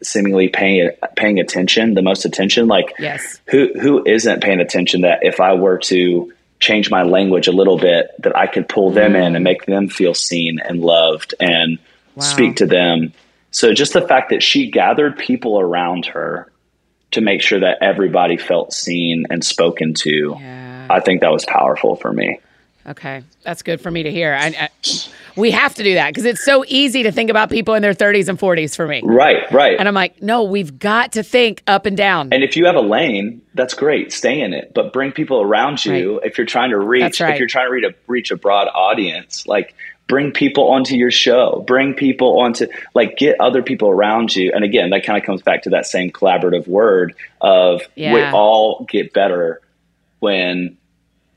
seemingly 0.04 0.50
paying 0.50 0.92
paying 1.16 1.40
attention, 1.40 1.94
the 1.94 2.02
most 2.02 2.26
attention. 2.26 2.68
Like 2.68 2.94
yes. 3.00 3.40
who 3.46 3.70
who 3.80 4.04
isn't 4.06 4.44
paying 4.44 4.60
attention 4.60 5.02
that 5.02 5.20
if 5.22 5.40
I 5.40 5.54
were 5.54 5.78
to 5.78 6.34
change 6.60 6.90
my 6.90 7.04
language 7.04 7.48
a 7.48 7.52
little 7.52 7.78
bit, 7.78 8.10
that 8.20 8.36
I 8.36 8.48
could 8.48 8.68
pull 8.68 8.92
them 8.92 9.14
mm. 9.14 9.26
in 9.26 9.36
and 9.36 9.44
make 9.44 9.66
them 9.66 9.90
feel 9.90 10.14
seen 10.14 10.60
and 10.60 10.82
loved 10.82 11.36
and 11.40 11.80
wow. 12.16 12.24
speak 12.24 12.58
to 12.58 12.66
them. 12.66 13.14
So 13.52 13.74
just 13.74 13.94
the 13.94 14.02
fact 14.02 14.30
that 14.32 14.44
she 14.44 14.72
gathered 14.72 15.18
people 15.18 15.60
around 15.60 16.08
her 16.08 16.52
to 17.12 17.22
make 17.22 17.42
sure 17.42 17.60
that 17.60 17.78
everybody 17.82 18.38
felt 18.38 18.74
seen 18.74 19.26
and 19.30 19.44
spoken 19.44 19.94
to, 19.94 20.36
yeah. 20.40 20.88
I 20.90 21.00
think 21.00 21.22
that 21.22 21.32
was 21.32 21.46
powerful 21.46 21.96
for 21.96 22.12
me. 22.12 22.40
Okay, 22.88 23.24
that's 23.44 23.64
good 23.64 23.82
for 23.82 23.90
me 23.90 24.04
to 24.04 24.12
hear. 24.12 24.34
I, 24.34 24.48
I, 24.48 24.70
we 25.36 25.52
have 25.52 25.76
to 25.76 25.84
do 25.84 25.96
that 25.96 26.10
because 26.10 26.26
it's 26.26 26.44
so 26.44 26.64
easy 26.68 27.04
to 27.04 27.12
think 27.12 27.30
about 27.30 27.50
people 27.50 27.74
in 27.74 27.82
their 27.82 27.94
30s 27.94 28.30
and 28.30 28.40
40s 28.40 28.76
for 28.76 28.88
me. 28.88 29.02
Right, 29.04 29.52
right. 29.52 29.78
And 29.78 29.88
I'm 29.88 29.94
like, 29.94 30.22
no, 30.22 30.44
we've 30.44 30.80
got 30.80 31.14
to 31.14 31.24
think 31.24 31.64
up 31.68 31.86
and 31.86 31.98
down. 31.98 32.30
And 32.32 32.44
if 32.44 32.56
you 32.56 32.66
have 32.66 32.76
a 32.76 32.82
lane, 32.82 33.42
that's 33.54 33.74
great. 33.74 34.12
Stay 34.12 34.42
in 34.42 34.54
it, 34.54 34.74
but 34.74 34.94
bring 34.94 35.12
people 35.12 35.42
around 35.42 35.84
you. 35.84 36.20
Right. 36.20 36.28
If 36.28 36.38
you're 36.38 36.48
trying 36.48 36.72
to 36.72 36.80
reach, 36.80 37.20
right. 37.20 37.34
if 37.34 37.40
you're 37.40 37.48
trying 37.48 37.68
to 37.68 37.72
reach 37.72 37.86
a 37.86 37.96
reach 38.08 38.32
a 38.32 38.38
broad 38.38 38.68
audience, 38.68 39.48
like 39.48 39.76
bring 40.08 40.32
people 40.32 40.70
onto 40.72 40.96
your 40.96 41.12
show. 41.12 41.64
Bring 41.66 41.94
people 41.94 42.40
onto 42.40 42.68
like 42.94 43.18
get 43.18 43.40
other 43.40 43.64
people 43.64 43.90
around 43.90 44.36
you. 44.36 44.52
And 44.54 44.64
again, 44.64 44.92
that 44.92 45.06
kind 45.06 45.20
of 45.20 45.26
comes 45.26 45.42
back 45.42 45.64
to 45.64 45.72
that 45.72 45.86
same 45.86 46.12
collaborative 46.12 46.68
word 46.68 47.16
of 47.42 47.82
yeah. 47.96 48.14
we 48.14 48.24
all 48.24 48.86
get 48.90 49.14
better 49.14 49.62
when 50.20 50.78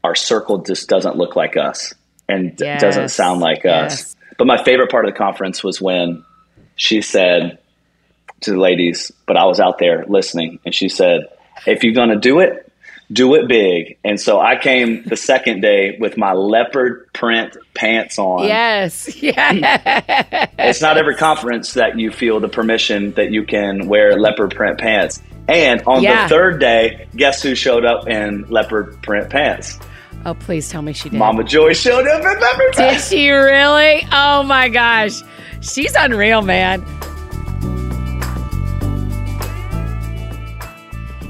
our 0.05 0.14
circle 0.14 0.59
just 0.59 0.88
doesn't 0.88 1.16
look 1.16 1.36
like 1.36 1.57
us 1.57 1.94
and 2.29 2.55
yes. 2.59 2.81
doesn't 2.81 3.09
sound 3.09 3.41
like 3.41 3.64
yes. 3.64 3.93
us. 3.93 4.16
But 4.37 4.47
my 4.47 4.62
favorite 4.62 4.91
part 4.91 5.07
of 5.07 5.12
the 5.12 5.18
conference 5.18 5.64
was 5.64 5.81
when 5.81 6.24
she 6.76 7.03
said 7.03 7.59
to 8.43 8.53
the 8.53 8.59
ladies, 8.59 9.11
but 9.26 9.37
I 9.37 9.45
was 9.47 9.61
out 9.61 9.79
there 9.79 10.05
listening, 10.07 10.61
and 10.64 10.74
she 10.74 10.89
said, 10.89 11.26
if 11.66 11.83
you're 11.83 11.95
going 11.95 12.11
to 12.11 12.18
do 12.18 12.41
it, 12.41 12.70
do 13.11 13.35
it 13.35 13.49
big. 13.49 13.99
And 14.05 14.20
so 14.20 14.39
I 14.39 14.57
came 14.57 15.03
the 15.05 15.16
second 15.16 15.61
day 15.61 15.97
with 15.99 16.16
my 16.16 16.35
leopard 16.35 17.11
print 17.12 17.57
pants 17.74 18.18
on. 18.18 18.47
Yes. 18.47 19.09
Yeah. 19.18 20.47
it's 20.59 20.81
not 20.81 20.97
every 20.97 21.16
conference 21.16 21.74
that 21.74 21.99
you 21.99 22.11
feel 22.11 22.39
the 22.41 22.49
permission 22.49 23.12
that 23.14 23.31
you 23.31 23.45
can 23.45 23.89
wear 23.89 24.18
leopard 24.18 24.55
print 24.55 24.79
pants. 24.79 25.22
And 25.49 25.83
on 25.87 26.03
yeah. 26.03 26.24
the 26.24 26.29
third 26.29 26.61
day, 26.61 27.09
guess 27.16 27.43
who 27.43 27.55
showed 27.55 27.85
up 27.85 28.07
in 28.07 28.43
leopard 28.49 29.03
print 29.03 29.31
pants? 29.31 29.79
Oh, 30.29 30.35
please 30.35 30.68
tell 30.68 30.83
me 30.83 30.93
she 30.93 31.09
did. 31.09 31.18
Mama 31.18 31.43
Joy 31.43 31.72
showed 31.72 32.07
up 32.07 32.22
leopard 32.22 32.74
pants. 32.74 33.09
Did 33.09 33.16
she 33.16 33.31
really? 33.31 34.07
Oh 34.12 34.43
my 34.43 34.68
gosh. 34.68 35.22
She's 35.62 35.95
unreal, 35.99 36.43
man. 36.43 36.83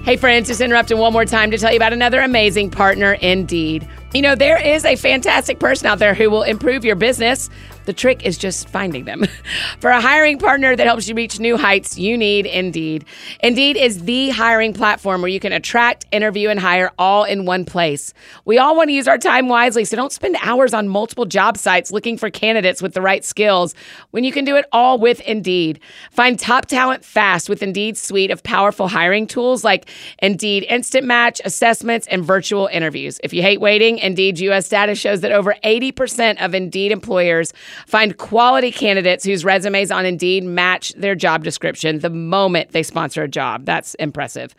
Hey, 0.03 0.17
friends, 0.17 0.49
just 0.49 0.61
interrupting 0.61 0.99
one 0.99 1.13
more 1.13 1.25
time 1.25 1.53
to 1.53 1.59
tell 1.59 1.71
you 1.71 1.77
about 1.77 1.93
another 1.93 2.21
amazing 2.21 2.71
partner, 2.73 3.13
Indeed. 3.13 3.87
You 4.13 4.23
know, 4.23 4.35
there 4.35 4.61
is 4.61 4.85
a 4.85 4.97
fantastic 4.97 5.61
person 5.61 5.87
out 5.87 6.01
there 6.01 6.15
who 6.15 6.29
will 6.29 6.43
improve 6.43 6.85
your 6.85 6.97
business 6.97 7.51
the 7.89 7.95
trick 7.95 8.27
is 8.27 8.37
just 8.37 8.69
finding 8.69 9.07
them. 9.07 9.25
For 9.81 9.89
a 9.89 9.99
hiring 9.99 10.39
partner 10.39 10.77
that 10.77 10.87
helps 10.87 11.09
you 11.09 11.15
reach 11.15 11.41
new 11.41 11.57
heights, 11.57 11.97
you 11.97 12.19
need 12.19 12.45
Indeed. 12.45 13.07
Indeed 13.41 13.79
is 13.79 14.05
the 14.05 14.29
hiring 14.29 14.75
platform 14.75 15.23
where 15.23 15.31
you 15.31 15.41
can 15.41 15.55
attract, 15.55 16.05
interview, 16.13 16.51
and 16.51 16.61
hire 16.61 16.91
all 16.99 17.25
in 17.25 17.47
one 17.47 17.65
place. 17.65 18.13
We 18.45 18.59
all 18.59 18.77
want 18.77 18.91
to 18.91 18.93
use 18.93 19.09
our 19.09 19.17
time 19.17 19.49
wisely, 19.49 19.87
so 19.87 19.97
don't 19.97 20.13
spend 20.13 20.37
hours 20.43 20.75
on 20.75 20.87
multiple 20.87 21.25
job 21.25 21.57
sites 21.57 21.91
looking 21.91 22.19
for 22.19 22.29
candidates 22.29 22.83
with 22.83 22.93
the 22.93 23.01
right 23.01 23.25
skills 23.25 23.75
when 24.11 24.23
you 24.23 24.33
can 24.33 24.45
do 24.45 24.57
it 24.57 24.67
all 24.71 24.99
with 24.99 25.23
Indeed. 25.23 25.81
Find 26.11 26.39
top 26.39 26.67
talent 26.67 27.07
fast 27.07 27.49
with 27.49 27.63
Indeed's 27.63 28.03
suite 28.03 28.31
of 28.31 28.43
powerful 28.43 28.89
hiring 28.89 29.27
tools 29.27 29.65
like 29.65 29.89
Indeed 30.19 30.67
Instant 30.69 31.07
Match, 31.07 31.41
assessments, 31.43 32.07
and 32.09 32.23
virtual 32.23 32.67
interviews. 32.71 33.19
If 33.25 33.33
you 33.33 33.41
hate 33.41 33.63
waiting, 33.63 33.97
Indeed 33.97 34.39
US 34.41 34.69
data 34.69 34.95
shows 34.95 35.23
that 35.23 35.33
over 35.33 35.55
80% 35.65 36.45
of 36.45 36.55
Indeed 36.55 36.93
employers 36.93 37.55
Find 37.87 38.17
quality 38.17 38.71
candidates 38.71 39.25
whose 39.25 39.45
resumes 39.45 39.91
on 39.91 40.05
Indeed 40.05 40.45
match 40.45 40.93
their 40.95 41.15
job 41.15 41.45
description 41.45 42.01
the 42.01 42.11
moment 42.11 42.73
they 42.73 42.83
sponsor 42.83 43.23
a 43.23 43.29
job. 43.29 43.65
That's 43.65 43.95
impressive. 43.95 44.55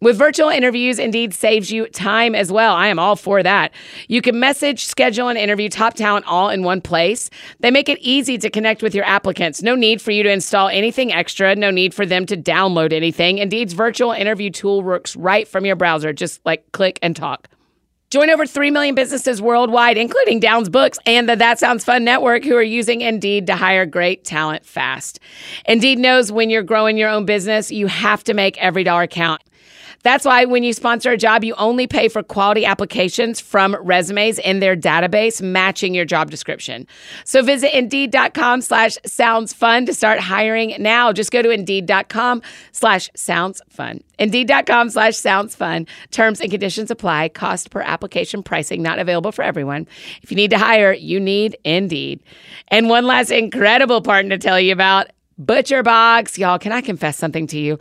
With 0.00 0.16
virtual 0.16 0.48
interviews, 0.48 0.98
Indeed 0.98 1.34
saves 1.34 1.70
you 1.70 1.86
time 1.88 2.34
as 2.34 2.50
well. 2.50 2.74
I 2.74 2.88
am 2.88 2.98
all 2.98 3.16
for 3.16 3.42
that. 3.42 3.72
You 4.08 4.22
can 4.22 4.38
message, 4.38 4.84
schedule, 4.84 5.28
and 5.28 5.38
interview 5.38 5.68
top 5.68 5.94
talent 5.94 6.26
all 6.26 6.50
in 6.50 6.62
one 6.62 6.80
place. 6.80 7.30
They 7.60 7.70
make 7.70 7.88
it 7.88 7.98
easy 8.00 8.38
to 8.38 8.50
connect 8.50 8.82
with 8.82 8.94
your 8.94 9.04
applicants. 9.04 9.62
No 9.62 9.74
need 9.74 10.00
for 10.00 10.10
you 10.10 10.22
to 10.22 10.30
install 10.30 10.68
anything 10.68 11.12
extra, 11.12 11.54
no 11.54 11.70
need 11.70 11.94
for 11.94 12.06
them 12.06 12.26
to 12.26 12.36
download 12.36 12.92
anything. 12.92 13.38
Indeed's 13.38 13.72
virtual 13.72 14.12
interview 14.12 14.50
tool 14.50 14.82
works 14.82 15.16
right 15.16 15.46
from 15.46 15.64
your 15.64 15.76
browser. 15.76 16.12
Just 16.12 16.40
like 16.44 16.70
click 16.72 16.98
and 17.02 17.14
talk. 17.14 17.48
Join 18.12 18.28
over 18.28 18.44
3 18.44 18.70
million 18.70 18.94
businesses 18.94 19.40
worldwide, 19.40 19.96
including 19.96 20.38
Downs 20.38 20.68
Books 20.68 20.98
and 21.06 21.26
the 21.26 21.34
That 21.34 21.58
Sounds 21.58 21.82
Fun 21.82 22.04
Network, 22.04 22.44
who 22.44 22.54
are 22.54 22.62
using 22.62 23.00
Indeed 23.00 23.46
to 23.46 23.56
hire 23.56 23.86
great 23.86 24.22
talent 24.22 24.66
fast. 24.66 25.18
Indeed 25.64 25.98
knows 25.98 26.30
when 26.30 26.50
you're 26.50 26.62
growing 26.62 26.98
your 26.98 27.08
own 27.08 27.24
business, 27.24 27.70
you 27.70 27.86
have 27.86 28.22
to 28.24 28.34
make 28.34 28.58
every 28.58 28.84
dollar 28.84 29.06
count. 29.06 29.40
That's 30.02 30.24
why 30.24 30.44
when 30.44 30.62
you 30.62 30.72
sponsor 30.72 31.12
a 31.12 31.16
job, 31.16 31.44
you 31.44 31.54
only 31.54 31.86
pay 31.86 32.08
for 32.08 32.22
quality 32.22 32.64
applications 32.64 33.40
from 33.40 33.76
resumes 33.76 34.38
in 34.38 34.60
their 34.60 34.76
database 34.76 35.40
matching 35.40 35.94
your 35.94 36.04
job 36.04 36.30
description. 36.30 36.86
So 37.24 37.42
visit 37.42 37.76
Indeed.com 37.76 38.60
slash 38.62 38.98
sounds 39.06 39.52
fun 39.52 39.86
to 39.86 39.94
start 39.94 40.18
hiring 40.18 40.74
now. 40.78 41.12
Just 41.12 41.30
go 41.30 41.42
to 41.42 41.50
Indeed.com 41.50 42.42
slash 42.72 43.10
sounds 43.14 43.62
fun. 43.68 44.00
Indeed.com 44.18 44.90
slash 44.90 45.16
sounds 45.16 45.54
fun. 45.54 45.86
Terms 46.10 46.40
and 46.40 46.50
conditions 46.50 46.90
apply. 46.90 47.28
Cost 47.30 47.70
per 47.70 47.80
application 47.80 48.42
pricing 48.42 48.82
not 48.82 48.98
available 48.98 49.32
for 49.32 49.42
everyone. 49.42 49.86
If 50.22 50.30
you 50.30 50.36
need 50.36 50.50
to 50.50 50.58
hire, 50.58 50.92
you 50.92 51.20
need 51.20 51.56
Indeed. 51.64 52.20
And 52.68 52.88
one 52.88 53.06
last 53.06 53.30
incredible 53.30 54.02
partner 54.02 54.36
to 54.36 54.38
tell 54.38 54.60
you 54.60 54.72
about 54.72 55.08
Butcher 55.38 55.82
Box. 55.82 56.38
Y'all, 56.38 56.58
can 56.58 56.72
I 56.72 56.80
confess 56.80 57.16
something 57.16 57.46
to 57.48 57.58
you? 57.58 57.78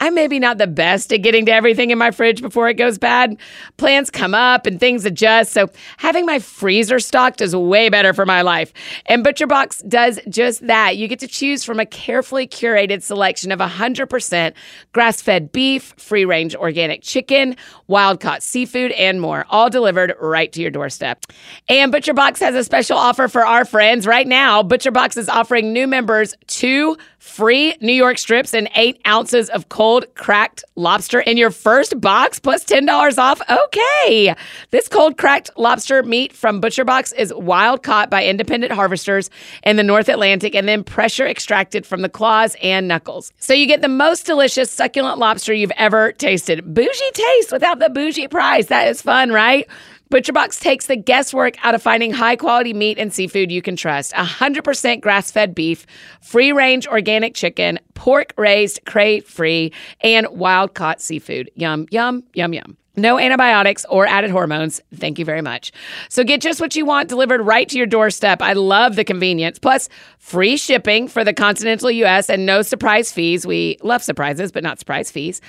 I'm 0.00 0.14
maybe 0.14 0.40
not 0.40 0.58
the 0.58 0.66
best 0.66 1.12
at 1.12 1.22
getting 1.22 1.46
to 1.46 1.52
everything 1.52 1.90
in 1.90 1.98
my 1.98 2.10
fridge 2.10 2.42
before 2.42 2.68
it 2.68 2.74
goes 2.74 2.98
bad. 2.98 3.36
Plans 3.76 4.10
come 4.10 4.34
up 4.34 4.66
and 4.66 4.80
things 4.80 5.04
adjust, 5.04 5.52
so 5.52 5.70
having 5.98 6.26
my 6.26 6.40
freezer 6.40 6.98
stocked 6.98 7.40
is 7.40 7.54
way 7.54 7.88
better 7.88 8.12
for 8.12 8.26
my 8.26 8.42
life. 8.42 8.72
And 9.06 9.22
Butcher 9.22 9.46
Box 9.46 9.82
does 9.82 10.18
just 10.28 10.66
that. 10.66 10.96
You 10.96 11.06
get 11.06 11.20
to 11.20 11.28
choose 11.28 11.62
from 11.62 11.78
a 11.78 11.86
carefully 11.86 12.48
curated 12.48 13.02
selection 13.02 13.52
of 13.52 13.60
100% 13.60 14.52
grass 14.92 15.22
fed 15.22 15.52
beef, 15.52 15.94
free 15.96 16.24
range 16.24 16.56
organic 16.56 17.02
chicken, 17.02 17.56
wild 17.86 18.18
caught 18.18 18.42
seafood, 18.42 18.90
and 18.92 19.20
more, 19.20 19.46
all 19.48 19.70
delivered 19.70 20.14
right 20.20 20.50
to 20.52 20.60
your 20.60 20.72
doorstep. 20.72 21.24
And 21.68 21.92
Butcher 21.92 22.14
Box 22.14 22.40
has 22.40 22.56
a 22.56 22.64
special 22.64 22.98
offer 22.98 23.28
for 23.28 23.46
our 23.46 23.64
friends 23.64 24.08
right 24.08 24.26
now. 24.26 24.62
Butcher 24.64 24.90
Box 24.90 25.16
is 25.16 25.28
offering 25.28 25.72
new 25.72 25.86
members 25.86 26.34
two 26.48 26.83
two 26.84 26.96
free 27.18 27.74
New 27.80 27.92
York 27.92 28.18
strips 28.18 28.52
and 28.52 28.68
eight 28.76 29.00
ounces 29.06 29.48
of 29.50 29.68
cold 29.68 30.04
cracked 30.14 30.64
lobster 30.76 31.20
in 31.20 31.36
your 31.36 31.50
first 31.50 32.00
box 32.00 32.38
plus 32.38 32.64
$10 32.64 33.18
off. 33.18 33.40
Okay. 33.50 34.34
This 34.70 34.88
cold 34.88 35.16
cracked 35.16 35.50
lobster 35.56 36.02
meat 36.02 36.32
from 36.32 36.60
ButcherBox 36.60 37.14
is 37.16 37.32
wild 37.34 37.82
caught 37.82 38.10
by 38.10 38.24
independent 38.24 38.72
harvesters 38.72 39.30
in 39.62 39.76
the 39.76 39.82
North 39.82 40.08
Atlantic 40.08 40.54
and 40.54 40.68
then 40.68 40.84
pressure 40.84 41.26
extracted 41.26 41.86
from 41.86 42.02
the 42.02 42.08
claws 42.08 42.56
and 42.62 42.86
knuckles. 42.86 43.32
So 43.38 43.54
you 43.54 43.66
get 43.66 43.80
the 43.80 43.88
most 43.88 44.26
delicious, 44.26 44.70
succulent 44.70 45.18
lobster 45.18 45.54
you've 45.54 45.72
ever 45.76 46.12
tasted. 46.12 46.74
Bougie 46.74 47.10
taste 47.14 47.52
without 47.52 47.78
the 47.78 47.88
bougie 47.88 48.28
price. 48.28 48.66
That 48.66 48.88
is 48.88 49.00
fun, 49.00 49.30
right? 49.30 49.66
ButcherBox 50.14 50.60
takes 50.60 50.86
the 50.86 50.94
guesswork 50.94 51.56
out 51.64 51.74
of 51.74 51.82
finding 51.82 52.12
high 52.12 52.36
quality 52.36 52.72
meat 52.72 53.00
and 53.00 53.12
seafood 53.12 53.50
you 53.50 53.60
can 53.60 53.74
trust. 53.74 54.12
100% 54.12 55.00
grass 55.00 55.32
fed 55.32 55.56
beef, 55.56 55.86
free 56.20 56.52
range 56.52 56.86
organic 56.86 57.34
chicken, 57.34 57.80
pork 57.94 58.32
raised, 58.38 58.78
crate 58.86 59.26
free, 59.26 59.72
and 60.02 60.28
wild 60.30 60.74
caught 60.74 61.00
seafood. 61.00 61.50
Yum, 61.56 61.88
yum, 61.90 62.22
yum, 62.32 62.54
yum. 62.54 62.76
No 62.96 63.18
antibiotics 63.18 63.84
or 63.88 64.06
added 64.06 64.30
hormones. 64.30 64.80
Thank 64.94 65.18
you 65.18 65.24
very 65.24 65.42
much. 65.42 65.72
So 66.08 66.22
get 66.22 66.40
just 66.40 66.60
what 66.60 66.76
you 66.76 66.84
want 66.84 67.08
delivered 67.08 67.40
right 67.40 67.68
to 67.68 67.76
your 67.76 67.86
doorstep. 67.86 68.40
I 68.40 68.52
love 68.52 68.94
the 68.94 69.04
convenience. 69.04 69.58
Plus, 69.58 69.88
free 70.18 70.56
shipping 70.56 71.08
for 71.08 71.24
the 71.24 71.32
continental 71.32 71.90
US 71.90 72.30
and 72.30 72.46
no 72.46 72.62
surprise 72.62 73.10
fees. 73.10 73.44
We 73.44 73.78
love 73.82 74.02
surprises, 74.02 74.52
but 74.52 74.62
not 74.62 74.78
surprise 74.78 75.10
fees. 75.10 75.40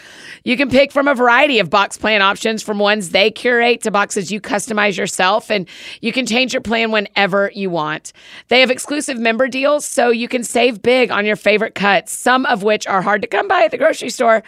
You 0.43 0.57
can 0.57 0.69
pick 0.69 0.91
from 0.91 1.07
a 1.07 1.13
variety 1.13 1.59
of 1.59 1.69
box 1.69 1.97
plan 1.97 2.23
options 2.23 2.63
from 2.63 2.79
ones 2.79 3.09
they 3.09 3.29
curate 3.29 3.81
to 3.83 3.91
boxes 3.91 4.31
you 4.31 4.41
customize 4.41 4.97
yourself, 4.97 5.51
and 5.51 5.67
you 6.01 6.11
can 6.11 6.25
change 6.25 6.51
your 6.51 6.61
plan 6.61 6.91
whenever 6.91 7.51
you 7.53 7.69
want. 7.69 8.11
They 8.47 8.59
have 8.61 8.71
exclusive 8.71 9.19
member 9.19 9.47
deals, 9.47 9.85
so 9.85 10.09
you 10.09 10.27
can 10.27 10.43
save 10.43 10.81
big 10.81 11.11
on 11.11 11.25
your 11.25 11.35
favorite 11.35 11.75
cuts, 11.75 12.11
some 12.11 12.45
of 12.47 12.63
which 12.63 12.87
are 12.87 13.03
hard 13.03 13.21
to 13.21 13.27
come 13.27 13.47
by 13.47 13.63
at 13.63 13.71
the 13.71 13.77
grocery 13.77 14.09
store. 14.09 14.43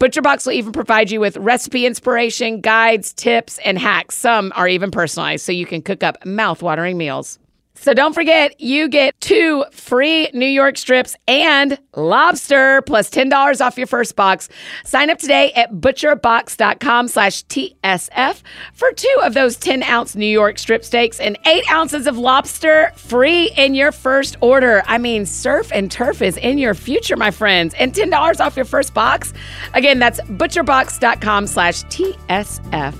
ButcherBox 0.00 0.44
will 0.44 0.52
even 0.52 0.72
provide 0.72 1.10
you 1.10 1.18
with 1.18 1.36
recipe 1.38 1.86
inspiration 1.86 2.41
guides, 2.60 3.12
tips, 3.12 3.58
and 3.64 3.78
hacks. 3.78 4.16
Some 4.16 4.52
are 4.56 4.68
even 4.68 4.90
personalized 4.90 5.44
so 5.44 5.52
you 5.52 5.66
can 5.66 5.82
cook 5.82 6.02
up 6.02 6.24
mouth-watering 6.26 6.98
meals. 6.98 7.38
So 7.82 7.92
don't 7.94 8.14
forget, 8.14 8.60
you 8.60 8.88
get 8.88 9.20
two 9.20 9.64
free 9.72 10.30
New 10.32 10.46
York 10.46 10.78
strips 10.78 11.16
and 11.26 11.76
lobster 11.96 12.80
plus 12.82 13.10
$10 13.10 13.60
off 13.60 13.76
your 13.76 13.88
first 13.88 14.14
box. 14.14 14.48
Sign 14.84 15.10
up 15.10 15.18
today 15.18 15.52
at 15.54 15.72
butcherbox.com 15.72 17.08
slash 17.08 17.44
TSF 17.46 18.40
for 18.72 18.92
two 18.92 19.16
of 19.24 19.34
those 19.34 19.56
10 19.56 19.82
ounce 19.82 20.14
New 20.14 20.26
York 20.26 20.60
strip 20.60 20.84
steaks 20.84 21.18
and 21.18 21.36
eight 21.44 21.68
ounces 21.72 22.06
of 22.06 22.16
lobster 22.16 22.92
free 22.94 23.50
in 23.56 23.74
your 23.74 23.90
first 23.90 24.36
order. 24.40 24.84
I 24.86 24.98
mean, 24.98 25.26
surf 25.26 25.72
and 25.74 25.90
turf 25.90 26.22
is 26.22 26.36
in 26.36 26.58
your 26.58 26.74
future, 26.74 27.16
my 27.16 27.32
friends, 27.32 27.74
and 27.74 27.92
$10 27.92 28.40
off 28.40 28.54
your 28.54 28.64
first 28.64 28.94
box. 28.94 29.32
Again, 29.74 29.98
that's 29.98 30.20
butcherbox.com 30.20 31.48
slash 31.48 31.82
TSF. 31.86 32.94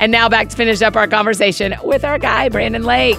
And 0.00 0.10
now 0.10 0.28
back 0.28 0.48
to 0.48 0.56
finish 0.56 0.82
up 0.82 0.96
our 0.96 1.06
conversation 1.06 1.76
with 1.84 2.04
our 2.04 2.18
guy, 2.18 2.48
Brandon 2.48 2.82
Lake. 2.82 3.18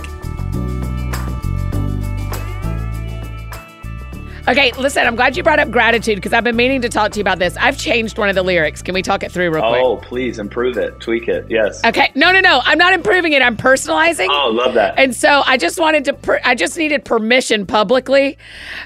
Okay, 4.52 4.74
listen, 4.74 5.08
I'm 5.08 5.16
glad 5.16 5.38
you 5.38 5.44
brought 5.44 5.60
up 5.60 5.72
gratitude 5.72 6.16
because 6.16 6.34
I've 6.34 6.44
been 6.44 6.58
meaning 6.58 6.82
to 6.82 6.90
talk 6.90 7.14
to 7.14 7.20
you 7.20 7.22
about 7.22 7.40
this. 7.40 7.56
I've 7.56 7.78
changed 7.78 8.18
one 8.18 8.28
of 8.28 8.36
the 8.36 8.44
lyrics. 8.44 8.82
Can 8.82 8.94
we 8.94 9.02
talk 9.02 9.24
it 9.24 9.32
through 9.32 9.50
real 9.50 9.62
quick? 9.62 9.82
Oh, 9.82 9.96
please 9.96 10.40
improve 10.40 10.78
it, 10.78 11.00
tweak 11.00 11.30
it. 11.30 11.46
Yes. 11.50 11.82
Okay. 11.86 12.12
No, 12.16 12.34
no, 12.34 12.42
no. 12.42 12.60
I'm 12.66 12.78
not 12.78 12.92
improving 12.92 13.32
it. 13.32 13.42
I'm 13.42 13.56
personalizing. 13.56 14.28
Oh, 14.30 14.50
love 14.50 14.74
that. 14.74 15.00
And 15.00 15.16
so 15.16 15.42
I 15.46 15.56
just 15.56 15.80
wanted 15.80 16.04
to, 16.04 16.14
per- 16.14 16.42
I 16.44 16.56
just 16.56 16.78
needed 16.78 17.06
permission 17.06 17.66
publicly 17.66 18.38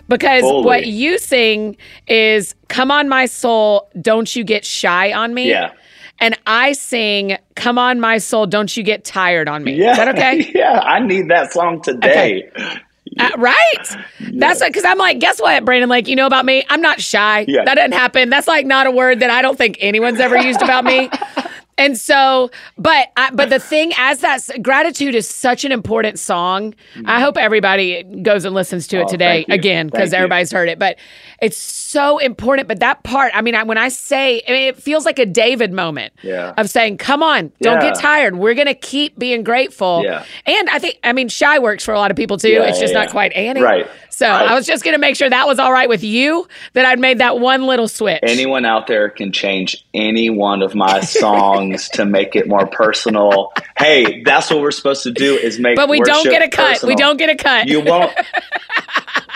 because 0.07 0.41
Fully. 0.41 0.65
what 0.65 0.85
you 0.85 1.17
sing 1.17 1.77
is, 2.07 2.53
Come 2.67 2.91
on, 2.91 3.09
my 3.09 3.25
soul, 3.25 3.89
don't 3.99 4.35
you 4.35 4.43
get 4.43 4.65
shy 4.65 5.13
on 5.13 5.33
me. 5.33 5.49
Yeah. 5.49 5.71
And 6.19 6.37
I 6.45 6.73
sing, 6.73 7.37
Come 7.55 7.79
on, 7.79 7.99
my 7.99 8.19
soul, 8.19 8.45
don't 8.45 8.77
you 8.77 8.83
get 8.83 9.03
tired 9.03 9.49
on 9.49 9.63
me. 9.63 9.73
Yeah. 9.73 9.91
Is 9.91 9.97
that 9.97 10.07
okay? 10.09 10.51
yeah. 10.55 10.79
I 10.81 10.99
need 10.99 11.29
that 11.29 11.53
song 11.53 11.81
today. 11.81 12.51
Okay. 12.55 12.81
Uh, 13.19 13.29
right? 13.37 13.97
Yeah. 14.25 14.47
That's 14.49 14.61
because 14.61 14.83
I'm 14.83 14.97
like, 14.97 15.19
guess 15.19 15.39
what, 15.39 15.63
Brandon? 15.63 15.87
Like, 15.87 16.07
you 16.07 16.15
know 16.15 16.25
about 16.25 16.45
me? 16.45 16.65
I'm 16.67 16.81
not 16.81 16.99
shy. 16.99 17.45
Yeah. 17.47 17.63
That 17.63 17.75
didn't 17.75 17.93
happen. 17.93 18.29
That's 18.29 18.47
like 18.47 18.65
not 18.65 18.85
a 18.87 18.91
word 18.91 19.21
that 19.21 19.29
I 19.29 19.41
don't 19.41 19.57
think 19.57 19.77
anyone's 19.79 20.19
ever 20.19 20.35
used 20.37 20.61
about 20.61 20.83
me. 20.83 21.09
And 21.77 21.97
so, 21.97 22.51
but 22.77 23.11
I, 23.17 23.31
but 23.31 23.49
the 23.49 23.59
thing 23.59 23.91
as 23.97 24.19
that 24.19 24.47
gratitude 24.61 25.13
is 25.13 25.27
such 25.27 25.65
an 25.65 25.73
important 25.73 26.19
song. 26.19 26.73
Mm-hmm. 26.95 27.09
I 27.09 27.19
hope 27.19 27.37
everybody 27.37 28.03
goes 28.21 28.45
and 28.45 28.55
listens 28.55 28.87
to 28.87 28.99
it 28.99 29.03
oh, 29.03 29.07
today 29.09 29.45
again 29.49 29.87
because 29.87 30.13
everybody's 30.13 30.53
heard 30.53 30.69
it. 30.69 30.79
But 30.79 30.97
it's 31.41 31.57
so 31.57 32.17
important. 32.19 32.69
But 32.69 32.79
that 32.79 33.03
part, 33.03 33.33
I 33.35 33.41
mean, 33.41 33.55
I, 33.55 33.63
when 33.63 33.77
I 33.77 33.89
say, 33.89 34.41
I 34.47 34.51
mean, 34.51 34.67
it 34.69 34.77
feels 34.77 35.05
like 35.05 35.19
a 35.19 35.25
David 35.25 35.73
moment 35.73 36.13
yeah. 36.21 36.53
of 36.55 36.69
saying, 36.69 36.97
"Come 36.97 37.21
on, 37.21 37.51
don't 37.61 37.81
yeah. 37.81 37.91
get 37.91 37.99
tired. 37.99 38.37
We're 38.37 38.55
gonna 38.55 38.73
keep 38.73 39.19
being 39.19 39.43
grateful." 39.43 40.01
Yeah. 40.05 40.23
And 40.45 40.69
I 40.69 40.79
think, 40.79 40.99
I 41.03 41.11
mean, 41.11 41.27
shy 41.27 41.59
works 41.59 41.83
for 41.83 41.93
a 41.93 41.99
lot 41.99 42.09
of 42.09 42.15
people 42.15 42.37
too. 42.37 42.47
it's 42.61 42.79
just 42.79 42.93
not 42.93 43.09
quite 43.09 43.33
Annie. 43.33 43.61
Right. 43.61 43.87
So 44.15 44.27
right. 44.27 44.49
I 44.49 44.55
was 44.55 44.65
just 44.65 44.83
gonna 44.83 44.97
make 44.97 45.15
sure 45.15 45.29
that 45.29 45.47
was 45.47 45.59
all 45.59 45.71
right 45.71 45.89
with 45.89 46.03
you. 46.03 46.47
That 46.73 46.85
I'd 46.85 46.99
made 46.99 47.19
that 47.19 47.39
one 47.39 47.65
little 47.65 47.87
switch. 47.87 48.19
Anyone 48.23 48.65
out 48.65 48.87
there 48.87 49.09
can 49.09 49.31
change 49.31 49.85
any 49.93 50.29
one 50.29 50.61
of 50.61 50.73
my 50.73 51.01
songs 51.01 51.35
songs 51.75 51.89
to 51.89 52.05
make 52.05 52.35
it 52.35 52.47
more 52.47 52.67
personal. 52.67 53.51
hey, 53.77 54.23
that's 54.23 54.49
what 54.49 54.61
we're 54.61 54.71
supposed 54.71 55.03
to 55.03 55.11
do 55.11 55.35
is 55.35 55.59
make 55.59 55.75
But 55.75 55.89
we 55.89 55.99
don't 56.01 56.23
get 56.23 56.41
a 56.41 56.49
cut. 56.49 56.73
Personal. 56.73 56.89
We 56.89 56.95
don't 56.95 57.17
get 57.17 57.29
a 57.29 57.35
cut. 57.35 57.67
You 57.67 57.81
won't 57.81 58.13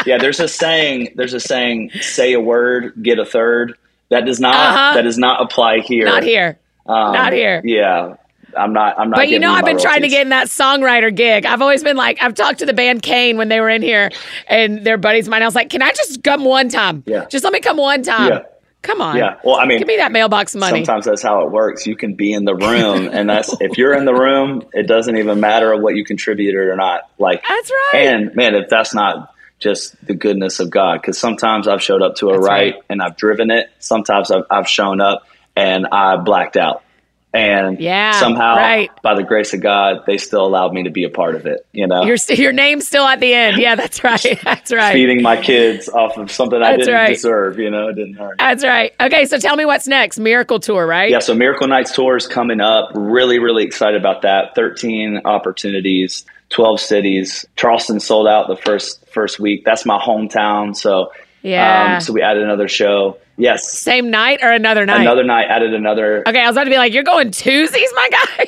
Yeah, 0.06 0.18
there's 0.18 0.40
a 0.40 0.48
saying, 0.48 1.14
there's 1.16 1.34
a 1.34 1.40
saying, 1.40 1.92
say 2.02 2.34
a 2.34 2.40
word, 2.40 2.94
get 3.02 3.20
a 3.20 3.26
third. 3.26 3.78
That 4.10 4.26
does 4.26 4.40
not 4.40 4.56
uh-huh. 4.56 4.96
that 4.96 5.02
does 5.04 5.18
not 5.18 5.42
apply 5.42 5.80
here. 5.80 6.06
Not 6.06 6.24
here. 6.24 6.58
Um, 6.86 7.14
not 7.14 7.34
here. 7.34 7.62
Yeah. 7.64 8.16
I'm 8.58 8.74
not. 8.74 9.00
I'm 9.00 9.10
not. 9.10 9.18
But 9.18 9.30
you 9.30 9.40
know, 9.40 9.52
I've 9.52 9.66
been 9.66 9.76
royalties. 9.76 9.84
trying 9.84 10.02
to 10.02 10.08
get 10.08 10.22
in 10.22 10.30
that 10.30 10.48
songwriter 10.48 11.14
gig. 11.14 11.46
I've 11.46 11.62
always 11.62 11.84
been 11.84 11.98
like, 11.98 12.22
I've 12.22 12.34
talked 12.34 12.60
to 12.60 12.66
the 12.66 12.74
band 12.74 13.02
Cain 13.02 13.38
when 13.38 13.50
they 13.50 13.60
were 13.60 13.70
in 13.70 13.82
here, 13.82 14.12
and 14.48 14.86
they're 14.86 14.98
buddies 14.98 15.28
of 15.28 15.32
mine. 15.32 15.42
I 15.42 15.46
was 15.46 15.56
like, 15.56 15.70
can 15.70 15.82
I 15.82 15.92
just 15.92 16.24
come 16.24 16.46
one 16.46 16.70
time? 16.70 17.04
Yeah. 17.06 17.26
Just 17.26 17.44
let 17.44 17.54
me 17.54 17.60
come 17.60 17.78
one 17.78 18.04
time. 18.04 18.30
Yeah. 18.30 18.40
Come 18.82 19.02
on. 19.02 19.18
Yeah. 19.18 19.40
Well, 19.44 19.56
I 19.56 19.66
mean, 19.66 19.80
give 19.80 19.88
me 19.88 19.98
that 19.98 20.12
mailbox 20.12 20.56
money. 20.56 20.86
Sometimes 20.86 21.06
that's 21.06 21.22
how 21.22 21.46
it 21.46 21.52
works. 21.52 21.86
You 21.86 21.96
can 21.96 22.16
be 22.16 22.32
in 22.32 22.46
the 22.46 22.56
room, 22.56 23.10
and 23.12 23.30
that's 23.30 23.54
if 23.60 23.78
you're 23.78 23.94
in 23.94 24.06
the 24.06 24.14
room, 24.14 24.64
it 24.74 24.88
doesn't 24.88 25.18
even 25.18 25.40
matter 25.40 25.76
what 25.80 25.96
you 25.96 26.06
contributed 26.06 26.56
or 26.56 26.76
not. 26.76 27.10
Like 27.18 27.44
that's 27.48 27.72
right. 27.72 28.06
And 28.06 28.36
man, 28.36 28.56
if 28.56 28.70
that's 28.70 28.94
not 28.94 29.34
just 29.60 29.96
the 30.06 30.14
goodness 30.14 30.62
of 30.62 30.70
God, 30.70 31.02
because 31.02 31.18
sometimes 31.18 31.68
I've 31.68 31.84
showed 31.84 32.02
up 32.02 32.16
to 32.16 32.30
a 32.30 32.40
right, 32.40 32.76
right, 32.76 32.84
and 32.90 33.02
I've 33.02 33.18
driven 33.18 33.52
it. 33.52 33.70
Sometimes 33.80 34.32
I've, 34.32 34.44
I've 34.50 34.70
shown 34.70 35.02
up 35.02 35.24
and 35.56 35.86
I 35.92 36.16
blacked 36.16 36.56
out 36.56 36.84
and 37.32 37.80
yeah, 37.80 38.14
somehow 38.14 38.56
right. 38.56 38.90
by 39.04 39.14
the 39.14 39.24
grace 39.24 39.54
of 39.54 39.62
God, 39.62 40.04
they 40.08 40.18
still 40.18 40.46
allowed 40.46 40.74
me 40.74 40.84
to 40.84 40.90
be 40.90 41.04
a 41.04 41.10
part 41.10 41.36
of 41.36 41.46
it. 41.46 41.66
You 41.72 41.86
know, 41.86 42.04
your 42.04 42.18
your 42.30 42.52
name's 42.52 42.88
still 42.88 43.06
at 43.06 43.20
the 43.20 43.34
end. 43.34 43.58
Yeah, 43.58 43.76
that's 43.76 44.04
right. 44.04 44.40
That's 44.44 44.72
right. 44.72 44.94
Feeding 44.94 45.22
my 45.22 45.40
kids 45.40 45.90
off 45.90 46.18
of 46.18 46.32
something 46.32 46.62
I 46.62 46.76
didn't 46.76 46.94
right. 46.94 47.10
deserve. 47.10 47.60
You 47.60 47.70
know, 47.70 47.90
it 47.90 47.94
didn't 47.94 48.16
hurt. 48.16 48.38
That's 48.40 48.64
right. 48.64 48.94
Okay, 49.00 49.26
so 49.26 49.38
tell 49.38 49.56
me 49.56 49.66
what's 49.66 49.88
next. 49.88 50.18
Miracle 50.18 50.60
Tour, 50.60 50.88
right? 50.88 51.12
Yeah. 51.12 51.20
So 51.20 51.36
Miracle 51.36 51.68
Nights 51.68 51.92
Tour 51.94 52.18
is 52.18 52.26
coming 52.26 52.62
up. 52.62 52.92
Really, 52.96 53.38
really 53.38 53.64
excited 53.64 54.00
about 54.00 54.24
that. 54.24 54.56
Thirteen 54.56 55.22
opportunities, 55.26 56.26
twelve 56.50 56.80
cities. 56.80 57.46
Charleston 57.56 58.00
sold 58.00 58.28
out 58.28 58.48
the 58.48 58.58
first 58.58 59.08
first 59.08 59.40
week. 59.40 59.66
That's 59.66 59.86
my 59.86 60.00
hometown. 60.00 60.76
So 60.76 61.12
yeah. 61.44 61.96
Um, 61.96 62.02
so 62.02 62.14
we 62.14 62.22
added 62.22 62.44
another 62.44 62.68
show. 62.68 63.18
Yes. 63.40 63.72
Same 63.72 64.12
night 64.12 64.40
or 64.44 64.52
another 64.52 64.86
night? 64.86 65.02
Another 65.02 65.24
night, 65.24 65.48
added 65.50 65.74
another. 65.74 66.28
Okay, 66.28 66.42
I 66.42 66.48
was 66.48 66.56
about 66.56 66.66
to 66.66 66.70
be 66.70 66.76
like, 66.78 66.94
you're 66.94 67.04
going 67.04 67.30
twosies, 67.32 67.88
my 67.96 68.10
guy. 68.12 68.46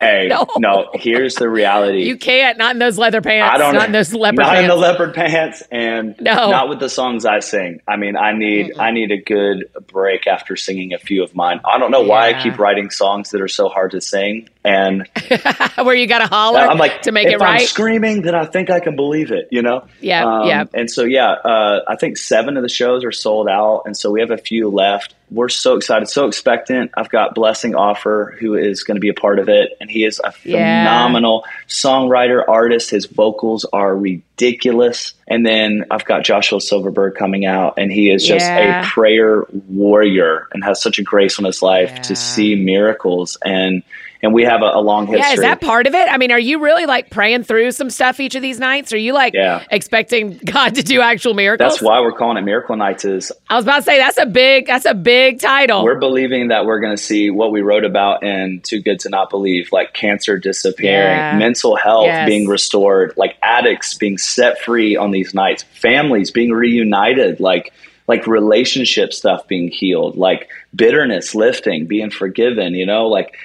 hey, 0.00 0.28
no. 0.28 0.46
no. 0.58 0.90
Here's 0.94 1.34
the 1.34 1.48
reality. 1.48 2.04
You 2.04 2.16
can't. 2.16 2.56
Not 2.56 2.76
in 2.76 2.78
those 2.78 2.96
leather 2.96 3.20
pants. 3.20 3.54
I 3.54 3.58
don't. 3.58 3.74
Not 3.74 3.86
in 3.86 3.92
those 3.92 4.14
leopard 4.14 4.38
not 4.38 4.50
pants. 4.50 4.62
in 4.62 4.68
the 4.68 4.76
leopard 4.76 5.14
pants, 5.14 5.62
and 5.72 6.14
no. 6.20 6.50
not 6.50 6.68
with 6.68 6.78
the 6.78 6.88
songs 6.88 7.26
I 7.26 7.40
sing. 7.40 7.80
I 7.88 7.96
mean, 7.96 8.16
I 8.16 8.32
need 8.32 8.66
mm 8.66 8.70
I 8.80 8.92
need 8.92 9.10
a 9.10 9.18
good 9.18 9.68
break 9.88 10.26
after 10.26 10.56
singing 10.56 10.94
a 10.94 10.98
few 10.98 11.22
of 11.22 11.34
mine. 11.34 11.60
I 11.64 11.78
don't 11.78 11.90
know 11.90 12.02
yeah. 12.02 12.08
why 12.08 12.28
I 12.30 12.42
keep 12.42 12.58
writing 12.58 12.88
songs 12.90 13.30
that 13.30 13.40
are 13.40 13.48
so 13.48 13.68
hard 13.68 13.90
to 13.90 14.00
sing, 14.00 14.48
and 14.64 15.08
where 15.76 15.94
you 15.94 16.06
got 16.06 16.18
to 16.18 16.26
holler. 16.26 16.60
I'm 16.60 16.78
like 16.78 17.02
to 17.02 17.12
make 17.12 17.28
it 17.28 17.38
right. 17.38 17.62
I'm 17.62 17.66
screaming, 17.66 18.22
then 18.22 18.34
I 18.34 18.44
think 18.44 18.70
I 18.70 18.80
can 18.80 18.96
believe 18.96 19.32
it. 19.32 19.48
You 19.50 19.62
know. 19.62 19.86
Yeah. 20.00 20.24
Um, 20.24 20.48
yeah. 20.48 20.64
And 20.74 20.90
so 20.90 21.04
yeah, 21.04 21.30
uh, 21.30 21.80
I 21.88 21.96
think 21.96 22.16
seven 22.16 22.56
of 22.56 22.62
the 22.62 22.68
shows 22.68 23.04
are 23.04 23.12
sold 23.12 23.48
out, 23.48 23.82
and 23.86 23.96
so 23.96 24.10
we 24.10 24.20
have 24.20 24.30
a 24.30 24.38
few 24.38 24.68
left. 24.68 25.14
We're 25.30 25.48
so 25.48 25.76
excited, 25.76 26.08
so 26.08 26.26
expectant. 26.26 26.90
I've 26.96 27.08
got 27.08 27.36
Blessing 27.36 27.72
Offor, 27.72 28.36
who 28.36 28.54
is 28.54 28.82
going 28.82 28.96
to 28.96 29.00
be 29.00 29.10
a 29.10 29.14
part 29.14 29.38
of 29.38 29.48
it, 29.48 29.76
and 29.80 29.88
he 29.88 30.04
is 30.04 30.20
a 30.22 30.32
yeah. 30.42 30.82
phenomenal 30.82 31.44
songwriter, 31.68 32.42
artist. 32.46 32.90
His 32.90 33.06
vocals 33.06 33.64
are 33.72 33.96
ridiculous. 33.96 35.14
And 35.28 35.46
then 35.46 35.84
I've 35.88 36.04
got 36.04 36.24
Joshua 36.24 36.60
Silverberg 36.60 37.14
coming 37.14 37.46
out, 37.46 37.74
and 37.78 37.92
he 37.92 38.10
is 38.10 38.26
just 38.26 38.44
yeah. 38.44 38.82
a 38.82 38.86
prayer 38.86 39.44
warrior 39.68 40.48
and 40.52 40.64
has 40.64 40.82
such 40.82 40.98
a 40.98 41.04
grace 41.04 41.38
on 41.38 41.44
his 41.44 41.62
life 41.62 41.90
yeah. 41.90 42.02
to 42.02 42.16
see 42.16 42.56
miracles 42.56 43.38
and 43.44 43.84
and 44.22 44.34
we 44.34 44.44
have 44.44 44.62
a, 44.62 44.72
a, 44.74 44.80
long 44.80 45.06
history. 45.06 45.20
Yeah, 45.20 45.32
is 45.32 45.40
that 45.40 45.60
part 45.60 45.86
of 45.86 45.94
it? 45.94 46.08
I 46.08 46.18
mean, 46.18 46.30
are 46.30 46.38
you 46.38 46.62
really 46.62 46.86
like 46.86 47.10
praying 47.10 47.44
through 47.44 47.72
some 47.72 47.88
stuff 47.88 48.20
each 48.20 48.34
of 48.34 48.42
these 48.42 48.58
nights? 48.58 48.92
Are 48.92 48.98
you 48.98 49.12
like 49.12 49.34
yeah. 49.34 49.64
expecting 49.70 50.38
God 50.44 50.74
to 50.74 50.82
do 50.82 51.00
actual 51.00 51.34
miracles? 51.34 51.72
That's 51.72 51.82
why 51.82 52.00
we're 52.00 52.12
calling 52.12 52.36
it 52.36 52.42
Miracle 52.42 52.76
Nights. 52.76 53.04
Is 53.04 53.32
I 53.48 53.56
was 53.56 53.64
about 53.64 53.76
to 53.76 53.82
say 53.82 53.98
that's 53.98 54.18
a 54.18 54.26
big 54.26 54.66
that's 54.66 54.84
a 54.84 54.94
big 54.94 55.40
title. 55.40 55.84
We're 55.84 55.98
believing 55.98 56.48
that 56.48 56.66
we're 56.66 56.80
going 56.80 56.96
to 56.96 57.02
see 57.02 57.30
what 57.30 57.50
we 57.52 57.62
wrote 57.62 57.84
about 57.84 58.22
in 58.22 58.60
Too 58.60 58.82
Good 58.82 59.00
to 59.00 59.08
Not 59.08 59.30
Believe, 59.30 59.70
like 59.72 59.94
cancer 59.94 60.38
disappearing, 60.38 61.16
yeah. 61.16 61.38
mental 61.38 61.76
health 61.76 62.06
yes. 62.06 62.26
being 62.28 62.46
restored, 62.46 63.14
like 63.16 63.36
addicts 63.42 63.94
being 63.94 64.18
set 64.18 64.58
free 64.60 64.96
on 64.96 65.10
these 65.10 65.34
nights, 65.34 65.62
families 65.62 66.30
being 66.30 66.50
reunited, 66.50 67.40
like 67.40 67.72
like 68.10 68.26
relationship 68.26 69.12
stuff 69.12 69.46
being 69.46 69.68
healed, 69.70 70.16
like 70.16 70.50
bitterness 70.74 71.32
lifting, 71.32 71.86
being 71.86 72.10
forgiven, 72.10 72.74
you 72.74 72.84
know, 72.84 73.06
like 73.06 73.36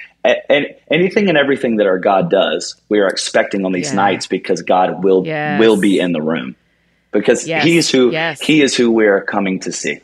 and 0.48 0.66
anything 0.90 1.28
and 1.28 1.38
everything 1.38 1.76
that 1.76 1.86
our 1.86 1.98
God 1.98 2.30
does, 2.30 2.74
we 2.88 3.00
are 3.00 3.08
expecting 3.08 3.64
on 3.64 3.72
these 3.72 3.90
yeah. 3.90 3.96
nights 3.96 4.26
because 4.26 4.62
God 4.62 5.04
will 5.04 5.26
yes. 5.26 5.60
will 5.60 5.78
be 5.80 5.98
in 5.98 6.12
the 6.12 6.22
room 6.22 6.56
because 7.12 7.46
yes. 7.46 7.64
He's 7.64 7.90
who 7.90 8.10
yes. 8.10 8.40
He 8.40 8.62
is 8.62 8.76
who 8.76 8.90
we 8.90 9.06
are 9.06 9.20
coming 9.20 9.60
to 9.60 9.72
see. 9.72 10.00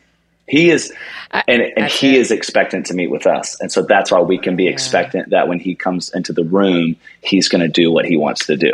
He 0.47 0.71
is, 0.71 0.93
and, 1.31 1.63
and 1.77 1.87
He 1.87 2.17
it. 2.17 2.21
is 2.21 2.31
expectant 2.31 2.87
to 2.87 2.95
meet 2.95 3.11
with 3.11 3.27
us, 3.27 3.59
and 3.61 3.71
so 3.71 3.83
that's 3.83 4.11
why 4.11 4.21
we 4.21 4.39
can 4.39 4.57
be 4.57 4.65
yeah. 4.65 4.71
expectant 4.71 5.31
that 5.31 5.49
when 5.49 5.59
He 5.59 5.75
comes 5.75 6.11
into 6.13 6.33
the 6.33 6.45
room, 6.45 6.97
He's 7.23 7.49
going 7.49 7.63
to 7.63 7.69
do 7.69 7.91
what 7.91 8.05
He 8.05 8.17
wants 8.17 8.47
to 8.47 8.57
do. 8.57 8.73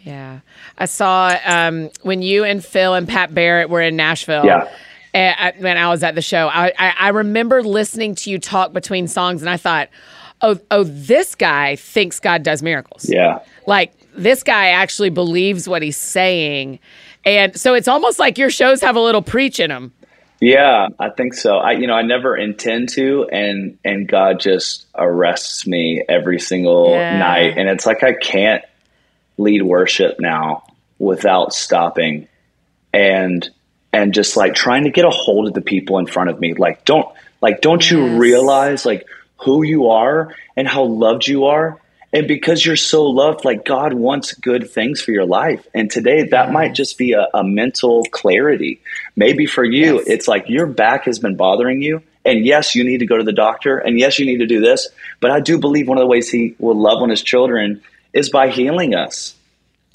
Yeah, 0.00 0.40
I 0.78 0.86
saw 0.86 1.36
um, 1.44 1.90
when 2.02 2.22
you 2.22 2.44
and 2.44 2.64
Phil 2.64 2.94
and 2.94 3.06
Pat 3.06 3.34
Barrett 3.34 3.68
were 3.68 3.82
in 3.82 3.96
Nashville. 3.96 4.44
Yeah. 4.44 4.70
I, 5.12 5.54
when 5.58 5.76
I 5.76 5.88
was 5.88 6.04
at 6.04 6.14
the 6.14 6.22
show, 6.22 6.46
I, 6.46 6.72
I, 6.78 6.94
I 6.96 7.08
remember 7.08 7.64
listening 7.64 8.14
to 8.14 8.30
you 8.30 8.38
talk 8.38 8.72
between 8.72 9.08
songs, 9.08 9.42
and 9.42 9.50
I 9.50 9.56
thought, 9.56 9.88
oh, 10.42 10.58
oh, 10.70 10.84
this 10.84 11.34
guy 11.34 11.76
thinks 11.76 12.20
God 12.20 12.42
does 12.42 12.62
miracles. 12.62 13.08
Yeah. 13.08 13.40
Like 13.66 13.92
this 14.14 14.42
guy 14.42 14.68
actually 14.68 15.10
believes 15.10 15.68
what 15.68 15.82
he's 15.82 15.96
saying. 15.96 16.78
And 17.24 17.58
so 17.58 17.74
it's 17.74 17.88
almost 17.88 18.18
like 18.18 18.38
your 18.38 18.50
shows 18.50 18.80
have 18.80 18.96
a 18.96 19.00
little 19.00 19.22
preach 19.22 19.60
in 19.60 19.70
them. 19.70 19.92
Yeah, 20.40 20.88
I 20.98 21.10
think 21.10 21.34
so. 21.34 21.58
I 21.58 21.72
you 21.72 21.86
know, 21.86 21.92
I 21.92 22.02
never 22.02 22.34
intend 22.34 22.88
to 22.90 23.28
and 23.30 23.78
and 23.84 24.08
God 24.08 24.40
just 24.40 24.86
arrests 24.94 25.66
me 25.66 26.02
every 26.08 26.40
single 26.40 26.90
yeah. 26.92 27.18
night 27.18 27.58
and 27.58 27.68
it's 27.68 27.84
like 27.84 28.02
I 28.02 28.14
can't 28.14 28.64
lead 29.36 29.62
worship 29.62 30.18
now 30.18 30.64
without 30.98 31.52
stopping 31.52 32.26
and 32.92 33.48
and 33.92 34.14
just 34.14 34.36
like 34.36 34.54
trying 34.54 34.84
to 34.84 34.90
get 34.90 35.04
a 35.04 35.10
hold 35.10 35.46
of 35.46 35.52
the 35.52 35.60
people 35.60 35.98
in 35.98 36.06
front 36.06 36.30
of 36.30 36.40
me. 36.40 36.54
Like 36.54 36.86
don't 36.86 37.06
like 37.42 37.60
don't 37.60 37.82
yes. 37.82 37.90
you 37.90 38.18
realize 38.18 38.86
like 38.86 39.06
who 39.42 39.62
you 39.62 39.88
are 39.88 40.34
and 40.56 40.68
how 40.68 40.84
loved 40.84 41.26
you 41.26 41.46
are. 41.46 41.78
And 42.12 42.26
because 42.26 42.64
you're 42.66 42.76
so 42.76 43.04
loved, 43.04 43.44
like 43.44 43.64
God 43.64 43.94
wants 43.94 44.34
good 44.34 44.68
things 44.68 45.00
for 45.00 45.12
your 45.12 45.26
life. 45.26 45.66
And 45.72 45.90
today 45.90 46.24
that 46.24 46.46
yes. 46.46 46.52
might 46.52 46.74
just 46.74 46.98
be 46.98 47.12
a, 47.12 47.28
a, 47.32 47.44
mental 47.44 48.04
clarity. 48.10 48.80
Maybe 49.14 49.46
for 49.46 49.64
you, 49.64 49.98
yes. 49.98 50.04
it's 50.08 50.28
like 50.28 50.48
your 50.48 50.66
back 50.66 51.04
has 51.04 51.20
been 51.20 51.36
bothering 51.36 51.82
you. 51.82 52.02
And 52.24 52.44
yes, 52.44 52.74
you 52.74 52.84
need 52.84 52.98
to 52.98 53.06
go 53.06 53.16
to 53.16 53.22
the 53.22 53.32
doctor. 53.32 53.78
And 53.78 53.98
yes, 53.98 54.18
you 54.18 54.26
need 54.26 54.38
to 54.38 54.46
do 54.46 54.60
this. 54.60 54.88
But 55.20 55.30
I 55.30 55.40
do 55.40 55.58
believe 55.58 55.88
one 55.88 55.98
of 55.98 56.02
the 56.02 56.08
ways 56.08 56.28
he 56.28 56.56
will 56.58 56.78
love 56.78 57.00
on 57.00 57.10
his 57.10 57.22
children 57.22 57.82
is 58.12 58.28
by 58.28 58.50
healing 58.50 58.94
us. 58.94 59.34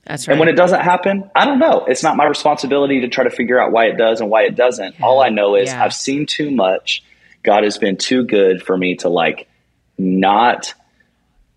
That's 0.06 0.28
right. 0.28 0.34
And 0.34 0.40
when 0.40 0.50
it 0.50 0.56
doesn't 0.56 0.82
happen, 0.82 1.30
I 1.36 1.46
don't 1.46 1.60
know. 1.60 1.86
It's 1.86 2.04
not 2.04 2.16
my 2.16 2.26
responsibility 2.26 3.02
to 3.02 3.10
try 3.10 3.26
to 3.26 3.30
figure 3.30 3.60
out 3.60 3.72
why 3.72 3.86
it 3.88 3.98
does 3.98 4.22
and 4.22 4.30
why 4.30 4.44
it 4.44 4.56
doesn't. 4.56 5.00
Yeah. 5.00 5.06
All 5.06 5.22
I 5.22 5.30
know 5.30 5.56
is 5.56 5.70
yeah. 5.70 5.84
I've 5.84 5.94
seen 5.94 6.26
too 6.26 6.50
much 6.50 7.04
God 7.46 7.64
has 7.64 7.78
been 7.78 7.98
too 7.98 8.26
good 8.26 8.62
for 8.62 8.78
me 8.78 8.96
to 8.98 9.10
like 9.10 9.48
not 9.98 10.74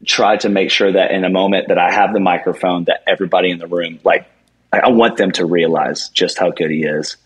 try 0.04 0.36
to 0.36 0.48
make 0.48 0.70
sure 0.70 0.92
that 0.92 1.10
in 1.10 1.24
a 1.24 1.30
moment 1.30 1.68
that 1.68 1.78
I 1.78 1.92
have 1.92 2.12
the 2.12 2.20
microphone, 2.20 2.84
that 2.84 3.02
everybody 3.06 3.50
in 3.50 3.58
the 3.58 3.66
room, 3.66 3.98
like, 4.04 4.26
I 4.72 4.90
want 4.90 5.16
them 5.16 5.32
to 5.32 5.46
realize 5.46 6.10
just 6.10 6.38
how 6.38 6.50
good 6.50 6.70
He 6.70 6.84
is, 6.84 7.16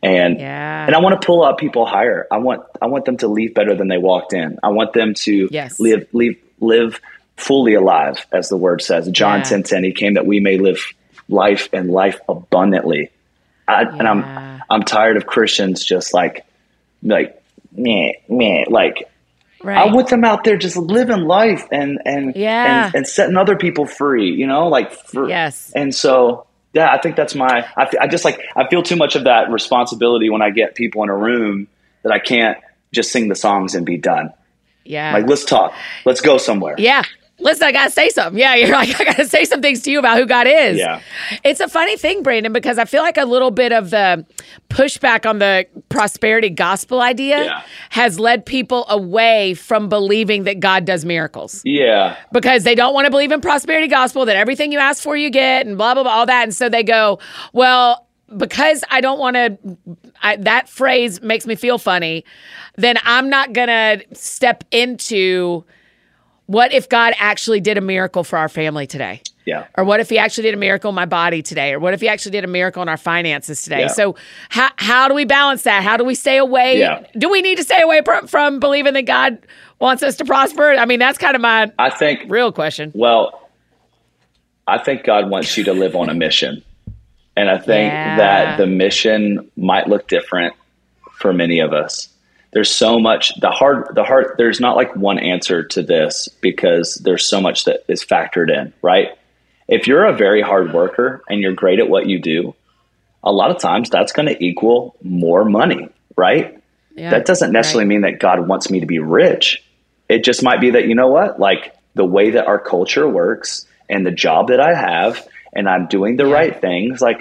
and 0.00 0.38
yeah. 0.38 0.86
and 0.86 0.94
I 0.94 1.00
want 1.00 1.20
to 1.20 1.26
pull 1.26 1.42
up 1.42 1.58
people 1.58 1.86
higher. 1.86 2.26
I 2.30 2.38
want 2.38 2.62
I 2.80 2.86
want 2.86 3.04
them 3.04 3.16
to 3.18 3.26
leave 3.26 3.52
better 3.52 3.74
than 3.74 3.88
they 3.88 3.98
walked 3.98 4.32
in. 4.32 4.58
I 4.62 4.68
want 4.68 4.92
them 4.92 5.14
to 5.14 5.48
yes. 5.50 5.80
live 5.80 6.06
live 6.12 6.36
live 6.60 7.00
fully 7.36 7.74
alive, 7.74 8.24
as 8.30 8.48
the 8.48 8.56
word 8.56 8.80
says. 8.80 9.08
John 9.10 9.40
yeah. 9.40 9.44
10, 9.44 9.62
10, 9.64 9.84
He 9.84 9.92
came 9.92 10.14
that 10.14 10.24
we 10.24 10.38
may 10.38 10.58
live 10.58 10.86
life 11.28 11.68
and 11.72 11.90
life 11.90 12.20
abundantly. 12.28 13.10
I, 13.66 13.82
yeah. 13.82 13.96
And 13.98 14.06
I'm 14.06 14.62
I'm 14.70 14.82
tired 14.84 15.16
of 15.16 15.26
Christians 15.26 15.84
just 15.84 16.14
like 16.14 16.46
like 17.02 17.42
meh, 17.74 18.12
meh, 18.28 18.64
like 18.68 19.08
right. 19.62 19.78
I 19.78 19.92
want 19.92 20.08
them 20.08 20.24
out 20.24 20.44
there 20.44 20.56
just 20.56 20.76
living 20.76 21.22
life 21.22 21.66
and 21.70 22.00
and 22.04 22.34
yeah 22.36 22.86
and, 22.86 22.94
and 22.94 23.06
setting 23.06 23.36
other 23.36 23.56
people 23.56 23.86
free. 23.86 24.32
You 24.32 24.46
know, 24.46 24.68
like 24.68 24.92
for, 24.92 25.28
yes. 25.28 25.72
And 25.74 25.94
so 25.94 26.46
yeah, 26.72 26.90
I 26.90 27.00
think 27.00 27.16
that's 27.16 27.34
my. 27.34 27.66
I, 27.76 27.90
I 28.00 28.06
just 28.08 28.24
like 28.24 28.40
I 28.56 28.68
feel 28.68 28.82
too 28.82 28.96
much 28.96 29.16
of 29.16 29.24
that 29.24 29.50
responsibility 29.50 30.30
when 30.30 30.42
I 30.42 30.50
get 30.50 30.74
people 30.74 31.02
in 31.02 31.08
a 31.08 31.16
room 31.16 31.68
that 32.02 32.12
I 32.12 32.18
can't 32.18 32.58
just 32.92 33.10
sing 33.10 33.28
the 33.28 33.34
songs 33.34 33.74
and 33.74 33.84
be 33.84 33.96
done. 33.96 34.32
Yeah. 34.84 35.12
Like 35.12 35.26
let's 35.26 35.44
talk. 35.44 35.74
Let's 36.04 36.20
go 36.20 36.38
somewhere. 36.38 36.74
Yeah 36.78 37.04
listen, 37.38 37.66
I 37.66 37.72
got 37.72 37.84
to 37.86 37.90
say 37.90 38.10
something. 38.10 38.38
Yeah, 38.38 38.54
you're 38.56 38.70
like, 38.70 39.00
I 39.00 39.04
got 39.04 39.16
to 39.16 39.26
say 39.26 39.44
some 39.44 39.60
things 39.62 39.82
to 39.82 39.90
you 39.90 39.98
about 39.98 40.18
who 40.18 40.26
God 40.26 40.46
is. 40.46 40.78
Yeah. 40.78 41.00
It's 41.42 41.60
a 41.60 41.68
funny 41.68 41.96
thing, 41.96 42.22
Brandon, 42.22 42.52
because 42.52 42.78
I 42.78 42.84
feel 42.84 43.02
like 43.02 43.16
a 43.16 43.24
little 43.24 43.50
bit 43.50 43.72
of 43.72 43.90
the 43.90 44.24
pushback 44.70 45.28
on 45.28 45.38
the 45.38 45.66
prosperity 45.88 46.50
gospel 46.50 47.00
idea 47.00 47.44
yeah. 47.44 47.62
has 47.90 48.18
led 48.18 48.44
people 48.44 48.86
away 48.88 49.54
from 49.54 49.88
believing 49.88 50.44
that 50.44 50.60
God 50.60 50.84
does 50.84 51.04
miracles. 51.04 51.62
Yeah. 51.64 52.16
Because 52.32 52.64
they 52.64 52.74
don't 52.74 52.94
want 52.94 53.06
to 53.06 53.10
believe 53.10 53.32
in 53.32 53.40
prosperity 53.40 53.88
gospel, 53.88 54.24
that 54.26 54.36
everything 54.36 54.72
you 54.72 54.78
ask 54.78 55.02
for, 55.02 55.16
you 55.16 55.30
get, 55.30 55.66
and 55.66 55.76
blah, 55.76 55.94
blah, 55.94 56.02
blah, 56.02 56.12
all 56.12 56.26
that. 56.26 56.44
And 56.44 56.54
so 56.54 56.68
they 56.68 56.82
go, 56.82 57.18
well, 57.52 58.06
because 58.36 58.82
I 58.90 59.00
don't 59.00 59.18
want 59.18 59.36
to, 59.36 59.58
that 60.38 60.68
phrase 60.68 61.20
makes 61.22 61.46
me 61.46 61.54
feel 61.54 61.78
funny, 61.78 62.24
then 62.76 62.96
I'm 63.04 63.28
not 63.28 63.52
going 63.52 63.68
to 63.68 64.02
step 64.14 64.64
into 64.70 65.64
what 66.46 66.72
if 66.72 66.88
God 66.88 67.14
actually 67.18 67.60
did 67.60 67.78
a 67.78 67.80
miracle 67.80 68.24
for 68.24 68.38
our 68.38 68.48
family 68.48 68.86
today? 68.86 69.22
Yeah. 69.46 69.66
Or 69.76 69.84
what 69.84 70.00
if 70.00 70.08
he 70.08 70.18
actually 70.18 70.44
did 70.44 70.54
a 70.54 70.58
miracle 70.58 70.88
in 70.88 70.94
my 70.94 71.04
body 71.04 71.42
today? 71.42 71.72
Or 71.72 71.78
what 71.78 71.92
if 71.94 72.00
he 72.00 72.08
actually 72.08 72.32
did 72.32 72.44
a 72.44 72.48
miracle 72.48 72.82
in 72.82 72.88
our 72.88 72.96
finances 72.96 73.62
today? 73.62 73.82
Yeah. 73.82 73.86
So 73.88 74.16
how 74.48 74.70
how 74.76 75.08
do 75.08 75.14
we 75.14 75.24
balance 75.24 75.62
that? 75.62 75.82
How 75.82 75.96
do 75.96 76.04
we 76.04 76.14
stay 76.14 76.38
away? 76.38 76.78
Yeah. 76.78 77.06
Do 77.16 77.30
we 77.30 77.42
need 77.42 77.56
to 77.56 77.64
stay 77.64 77.82
away 77.82 78.00
from, 78.04 78.26
from 78.26 78.58
believing 78.58 78.94
that 78.94 79.06
God 79.06 79.38
wants 79.80 80.02
us 80.02 80.16
to 80.16 80.24
prosper? 80.24 80.72
I 80.72 80.86
mean, 80.86 80.98
that's 80.98 81.18
kind 81.18 81.34
of 81.34 81.42
my 81.42 81.70
I 81.78 81.90
think 81.90 82.30
real 82.30 82.52
question. 82.52 82.92
Well, 82.94 83.48
I 84.66 84.78
think 84.78 85.04
God 85.04 85.28
wants 85.28 85.56
you 85.58 85.64
to 85.64 85.74
live 85.74 85.94
on 85.94 86.08
a 86.08 86.14
mission. 86.14 86.62
And 87.36 87.50
I 87.50 87.58
think 87.58 87.92
yeah. 87.92 88.16
that 88.16 88.56
the 88.58 88.66
mission 88.66 89.50
might 89.56 89.88
look 89.88 90.08
different 90.08 90.54
for 91.18 91.32
many 91.32 91.58
of 91.58 91.72
us 91.72 92.08
there's 92.54 92.70
so 92.70 92.98
much 92.98 93.34
the 93.40 93.50
hard 93.50 93.94
the 93.94 94.04
hard 94.04 94.36
there's 94.38 94.60
not 94.60 94.76
like 94.76 94.96
one 94.96 95.18
answer 95.18 95.64
to 95.64 95.82
this 95.82 96.28
because 96.40 96.94
there's 97.04 97.28
so 97.28 97.40
much 97.40 97.64
that 97.64 97.84
is 97.88 98.02
factored 98.04 98.48
in 98.48 98.72
right 98.80 99.08
if 99.68 99.86
you're 99.86 100.06
a 100.06 100.16
very 100.16 100.40
hard 100.40 100.72
worker 100.72 101.22
and 101.28 101.40
you're 101.40 101.52
great 101.52 101.80
at 101.80 101.88
what 101.88 102.06
you 102.06 102.18
do 102.18 102.54
a 103.22 103.32
lot 103.32 103.50
of 103.50 103.58
times 103.58 103.90
that's 103.90 104.12
going 104.12 104.28
to 104.28 104.42
equal 104.42 104.96
more 105.02 105.44
money 105.44 105.88
right 106.16 106.62
yeah, 106.96 107.10
that 107.10 107.26
doesn't 107.26 107.52
necessarily 107.52 107.84
right. 107.84 107.88
mean 107.88 108.00
that 108.02 108.20
god 108.20 108.48
wants 108.48 108.70
me 108.70 108.80
to 108.80 108.86
be 108.86 109.00
rich 109.00 109.62
it 110.08 110.24
just 110.24 110.42
might 110.42 110.60
be 110.60 110.70
that 110.70 110.86
you 110.86 110.94
know 110.94 111.08
what 111.08 111.38
like 111.38 111.74
the 111.94 112.04
way 112.04 112.30
that 112.30 112.46
our 112.46 112.58
culture 112.58 113.08
works 113.08 113.66
and 113.90 114.06
the 114.06 114.12
job 114.12 114.48
that 114.48 114.60
i 114.60 114.74
have 114.74 115.26
and 115.52 115.68
i'm 115.68 115.88
doing 115.88 116.16
the 116.16 116.24
yeah. 116.24 116.32
right 116.32 116.60
things 116.60 117.00
like 117.00 117.20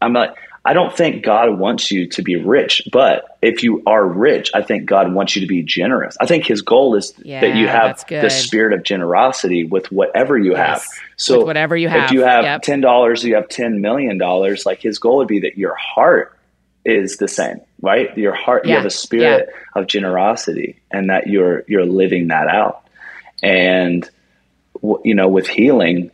i'm 0.00 0.12
like 0.12 0.36
I 0.62 0.74
don't 0.74 0.94
think 0.94 1.24
God 1.24 1.58
wants 1.58 1.90
you 1.90 2.08
to 2.10 2.22
be 2.22 2.36
rich, 2.36 2.82
but 2.92 3.38
if 3.40 3.62
you 3.62 3.82
are 3.86 4.06
rich, 4.06 4.50
I 4.54 4.60
think 4.60 4.84
God 4.84 5.12
wants 5.12 5.34
you 5.34 5.40
to 5.40 5.46
be 5.46 5.62
generous. 5.62 6.18
I 6.20 6.26
think 6.26 6.44
his 6.44 6.60
goal 6.60 6.96
is 6.96 7.14
yeah, 7.22 7.40
that 7.40 7.56
you 7.56 7.66
have 7.66 8.04
the 8.06 8.28
spirit 8.28 8.74
of 8.74 8.82
generosity 8.82 9.64
with 9.64 9.90
whatever 9.90 10.36
you 10.36 10.52
yes, 10.52 10.58
have. 10.58 10.86
So 11.16 11.38
with 11.38 11.46
whatever 11.46 11.76
you 11.76 11.88
have. 11.88 12.04
If 12.04 12.10
you 12.12 12.20
have 12.22 12.44
yep. 12.44 12.62
$10, 12.62 13.24
you 13.24 13.36
have 13.36 13.48
$10 13.48 13.80
million, 13.80 14.18
like 14.66 14.80
his 14.80 14.98
goal 14.98 15.18
would 15.18 15.28
be 15.28 15.40
that 15.40 15.56
your 15.56 15.74
heart 15.74 16.38
is 16.84 17.16
the 17.16 17.28
same, 17.28 17.62
right? 17.80 18.16
Your 18.18 18.34
heart, 18.34 18.66
yeah, 18.66 18.72
you 18.72 18.76
have 18.76 18.86
a 18.86 18.90
spirit 18.90 19.48
yeah. 19.48 19.80
of 19.80 19.86
generosity 19.86 20.78
and 20.90 21.08
that 21.08 21.26
you're, 21.26 21.64
you're 21.68 21.86
living 21.86 22.28
that 22.28 22.48
out. 22.48 22.86
And, 23.42 24.08
you 24.82 25.14
know, 25.14 25.28
with 25.28 25.46
healing, 25.46 26.10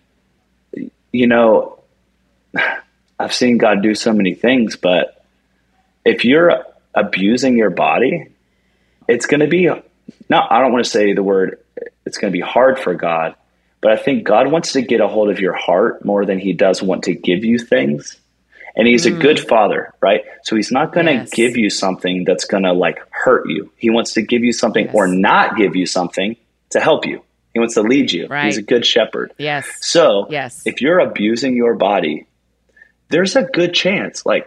you 1.11 1.27
know, 1.27 1.81
I've 3.19 3.35
seen 3.35 3.59
God 3.59 3.83
do 3.83 3.95
so 3.95 4.13
many 4.13 4.35
things, 4.35 4.77
but 4.77 5.25
if 6.05 6.25
you're 6.25 6.65
abusing 6.95 7.57
your 7.57 7.71
body, 7.71 8.29
it's 9.09 9.27
going 9.27 9.41
to 9.41 9.47
be 9.47 9.69
not, 10.29 10.53
I 10.53 10.61
don't 10.61 10.73
want 10.73 10.85
to 10.85 10.91
say 10.91 11.13
the 11.15 11.23
word, 11.23 11.61
it's 12.05 12.19
going 12.19 12.33
to 12.33 12.37
be 12.37 12.43
hard 12.43 12.79
for 12.79 12.95
God, 12.95 13.35
but 13.81 13.93
I 13.93 13.97
think 13.97 14.25
God 14.25 14.51
wants 14.51 14.73
to 14.73 14.83
get 14.83 15.01
a 15.01 15.09
hold 15.09 15.31
of 15.31 15.41
your 15.41 15.55
heart 15.55 16.05
more 16.05 16.25
than 16.25 16.39
he 16.39 16.53
does 16.53 16.83
want 16.83 17.05
to 17.05 17.15
give 17.15 17.45
you 17.45 17.59
things. 17.59 18.19
And 18.75 18.87
he's 18.87 19.07
mm. 19.07 19.17
a 19.17 19.21
good 19.21 19.41
father, 19.41 19.95
right? 20.01 20.25
So 20.43 20.55
he's 20.55 20.71
not 20.71 20.93
going 20.93 21.07
to 21.07 21.13
yes. 21.13 21.31
give 21.31 21.57
you 21.57 21.71
something 21.71 22.25
that's 22.25 22.45
going 22.45 22.65
to 22.65 22.73
like 22.73 22.99
hurt 23.11 23.49
you. 23.49 23.73
He 23.77 23.89
wants 23.89 24.13
to 24.15 24.23
give 24.23 24.45
you 24.45 24.53
something 24.53 24.87
yes. 24.87 24.95
or 24.95 25.07
not 25.07 25.57
give 25.57 25.77
you 25.77 25.87
something 25.87 26.37
to 26.71 26.81
help 26.81 27.07
you. 27.07 27.23
He 27.55 27.59
wants 27.59 27.75
to 27.75 27.83
lead 27.83 28.13
you. 28.13 28.27
Right. 28.27 28.45
He's 28.45 28.59
a 28.59 28.63
good 28.63 28.85
shepherd. 28.85 29.33
Yes. 29.39 29.67
So 29.81 30.27
yes. 30.29 30.63
if 30.67 30.83
you're 30.83 30.99
abusing 30.99 31.57
your 31.57 31.75
body, 31.75 32.27
there's 33.09 33.37
a 33.37 33.43
good 33.43 33.73
chance 33.75 34.25
like 34.27 34.47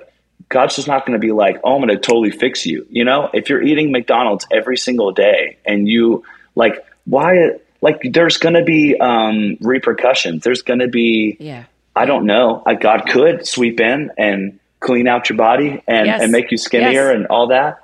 God's 0.49 0.75
just 0.77 0.87
not 0.87 1.05
going 1.05 1.19
to 1.19 1.25
be 1.25 1.31
like, 1.31 1.57
"Oh, 1.63 1.75
I'm 1.75 1.81
going 1.81 1.89
to 1.89 1.97
totally 1.97 2.31
fix 2.31 2.65
you." 2.65 2.87
You 2.89 3.03
know, 3.05 3.29
if 3.33 3.49
you're 3.49 3.61
eating 3.61 3.91
McDonald's 3.91 4.47
every 4.51 4.77
single 4.77 5.11
day 5.11 5.57
and 5.65 5.87
you 5.87 6.23
like 6.55 6.83
why 7.05 7.51
like 7.81 8.01
there's 8.11 8.37
going 8.37 8.55
to 8.55 8.63
be 8.63 8.97
um 8.99 9.57
repercussions. 9.61 10.43
There's 10.43 10.61
going 10.63 10.79
to 10.79 10.87
be 10.87 11.37
Yeah. 11.39 11.65
I 11.95 12.05
don't 12.05 12.25
know. 12.25 12.63
Like 12.65 12.81
God 12.81 13.03
could 13.09 13.45
sweep 13.45 13.79
in 13.79 14.11
and 14.17 14.59
clean 14.79 15.07
out 15.07 15.29
your 15.29 15.37
body 15.37 15.83
and, 15.87 16.07
Yes. 16.07 16.21
and 16.23 16.31
make 16.31 16.51
you 16.51 16.57
skinnier 16.57 17.09
Yes. 17.11 17.15
and 17.15 17.27
all 17.27 17.47
that, 17.47 17.79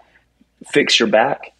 fix 0.71 0.97
your 0.99 1.09
back. 1.09 1.51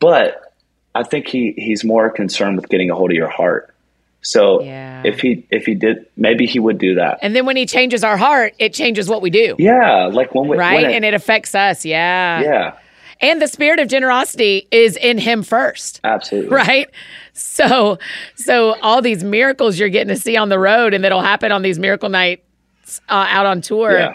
But 0.00 0.54
I 0.94 1.02
think 1.04 1.28
he 1.28 1.52
he's 1.56 1.84
more 1.84 2.10
concerned 2.10 2.56
with 2.56 2.68
getting 2.68 2.90
a 2.90 2.94
hold 2.94 3.10
of 3.10 3.16
your 3.16 3.28
heart. 3.28 3.74
So 4.20 4.62
Yeah. 4.62 5.02
if 5.04 5.20
he 5.20 5.46
if 5.50 5.64
he 5.64 5.74
did, 5.74 6.06
maybe 6.16 6.44
he 6.46 6.58
would 6.58 6.78
do 6.78 6.96
that. 6.96 7.18
And 7.22 7.34
then 7.36 7.46
when 7.46 7.56
he 7.56 7.66
changes 7.66 8.02
our 8.02 8.16
heart, 8.16 8.54
it 8.58 8.72
changes 8.74 9.08
what 9.08 9.22
we 9.22 9.30
do. 9.30 9.54
Yeah, 9.58 10.06
like 10.12 10.34
when 10.34 10.48
we 10.48 10.56
Right? 10.56 10.82
when 10.82 10.90
it- 10.90 10.94
and 10.96 11.04
it 11.04 11.14
affects 11.14 11.54
us. 11.54 11.84
Yeah. 11.84 12.42
yeah, 12.42 12.72
And 13.20 13.40
the 13.40 13.46
spirit 13.48 13.78
of 13.80 13.88
generosity 13.88 14.66
is 14.72 14.96
in 14.96 15.18
him 15.18 15.42
first. 15.42 16.00
absolutely. 16.04 16.50
Right? 16.50 16.88
So 17.32 17.98
so 18.34 18.74
all 18.82 19.00
these 19.02 19.22
miracles 19.22 19.78
you're 19.78 19.88
getting 19.88 20.08
to 20.14 20.20
see 20.20 20.36
on 20.36 20.48
the 20.48 20.58
road 20.58 20.94
and 20.94 21.04
that'll 21.04 21.22
happen 21.22 21.52
on 21.52 21.62
these 21.62 21.78
miracle 21.78 22.08
nights 22.08 23.00
uh, 23.08 23.26
out 23.28 23.46
on 23.46 23.60
tour. 23.60 23.96
Yeah. 23.98 24.14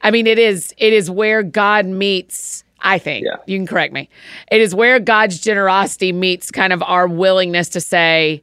I 0.00 0.10
mean 0.10 0.26
it 0.26 0.38
is 0.38 0.74
it 0.78 0.92
is 0.94 1.10
where 1.10 1.42
God 1.42 1.84
meets 1.86 2.64
I 2.80 2.98
think. 2.98 3.26
Yeah. 3.26 3.36
You 3.46 3.58
can 3.58 3.66
correct 3.66 3.92
me. 3.92 4.08
It 4.50 4.60
is 4.60 4.74
where 4.74 4.98
God's 4.98 5.38
generosity 5.40 6.10
meets 6.12 6.50
kind 6.50 6.72
of 6.72 6.82
our 6.82 7.06
willingness 7.06 7.68
to 7.70 7.80
say 7.80 8.42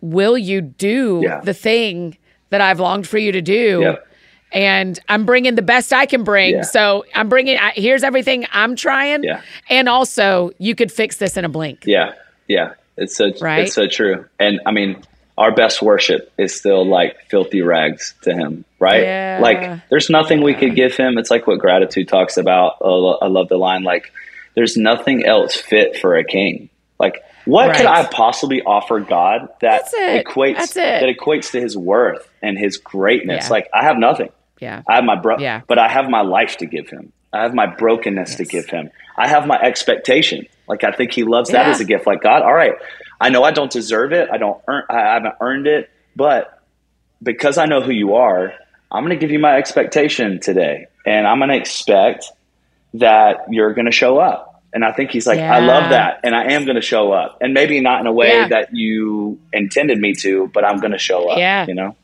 will 0.00 0.36
you 0.38 0.60
do 0.60 1.20
Yeah. 1.22 1.40
the 1.40 1.54
thing 1.54 2.16
that 2.50 2.60
I've 2.60 2.80
longed 2.80 3.06
for 3.06 3.18
you 3.18 3.32
to 3.32 3.40
do? 3.42 3.80
Yeah. 3.82 3.96
And 4.52 4.98
I'm 5.08 5.26
bringing 5.26 5.54
the 5.54 5.62
best 5.62 5.92
I 5.92 6.06
can 6.06 6.24
bring. 6.24 6.54
Yeah. 6.56 6.62
So 6.62 7.04
I'm 7.14 7.28
bringing, 7.28 7.56
I, 7.56 7.70
here's 7.76 8.02
everything 8.02 8.46
I'm 8.52 8.74
trying. 8.74 9.22
Yeah. 9.22 9.42
And 9.68 9.88
also, 9.88 10.50
you 10.58 10.74
could 10.74 10.90
fix 10.90 11.18
this 11.18 11.36
in 11.36 11.44
a 11.44 11.48
blink. 11.48 11.84
Yeah, 11.86 12.14
yeah. 12.48 12.72
It's 12.96 13.16
so 13.16 13.30
Right? 13.40 13.64
it's 13.64 13.74
so 13.74 13.86
true. 13.86 14.26
And 14.40 14.60
I 14.66 14.72
mean, 14.72 15.02
our 15.38 15.52
best 15.54 15.80
worship 15.80 16.32
is 16.36 16.54
still 16.54 16.84
like 16.84 17.28
filthy 17.30 17.62
rags 17.62 18.14
to 18.22 18.34
him, 18.34 18.64
right? 18.80 19.02
Yeah. 19.02 19.38
Like 19.40 19.88
there's 19.88 20.10
nothing 20.10 20.42
we 20.42 20.54
could 20.54 20.74
give 20.74 20.96
him. 20.96 21.16
It's 21.16 21.30
like 21.30 21.46
what 21.46 21.60
gratitude 21.60 22.08
talks 22.08 22.36
about. 22.36 22.76
Oh, 22.80 23.12
I 23.22 23.28
love 23.28 23.48
the 23.48 23.56
line 23.56 23.84
like 23.84 24.12
there's 24.56 24.76
nothing 24.76 25.24
else 25.24 25.54
fit 25.54 25.96
for 25.96 26.16
a 26.16 26.24
king. 26.24 26.68
Like 26.98 27.22
what 27.44 27.76
could 27.76 27.86
I 27.86 28.04
possibly 28.06 28.62
offer 28.62 29.00
God 29.00 29.48
that 29.60 29.90
That's 29.90 29.94
equates 29.94 30.56
That's 30.56 30.74
that 30.74 31.02
equates 31.04 31.50
to 31.52 31.60
his 31.60 31.76
worth 31.76 32.28
and 32.42 32.58
his 32.58 32.76
greatness? 32.76 33.46
Yeah. 33.46 33.50
Like 33.50 33.68
I 33.74 33.84
have 33.84 33.96
nothing. 33.96 34.30
Yeah. 34.60 34.82
I 34.88 34.96
have 34.96 35.04
my 35.04 35.16
bro, 35.16 35.38
Yeah. 35.38 35.62
but 35.66 35.78
I 35.78 35.88
have 35.88 36.08
my 36.08 36.20
life 36.22 36.58
to 36.58 36.66
give 36.66 36.88
him. 36.88 37.12
I 37.32 37.42
have 37.42 37.54
my 37.54 37.66
brokenness 37.66 38.36
to 38.36 38.44
give 38.44 38.66
him. 38.68 38.90
I 39.16 39.28
have 39.28 39.46
my 39.46 39.58
expectation. 39.60 40.46
Like 40.68 40.84
I 40.84 40.92
think 40.92 41.12
he 41.12 41.24
loves 41.24 41.50
that 41.50 41.66
Yeah. 41.66 41.72
as 41.72 41.80
a 41.80 41.84
gift. 41.84 42.06
Like 42.06 42.22
God, 42.22 42.42
all 42.42 42.52
right, 42.54 42.74
I 43.20 43.30
know 43.30 43.42
I 43.44 43.52
don't 43.52 43.70
deserve 43.70 44.12
it. 44.12 44.28
I 44.32 44.36
don't 44.38 44.60
earn. 44.68 44.82
I 44.90 45.14
haven't 45.14 45.34
earned 45.40 45.66
it, 45.66 45.90
but 46.16 46.60
because 47.22 47.58
I 47.58 47.66
know 47.66 47.80
who 47.80 47.92
you 47.92 48.14
are, 48.14 48.52
I'm 48.90 49.04
going 49.04 49.16
to 49.16 49.20
give 49.20 49.30
you 49.30 49.38
my 49.38 49.56
expectation 49.56 50.40
today, 50.40 50.86
and 51.06 51.26
I'm 51.26 51.38
going 51.38 51.50
to 51.50 51.56
expect 51.56 52.26
that 52.94 53.44
you're 53.50 53.72
going 53.74 53.84
to 53.86 53.92
show 53.92 54.18
up. 54.18 54.49
And 54.72 54.84
I 54.84 54.92
think 54.92 55.10
he's 55.10 55.26
like, 55.26 55.40
I 55.40 55.58
love 55.58 55.90
that, 55.90 56.20
and 56.22 56.34
I 56.34 56.52
am 56.52 56.64
going 56.64 56.76
to 56.76 56.80
show 56.82 57.10
up, 57.12 57.38
and 57.40 57.52
maybe 57.52 57.80
not 57.80 58.00
in 58.00 58.06
a 58.06 58.12
way 58.12 58.28
Yeah. 58.28 58.48
that 58.48 58.68
you 58.74 59.40
intended 59.52 59.98
me 59.98 60.14
to, 60.16 60.48
but 60.54 60.64
I'm 60.64 60.78
going 60.78 60.92
to 60.92 60.98
show 60.98 61.28
up. 61.28 61.38
Yeah. 61.38 61.66
you 61.66 61.74
know. 61.74 61.96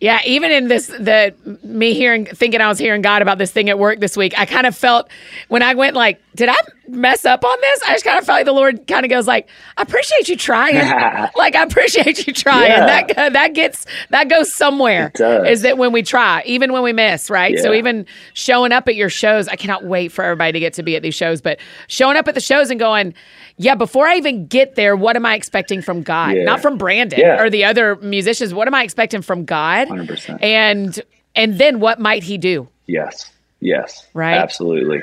Yeah, 0.00 0.20
even 0.26 0.50
in 0.50 0.68
this, 0.68 0.86
the 0.88 1.34
me 1.62 1.94
hearing, 1.94 2.26
thinking 2.26 2.60
I 2.60 2.68
was 2.68 2.78
hearing 2.78 3.00
God 3.00 3.22
about 3.22 3.38
this 3.38 3.52
thing 3.52 3.70
at 3.70 3.78
work 3.78 4.00
this 4.00 4.16
week, 4.16 4.38
I 4.38 4.44
kind 4.44 4.66
of 4.66 4.76
felt 4.76 5.08
when 5.48 5.62
I 5.62 5.74
went 5.74 5.94
like, 5.94 6.20
did 6.34 6.48
I 6.48 6.56
mess 6.88 7.24
up 7.24 7.44
on 7.44 7.56
this? 7.60 7.82
I 7.82 7.92
just 7.92 8.04
kind 8.04 8.18
of 8.18 8.24
felt 8.26 8.36
like 8.38 8.44
the 8.46 8.52
Lord 8.52 8.86
kind 8.86 9.04
of 9.04 9.10
goes 9.10 9.26
like, 9.26 9.48
I 9.76 9.82
appreciate 9.82 10.28
you 10.28 10.36
trying, 10.36 10.74
like 11.36 11.54
I 11.54 11.62
appreciate 11.62 12.26
you 12.26 12.32
trying. 12.32 12.70
Yeah. 12.70 12.86
That 13.06 13.32
that 13.32 13.54
gets 13.54 13.86
that 14.10 14.28
goes 14.28 14.52
somewhere. 14.52 15.08
It 15.08 15.14
does. 15.14 15.48
Is 15.48 15.62
that 15.62 15.78
when 15.78 15.92
we 15.92 16.02
try, 16.02 16.42
even 16.46 16.72
when 16.72 16.82
we 16.82 16.92
miss, 16.92 17.30
right? 17.30 17.58
So 17.58 17.72
even 17.72 18.06
showing 18.34 18.72
up 18.72 18.88
at 18.88 18.94
your 18.94 19.08
shows, 19.10 19.48
I 19.48 19.56
cannot 19.56 19.84
wait 19.84 20.12
for 20.12 20.22
everybody 20.24 20.52
to 20.52 20.60
get 20.60 20.74
to 20.74 20.82
be 20.82 20.96
at 20.96 21.02
these 21.02 21.14
shows. 21.14 21.40
But 21.40 21.58
showing 21.88 22.16
up 22.16 22.28
at 22.28 22.34
the 22.34 22.40
shows 22.40 22.70
and 22.70 22.78
going, 22.80 23.14
yeah, 23.56 23.74
before 23.74 24.06
I 24.06 24.16
even 24.16 24.46
get 24.46 24.74
there, 24.74 24.96
what 24.96 25.16
am 25.16 25.24
I 25.26 25.34
expecting 25.34 25.80
from 25.82 26.02
God? 26.02 26.34
Yeah. 26.36 26.44
Not 26.44 26.60
from 26.60 26.76
Brandon 26.78 27.18
Yeah. 27.20 27.40
or 27.40 27.50
the 27.50 27.64
other 27.64 27.96
musicians. 27.96 28.52
What 28.52 28.66
am 28.68 28.74
I 28.74 28.82
expecting 28.82 29.22
from 29.22 29.44
God? 29.44 29.88
100%. 29.88 30.42
And 30.42 31.00
and 31.36 31.58
then 31.58 31.80
what 31.80 31.98
might 31.98 32.22
he 32.22 32.38
do? 32.38 32.68
Yes. 32.86 33.30
Yes. 33.60 34.06
Right? 34.14 34.36
Absolutely. 34.36 35.02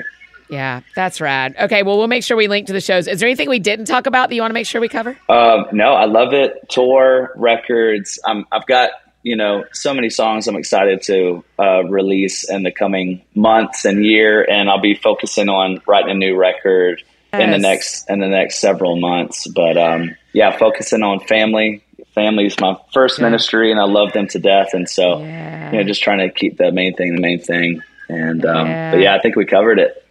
Yeah, 0.52 0.82
that's 0.94 1.18
rad. 1.20 1.56
Okay, 1.58 1.82
well 1.82 1.96
we'll 1.96 2.08
make 2.08 2.22
sure 2.24 2.36
we 2.36 2.46
link 2.46 2.66
to 2.66 2.74
the 2.74 2.80
shows. 2.80 3.08
Is 3.08 3.20
there 3.20 3.28
anything 3.28 3.48
we 3.48 3.58
didn't 3.58 3.86
talk 3.86 4.06
about 4.06 4.28
that 4.28 4.34
you 4.34 4.42
want 4.42 4.50
to 4.50 4.54
make 4.54 4.66
sure 4.66 4.80
we 4.82 4.88
cover? 4.88 5.16
Um, 5.28 5.66
no, 5.72 5.94
I 5.94 6.04
love 6.04 6.34
it. 6.34 6.68
Tour 6.68 7.32
records. 7.36 8.20
Um, 8.24 8.46
I've 8.52 8.66
got 8.66 8.90
you 9.22 9.34
know 9.36 9.64
so 9.72 9.94
many 9.94 10.10
songs 10.10 10.46
I'm 10.48 10.56
excited 10.56 11.02
to 11.04 11.42
uh, 11.58 11.84
release 11.84 12.48
in 12.50 12.64
the 12.64 12.70
coming 12.72 13.22
months 13.34 13.84
and 13.86 14.04
year, 14.04 14.44
and 14.48 14.68
I'll 14.68 14.80
be 14.80 14.94
focusing 14.94 15.48
on 15.48 15.80
writing 15.86 16.10
a 16.10 16.14
new 16.14 16.36
record 16.36 17.02
in 17.32 17.50
the 17.50 17.58
next 17.58 18.10
in 18.10 18.20
the 18.20 18.28
next 18.28 18.58
several 18.58 18.96
months. 19.00 19.46
But 19.48 19.78
um, 19.78 20.14
yeah, 20.34 20.56
focusing 20.58 21.02
on 21.02 21.20
family. 21.20 21.82
Family 22.14 22.44
is 22.44 22.60
my 22.60 22.76
first 22.92 23.18
Yeah. 23.18 23.24
ministry, 23.24 23.70
and 23.70 23.80
I 23.80 23.84
love 23.84 24.12
them 24.12 24.26
to 24.28 24.38
death. 24.38 24.74
And 24.74 24.86
so, 24.86 25.20
Yeah. 25.20 25.70
you 25.72 25.78
know, 25.78 25.84
just 25.84 26.02
trying 26.02 26.18
to 26.18 26.28
keep 26.28 26.58
the 26.58 26.70
main 26.70 26.94
thing 26.94 27.14
the 27.14 27.22
main 27.22 27.40
thing. 27.40 27.82
And 28.10 28.44
um, 28.44 28.66
Yeah. 28.66 28.90
but 28.90 29.00
yeah, 29.00 29.14
I 29.14 29.20
think 29.20 29.34
we 29.34 29.46
covered 29.46 29.78
it. 29.78 30.01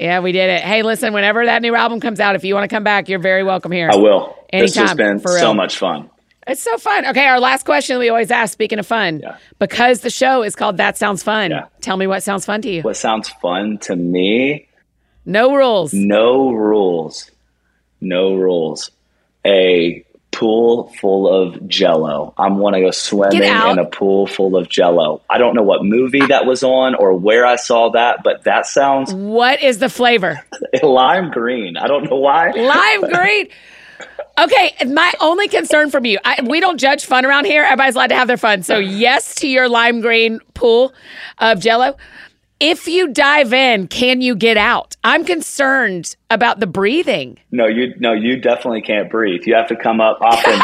Yeah, 0.00 0.20
we 0.20 0.32
did 0.32 0.48
it. 0.48 0.62
Hey, 0.62 0.82
listen, 0.82 1.12
whenever 1.12 1.44
that 1.44 1.60
new 1.60 1.74
album 1.74 2.00
comes 2.00 2.20
out, 2.20 2.34
if 2.34 2.42
you 2.42 2.54
want 2.54 2.68
to 2.68 2.74
come 2.74 2.84
back, 2.84 3.10
you're 3.10 3.18
very 3.18 3.44
welcome 3.44 3.70
here. 3.70 3.90
I 3.92 3.96
will. 3.96 4.34
this 4.50 4.74
has 4.76 4.94
been 4.94 5.18
so 5.20 5.52
much 5.52 5.76
fun. 5.76 6.08
It's 6.46 6.62
so 6.62 6.78
fun. 6.78 7.06
Okay, 7.06 7.26
our 7.26 7.38
last 7.38 7.66
question 7.66 7.98
we 7.98 8.08
always 8.08 8.30
ask, 8.30 8.50
speaking 8.52 8.78
of 8.78 8.86
fun, 8.86 9.20
Yeah. 9.22 9.36
because 9.58 10.00
the 10.00 10.08
show 10.08 10.42
is 10.42 10.56
called 10.56 10.78
That 10.78 10.96
Sounds 10.96 11.22
Fun. 11.22 11.50
Yeah. 11.50 11.66
Tell 11.82 11.98
me 11.98 12.06
what 12.06 12.22
sounds 12.22 12.46
fun 12.46 12.62
to 12.62 12.70
you. 12.70 12.80
What 12.82 12.96
sounds 12.96 13.28
fun 13.28 13.76
to 13.82 13.94
me? 13.94 14.68
No 15.26 15.54
rules. 15.54 15.92
No 15.92 16.50
rules. 16.50 17.30
No 18.00 18.34
rules. 18.34 18.90
A 19.46 20.02
pool 20.32 20.92
full 21.00 21.28
of 21.28 21.66
jello. 21.68 22.32
I'm 22.38 22.58
want 22.58 22.74
to 22.74 22.80
go 22.80 22.90
swimming 22.90 23.42
in 23.42 23.78
a 23.78 23.84
pool 23.84 24.26
full 24.26 24.56
of 24.56 24.68
jello. 24.68 25.20
I 25.28 25.38
don't 25.38 25.54
know 25.54 25.62
what 25.62 25.84
movie 25.84 26.24
that 26.26 26.46
was 26.46 26.62
on 26.62 26.94
or 26.94 27.14
where 27.14 27.44
I 27.44 27.56
saw 27.56 27.90
that, 27.90 28.22
but 28.22 28.44
that 28.44 28.66
sounds 28.66 29.12
What 29.12 29.62
is 29.62 29.78
the 29.78 29.88
flavor? 29.88 30.44
lime 30.82 31.30
green. 31.30 31.76
I 31.76 31.86
don't 31.86 32.08
know 32.08 32.16
why. 32.16 32.50
Lime 32.50 33.10
green. 33.12 33.48
Okay, 34.38 34.74
my 34.86 35.12
only 35.20 35.48
concern 35.48 35.90
from 35.90 36.06
you, 36.06 36.18
I, 36.24 36.40
we 36.48 36.60
don't 36.60 36.78
judge 36.78 37.04
fun 37.04 37.26
around 37.26 37.44
here. 37.44 37.62
Everybody's 37.62 37.94
allowed 37.94 38.06
to 38.06 38.14
have 38.14 38.28
their 38.28 38.38
fun. 38.38 38.62
So, 38.62 38.78
yes 38.78 39.34
to 39.36 39.48
your 39.48 39.68
lime 39.68 40.00
green 40.00 40.40
pool 40.54 40.94
of 41.38 41.60
jello. 41.60 41.96
If 42.60 42.86
you 42.86 43.08
dive 43.08 43.52
in, 43.54 43.88
can 43.88 44.20
you 44.20 44.34
get 44.36 44.58
out? 44.58 44.94
I'm 45.02 45.24
concerned 45.24 46.14
about 46.28 46.60
the 46.60 46.66
breathing. 46.66 47.38
No, 47.50 47.66
you 47.66 47.94
no, 47.98 48.12
you 48.12 48.36
definitely 48.36 48.82
can't 48.82 49.10
breathe. 49.10 49.42
You 49.46 49.54
have 49.54 49.68
to 49.68 49.76
come 49.76 50.00
up 50.00 50.18
often. 50.20 50.60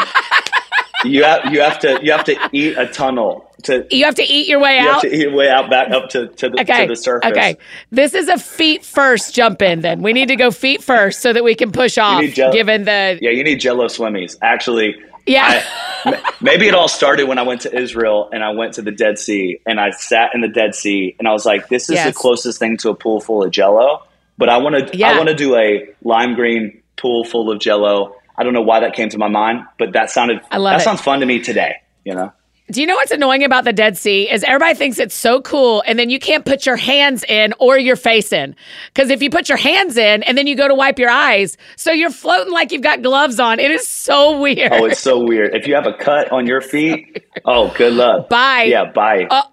you 1.11 1.23
have 1.23 1.51
you 1.51 1.61
have 1.61 1.79
to 1.79 1.99
you 2.03 2.11
have 2.11 2.23
to 2.25 2.35
eat 2.51 2.77
a 2.77 2.85
tunnel 2.85 3.49
to 3.63 3.87
You 3.89 4.05
have 4.05 4.13
to 4.15 4.23
eat 4.23 4.47
your 4.47 4.59
way 4.59 4.75
you 4.77 4.85
have 4.85 4.95
out. 4.97 5.01
to 5.01 5.11
eat 5.15 5.21
your 5.21 5.33
way 5.33 5.49
out 5.49 5.71
back 5.71 5.89
up 5.91 6.09
to, 6.09 6.27
to 6.27 6.49
the 6.49 6.61
Okay. 6.61 6.83
to 6.83 6.89
the 6.89 6.95
surface. 6.95 7.31
Okay. 7.31 7.57
This 7.89 8.13
is 8.13 8.27
a 8.27 8.37
feet 8.37 8.85
first 8.85 9.33
jump 9.33 9.63
in 9.63 9.81
then. 9.81 10.03
We 10.03 10.13
need 10.13 10.27
to 10.27 10.35
go 10.35 10.51
feet 10.51 10.83
first 10.83 11.21
so 11.21 11.33
that 11.33 11.43
we 11.43 11.55
can 11.55 11.71
push 11.71 11.97
off 11.97 12.21
need 12.21 12.35
gel- 12.35 12.53
given 12.53 12.83
the 12.83 13.17
Yeah, 13.19 13.31
you 13.31 13.43
need 13.43 13.59
Jello 13.59 13.85
swimmies. 13.87 14.37
Actually, 14.43 14.95
Yeah. 15.27 15.63
I, 16.05 16.33
maybe 16.41 16.67
it 16.67 16.73
all 16.73 16.87
started 16.87 17.27
when 17.27 17.37
I 17.37 17.43
went 17.43 17.61
to 17.61 17.75
Israel 17.77 18.29
and 18.31 18.43
I 18.43 18.51
went 18.51 18.73
to 18.75 18.81
the 18.81 18.91
Dead 18.91 19.19
Sea 19.19 19.59
and 19.65 19.79
I 19.79 19.91
sat 19.91 20.33
in 20.33 20.41
the 20.41 20.47
Dead 20.47 20.73
Sea 20.75 21.15
and 21.19 21.27
I 21.27 21.33
was 21.33 21.45
like, 21.45 21.67
this 21.69 21.89
is 21.89 21.95
Yes. 21.95 22.07
the 22.07 22.13
closest 22.13 22.59
thing 22.59 22.77
to 22.77 22.89
a 22.89 22.95
pool 22.95 23.19
full 23.19 23.43
of 23.43 23.51
Jello. 23.51 24.03
But 24.37 24.49
I 24.49 24.57
want 24.57 24.91
to, 24.91 24.97
Yeah. 24.97 25.09
I 25.11 25.17
want 25.17 25.29
to 25.29 25.35
do 25.35 25.55
a 25.55 25.89
lime 26.03 26.35
green 26.35 26.81
pool 26.95 27.23
full 27.25 27.51
of 27.51 27.59
Jello. 27.59 28.15
I 28.37 28.43
don't 28.43 28.53
know 28.53 28.61
why 28.61 28.79
that 28.81 28.93
came 28.93 29.09
to 29.09 29.17
my 29.17 29.27
mind, 29.27 29.65
but 29.79 29.93
that 29.93 30.09
sounded, 30.11 30.41
I 30.51 30.57
love 30.57 30.73
that 30.73 30.81
it. 30.81 30.83
sounds 30.83 31.01
fun 31.01 31.19
to 31.21 31.25
me 31.25 31.39
today. 31.41 31.77
You 32.05 32.13
know, 32.13 32.31
Do 32.69 32.81
you 32.81 32.87
know 32.87 32.95
what's 32.95 33.11
annoying 33.11 33.45
about 33.45 33.63
the 33.63 33.71
Dead 33.71 33.97
Sea 33.97 34.29
is 34.29 34.43
everybody 34.43 34.75
thinks 34.75 34.99
it's 34.99 35.15
so 35.15 35.41
cool 35.41 35.81
and 35.87 35.97
then 35.97 36.09
you 36.09 36.19
can't 36.19 36.43
put 36.43 36.65
your 36.65 36.75
hands 36.75 37.23
in 37.23 37.53
or 37.59 37.77
your 37.77 37.95
face 37.95 38.33
in. 38.33 38.55
Cuz 38.93 39.09
if 39.09 39.21
you 39.21 39.29
put 39.29 39.47
your 39.47 39.57
hands 39.57 39.95
in 39.95 40.21
and 40.23 40.37
then 40.37 40.47
you 40.47 40.55
go 40.55 40.67
to 40.67 40.75
wipe 40.75 40.99
your 40.99 41.09
eyes, 41.09 41.55
so 41.77 41.93
you're 41.93 42.09
floating 42.09 42.51
like 42.51 42.73
you've 42.73 42.81
got 42.81 43.01
gloves 43.01 43.39
on. 43.39 43.59
It 43.59 43.71
is 43.71 43.87
so 43.87 44.41
weird. 44.41 44.73
oh, 44.73 44.83
it's 44.85 44.99
so 44.99 45.23
weird. 45.23 45.55
If 45.55 45.65
you 45.65 45.75
have 45.75 45.87
a 45.87 45.93
cut 45.93 46.29
on 46.33 46.45
your 46.45 46.59
feet, 46.73 47.25
oh, 47.45 47.73
good 47.77 47.93
luck. 47.93 48.27
Bye. 48.27 48.63
Yeah, 48.63 48.91
bye. 48.93 49.27
Uh, 49.29 49.43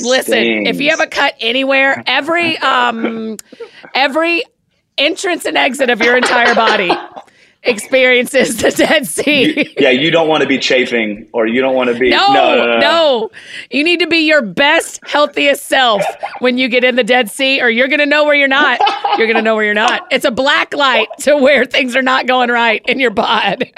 Listen, 0.00 0.66
if 0.66 0.80
you 0.80 0.90
have 0.90 1.00
a 1.00 1.06
cut 1.06 1.34
anywhere, 1.40 2.02
every 2.06 2.56
um 2.58 3.36
every 3.94 4.42
entrance 4.96 5.44
and 5.44 5.58
exit 5.58 5.90
of 5.90 6.00
your 6.00 6.16
entire 6.16 6.54
body 6.54 6.90
experiences 7.66 8.56
the 8.58 8.70
Dead 8.70 9.06
Sea. 9.06 9.56
You, 9.56 9.70
yeah, 9.78 9.90
you 9.90 10.10
don't 10.10 10.28
want 10.28 10.42
to 10.42 10.48
be 10.48 10.58
chafing 10.58 11.28
or 11.32 11.46
you 11.46 11.60
don't 11.60 11.74
want 11.74 11.92
to 11.92 11.98
be. 11.98 12.10
No, 12.10 12.32
no, 12.32 12.56
no, 12.56 12.66
no, 12.66 12.78
no. 12.78 13.30
You 13.70 13.84
need 13.84 14.00
to 14.00 14.06
be 14.06 14.26
your 14.26 14.42
best, 14.42 15.00
healthiest 15.04 15.66
self 15.66 16.02
when 16.38 16.58
you 16.58 16.68
get 16.68 16.84
in 16.84 16.96
the 16.96 17.04
Dead 17.04 17.30
Sea, 17.30 17.60
or 17.60 17.68
you're 17.68 17.88
going 17.88 18.00
to 18.00 18.06
know 18.06 18.24
where 18.24 18.34
you're 18.34 18.48
not. 18.48 18.80
You're 19.18 19.26
going 19.26 19.36
to 19.36 19.42
know 19.42 19.54
where 19.54 19.64
you're 19.64 19.74
not. 19.74 20.06
It's 20.10 20.24
a 20.24 20.30
black 20.30 20.74
light 20.74 21.08
to 21.20 21.36
where 21.36 21.64
things 21.64 21.96
are 21.96 22.02
not 22.02 22.26
going 22.26 22.50
right 22.50 22.82
in 22.86 23.00
your 23.00 23.10
bod. 23.10 23.70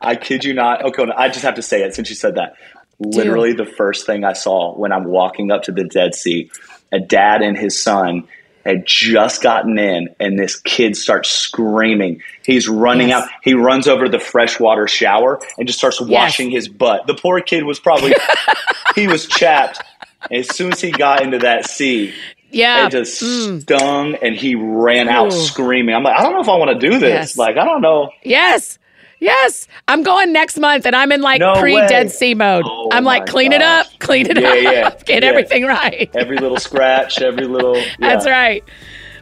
I 0.00 0.16
kid 0.16 0.44
you 0.44 0.54
not. 0.54 0.84
Oh, 0.84 0.88
okay, 0.88 1.04
I 1.16 1.28
just 1.28 1.42
have 1.42 1.54
to 1.54 1.62
say 1.62 1.82
it 1.82 1.94
since 1.94 2.08
you 2.08 2.16
said 2.16 2.36
that. 2.36 2.54
Literally, 2.98 3.54
Dude. 3.54 3.66
the 3.66 3.72
first 3.72 4.06
thing 4.06 4.24
I 4.24 4.32
saw 4.32 4.74
when 4.74 4.92
I'm 4.92 5.04
walking 5.04 5.52
up 5.52 5.62
to 5.64 5.72
the 5.72 5.84
Dead 5.84 6.14
Sea, 6.14 6.50
a 6.90 6.98
dad 6.98 7.42
and 7.42 7.56
his 7.56 7.80
son 7.80 8.26
had 8.68 8.84
just 8.84 9.42
gotten 9.42 9.78
in 9.78 10.14
and 10.20 10.38
this 10.38 10.56
kid 10.56 10.94
starts 10.94 11.30
screaming. 11.30 12.22
He's 12.44 12.68
running 12.68 13.08
yes. 13.08 13.24
out. 13.24 13.30
He 13.42 13.54
runs 13.54 13.88
over 13.88 14.04
to 14.04 14.10
the 14.10 14.20
freshwater 14.20 14.86
shower 14.86 15.40
and 15.56 15.66
just 15.66 15.78
starts 15.78 16.00
washing 16.00 16.50
yes. 16.50 16.66
his 16.66 16.68
butt. 16.68 17.06
The 17.06 17.14
poor 17.14 17.40
kid 17.40 17.64
was 17.64 17.80
probably 17.80 18.14
he 18.94 19.08
was 19.08 19.26
chapped. 19.26 19.82
As 20.30 20.54
soon 20.54 20.72
as 20.72 20.80
he 20.82 20.90
got 20.90 21.22
into 21.22 21.38
that 21.38 21.64
sea, 21.64 22.12
yeah, 22.50 22.86
it 22.86 22.90
just 22.90 23.22
mm. 23.22 23.62
stung 23.62 24.16
and 24.16 24.36
he 24.36 24.54
ran 24.54 25.08
out 25.08 25.28
Ooh. 25.28 25.30
screaming. 25.30 25.94
I'm 25.94 26.02
like, 26.02 26.18
I 26.18 26.22
don't 26.22 26.34
know 26.34 26.40
if 26.40 26.48
I 26.48 26.56
want 26.56 26.78
to 26.78 26.90
do 26.90 26.98
this. 26.98 27.08
Yes. 27.08 27.38
Like, 27.38 27.56
I 27.56 27.64
don't 27.64 27.80
know. 27.80 28.10
Yes. 28.22 28.78
Yes, 29.20 29.66
I'm 29.88 30.02
going 30.02 30.32
next 30.32 30.58
month, 30.58 30.86
and 30.86 30.94
I'm 30.94 31.10
in 31.10 31.20
like 31.20 31.40
no 31.40 31.54
pre 31.58 31.74
Dead 31.74 32.10
Sea 32.10 32.34
mode. 32.34 32.64
Oh 32.66 32.88
I'm 32.92 33.04
like, 33.04 33.26
clean 33.26 33.50
gosh. 33.50 33.60
it 33.60 33.62
up, 33.62 33.86
clean 33.98 34.26
it 34.30 34.40
yeah, 34.40 34.48
up, 34.48 34.54
yeah, 34.54 34.90
get 35.04 35.22
yeah. 35.22 35.28
everything 35.28 35.64
right. 35.64 36.10
every 36.14 36.38
little 36.38 36.58
scratch, 36.58 37.20
every 37.20 37.46
little. 37.46 37.80
That's 37.98 38.26
right. 38.26 38.64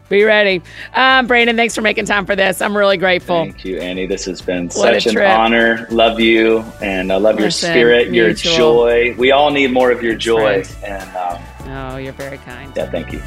Be 0.08 0.22
ready. 0.22 0.62
Um, 0.94 1.26
Brandon, 1.26 1.56
thanks 1.56 1.74
for 1.74 1.80
making 1.80 2.04
time 2.04 2.26
for 2.26 2.36
this. 2.36 2.62
I'm 2.62 2.76
really 2.76 2.96
grateful. 2.96 3.42
Thank 3.44 3.64
you, 3.64 3.80
Annie. 3.80 4.06
This 4.06 4.24
has 4.26 4.40
been 4.40 4.66
what 4.66 5.02
such 5.02 5.06
an 5.06 5.18
honor. 5.18 5.88
Love 5.90 6.20
you, 6.20 6.60
and 6.80 7.12
I 7.12 7.16
love 7.16 7.36
Listen, 7.36 7.74
your 7.74 7.74
spirit, 7.74 8.14
your 8.14 8.32
joy. 8.32 9.14
We 9.18 9.32
all 9.32 9.50
need 9.50 9.72
more 9.72 9.90
of 9.90 10.02
your 10.02 10.14
joy. 10.14 10.62
And 10.84 11.16
um, 11.16 11.42
oh, 11.64 11.96
you're 11.96 12.12
very 12.12 12.38
kind. 12.38 12.72
Yeah, 12.76 12.88
thank 12.88 13.12
you. 13.12 13.20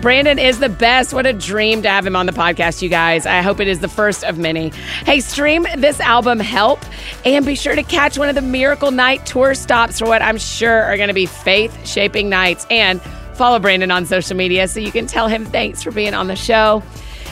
Brandon 0.00 0.38
is 0.38 0.60
the 0.60 0.68
best. 0.68 1.12
What 1.12 1.26
a 1.26 1.32
dream 1.32 1.82
to 1.82 1.88
have 1.88 2.06
him 2.06 2.14
on 2.14 2.26
the 2.26 2.32
podcast, 2.32 2.82
you 2.82 2.88
guys. 2.88 3.26
I 3.26 3.42
hope 3.42 3.58
it 3.58 3.66
is 3.66 3.80
the 3.80 3.88
first 3.88 4.22
of 4.22 4.38
many. 4.38 4.68
Hey, 5.04 5.18
stream 5.18 5.66
this 5.76 5.98
album, 5.98 6.38
Help, 6.38 6.78
and 7.24 7.44
be 7.44 7.56
sure 7.56 7.74
to 7.74 7.82
catch 7.82 8.16
one 8.16 8.28
of 8.28 8.36
the 8.36 8.42
Miracle 8.42 8.92
Night 8.92 9.26
tour 9.26 9.54
stops 9.54 9.98
for 9.98 10.06
what 10.06 10.22
I'm 10.22 10.38
sure 10.38 10.84
are 10.84 10.96
going 10.96 11.08
to 11.08 11.14
be 11.14 11.26
faith 11.26 11.84
shaping 11.84 12.28
nights. 12.28 12.64
And 12.70 13.02
follow 13.34 13.58
Brandon 13.58 13.90
on 13.90 14.06
social 14.06 14.36
media 14.36 14.68
so 14.68 14.78
you 14.78 14.92
can 14.92 15.08
tell 15.08 15.26
him 15.26 15.44
thanks 15.44 15.82
for 15.82 15.90
being 15.90 16.14
on 16.14 16.28
the 16.28 16.36
show. 16.36 16.82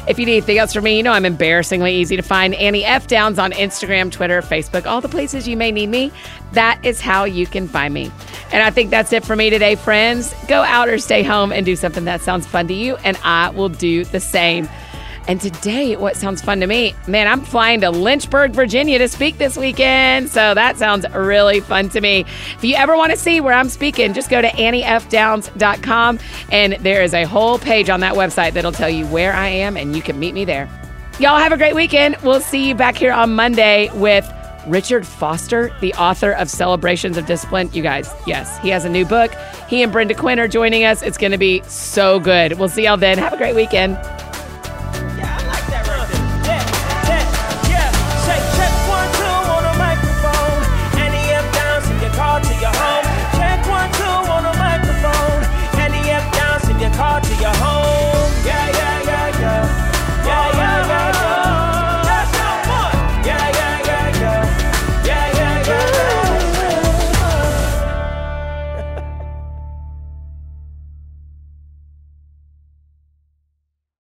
If 0.09 0.19
you 0.19 0.27
need 0.27 0.37
anything 0.37 0.59
else 0.59 0.73
from 0.73 0.85
me, 0.85 0.97
you 0.97 1.03
know 1.03 1.13
I'm 1.13 1.25
embarrassingly 1.25 1.95
easy 1.95 2.17
to 2.17 2.23
find. 2.23 2.55
Annie 2.55 2.85
F. 2.85 3.07
Downs 3.07 3.39
on 3.39 3.53
Instagram, 3.53 4.11
Twitter, 4.11 4.41
Facebook, 4.41 4.87
all 4.87 5.01
the 5.01 5.09
places 5.09 5.49
you 5.49 5.57
may 5.57 5.73
need 5.73 5.89
me. 5.89 6.13
That 6.53 6.85
is 6.85 7.01
how 7.01 7.25
you 7.25 7.47
can 7.47 7.67
find 7.67 7.93
me. 7.93 8.13
And 8.53 8.63
I 8.63 8.71
think 8.71 8.91
that's 8.91 9.13
it 9.13 9.25
for 9.25 9.35
me 9.37 9.51
today, 9.51 9.75
friends. 9.75 10.35
Go 10.47 10.63
out 10.63 10.89
or 10.89 10.99
stay 10.99 11.23
home 11.23 11.53
and 11.53 11.67
do 11.67 11.77
something 11.77 12.05
that 12.05 12.21
sounds 12.21 12.47
fun 12.47 12.69
to 12.69 12.75
you, 12.75 12.97
and 12.97 13.19
I 13.25 13.51
will 13.51 13.69
do 13.69 14.05
the 14.05 14.21
same. 14.21 14.69
And 15.29 15.41
today, 15.41 15.97
what 15.97 16.17
sounds 16.17 16.41
fun 16.41 16.61
to 16.61 16.69
me, 16.69 16.95
man, 17.09 17.27
I'm 17.27 17.41
flying 17.41 17.81
to 17.81 17.91
Lynchburg, 17.91 18.53
Virginia 18.53 18.99
to 18.99 19.09
speak 19.09 19.39
this 19.39 19.57
weekend. 19.57 20.31
So 20.31 20.55
that 20.55 20.77
sounds 20.77 21.05
really 21.13 21.59
fun 21.59 21.89
to 21.91 22.01
me. 22.01 22.21
If 22.55 22.63
you 22.63 22.77
ever 22.77 22.97
want 22.97 23.11
to 23.11 23.19
see 23.19 23.41
where 23.41 23.53
I'm 23.53 23.69
speaking, 23.69 24.15
just 24.15 24.31
go 24.31 24.41
to 24.41 24.49
anniefdowns.com. 24.49 26.21
And 26.53 26.75
there 26.75 27.03
is 27.03 27.13
a 27.13 27.25
whole 27.25 27.59
page 27.59 27.91
on 27.91 28.01
that 28.01 28.15
website 28.15 28.53
that'll 28.53 28.71
tell 28.71 28.89
you 28.89 29.05
where 29.07 29.33
I 29.33 29.49
am, 29.49 29.77
and 29.77 29.97
you 29.97 30.03
can 30.03 30.19
meet 30.21 30.33
me 30.33 30.45
there. 30.45 30.69
Y'all 31.19 31.39
have 31.39 31.51
a 31.51 31.57
great 31.57 31.75
weekend. 31.75 32.17
We'll 32.23 32.41
see 32.41 32.69
you 32.69 32.75
back 32.77 32.97
here 32.97 33.13
on 33.13 33.35
Monday 33.35 33.91
with 33.95 34.25
Richard 34.67 35.07
Foster, 35.07 35.75
the 35.81 35.95
author 35.95 36.33
of 36.33 36.51
Celebrations 36.51 37.17
of 37.17 37.27
Discipline. 37.27 37.71
You 37.73 37.83
guys, 37.83 38.13
yes, 38.27 38.59
he 38.59 38.69
has 38.71 38.85
a 38.85 38.89
new 38.89 39.05
book. 39.05 39.33
He 39.69 39.83
and 39.83 39.93
Brenda 39.93 40.15
Quinn 40.15 40.39
are 40.39 40.49
joining 40.49 40.85
us. 40.85 41.03
It's 41.03 41.19
going 41.19 41.33
to 41.33 41.39
be 41.39 41.63
so 41.65 42.21
good. 42.21 42.59
We'll 42.59 42.69
see 42.69 42.85
y'all 42.85 42.97
then. 42.97 43.19
Have 43.19 43.33
a 43.33 43.37
great 43.37 43.55
weekend. 43.55 43.97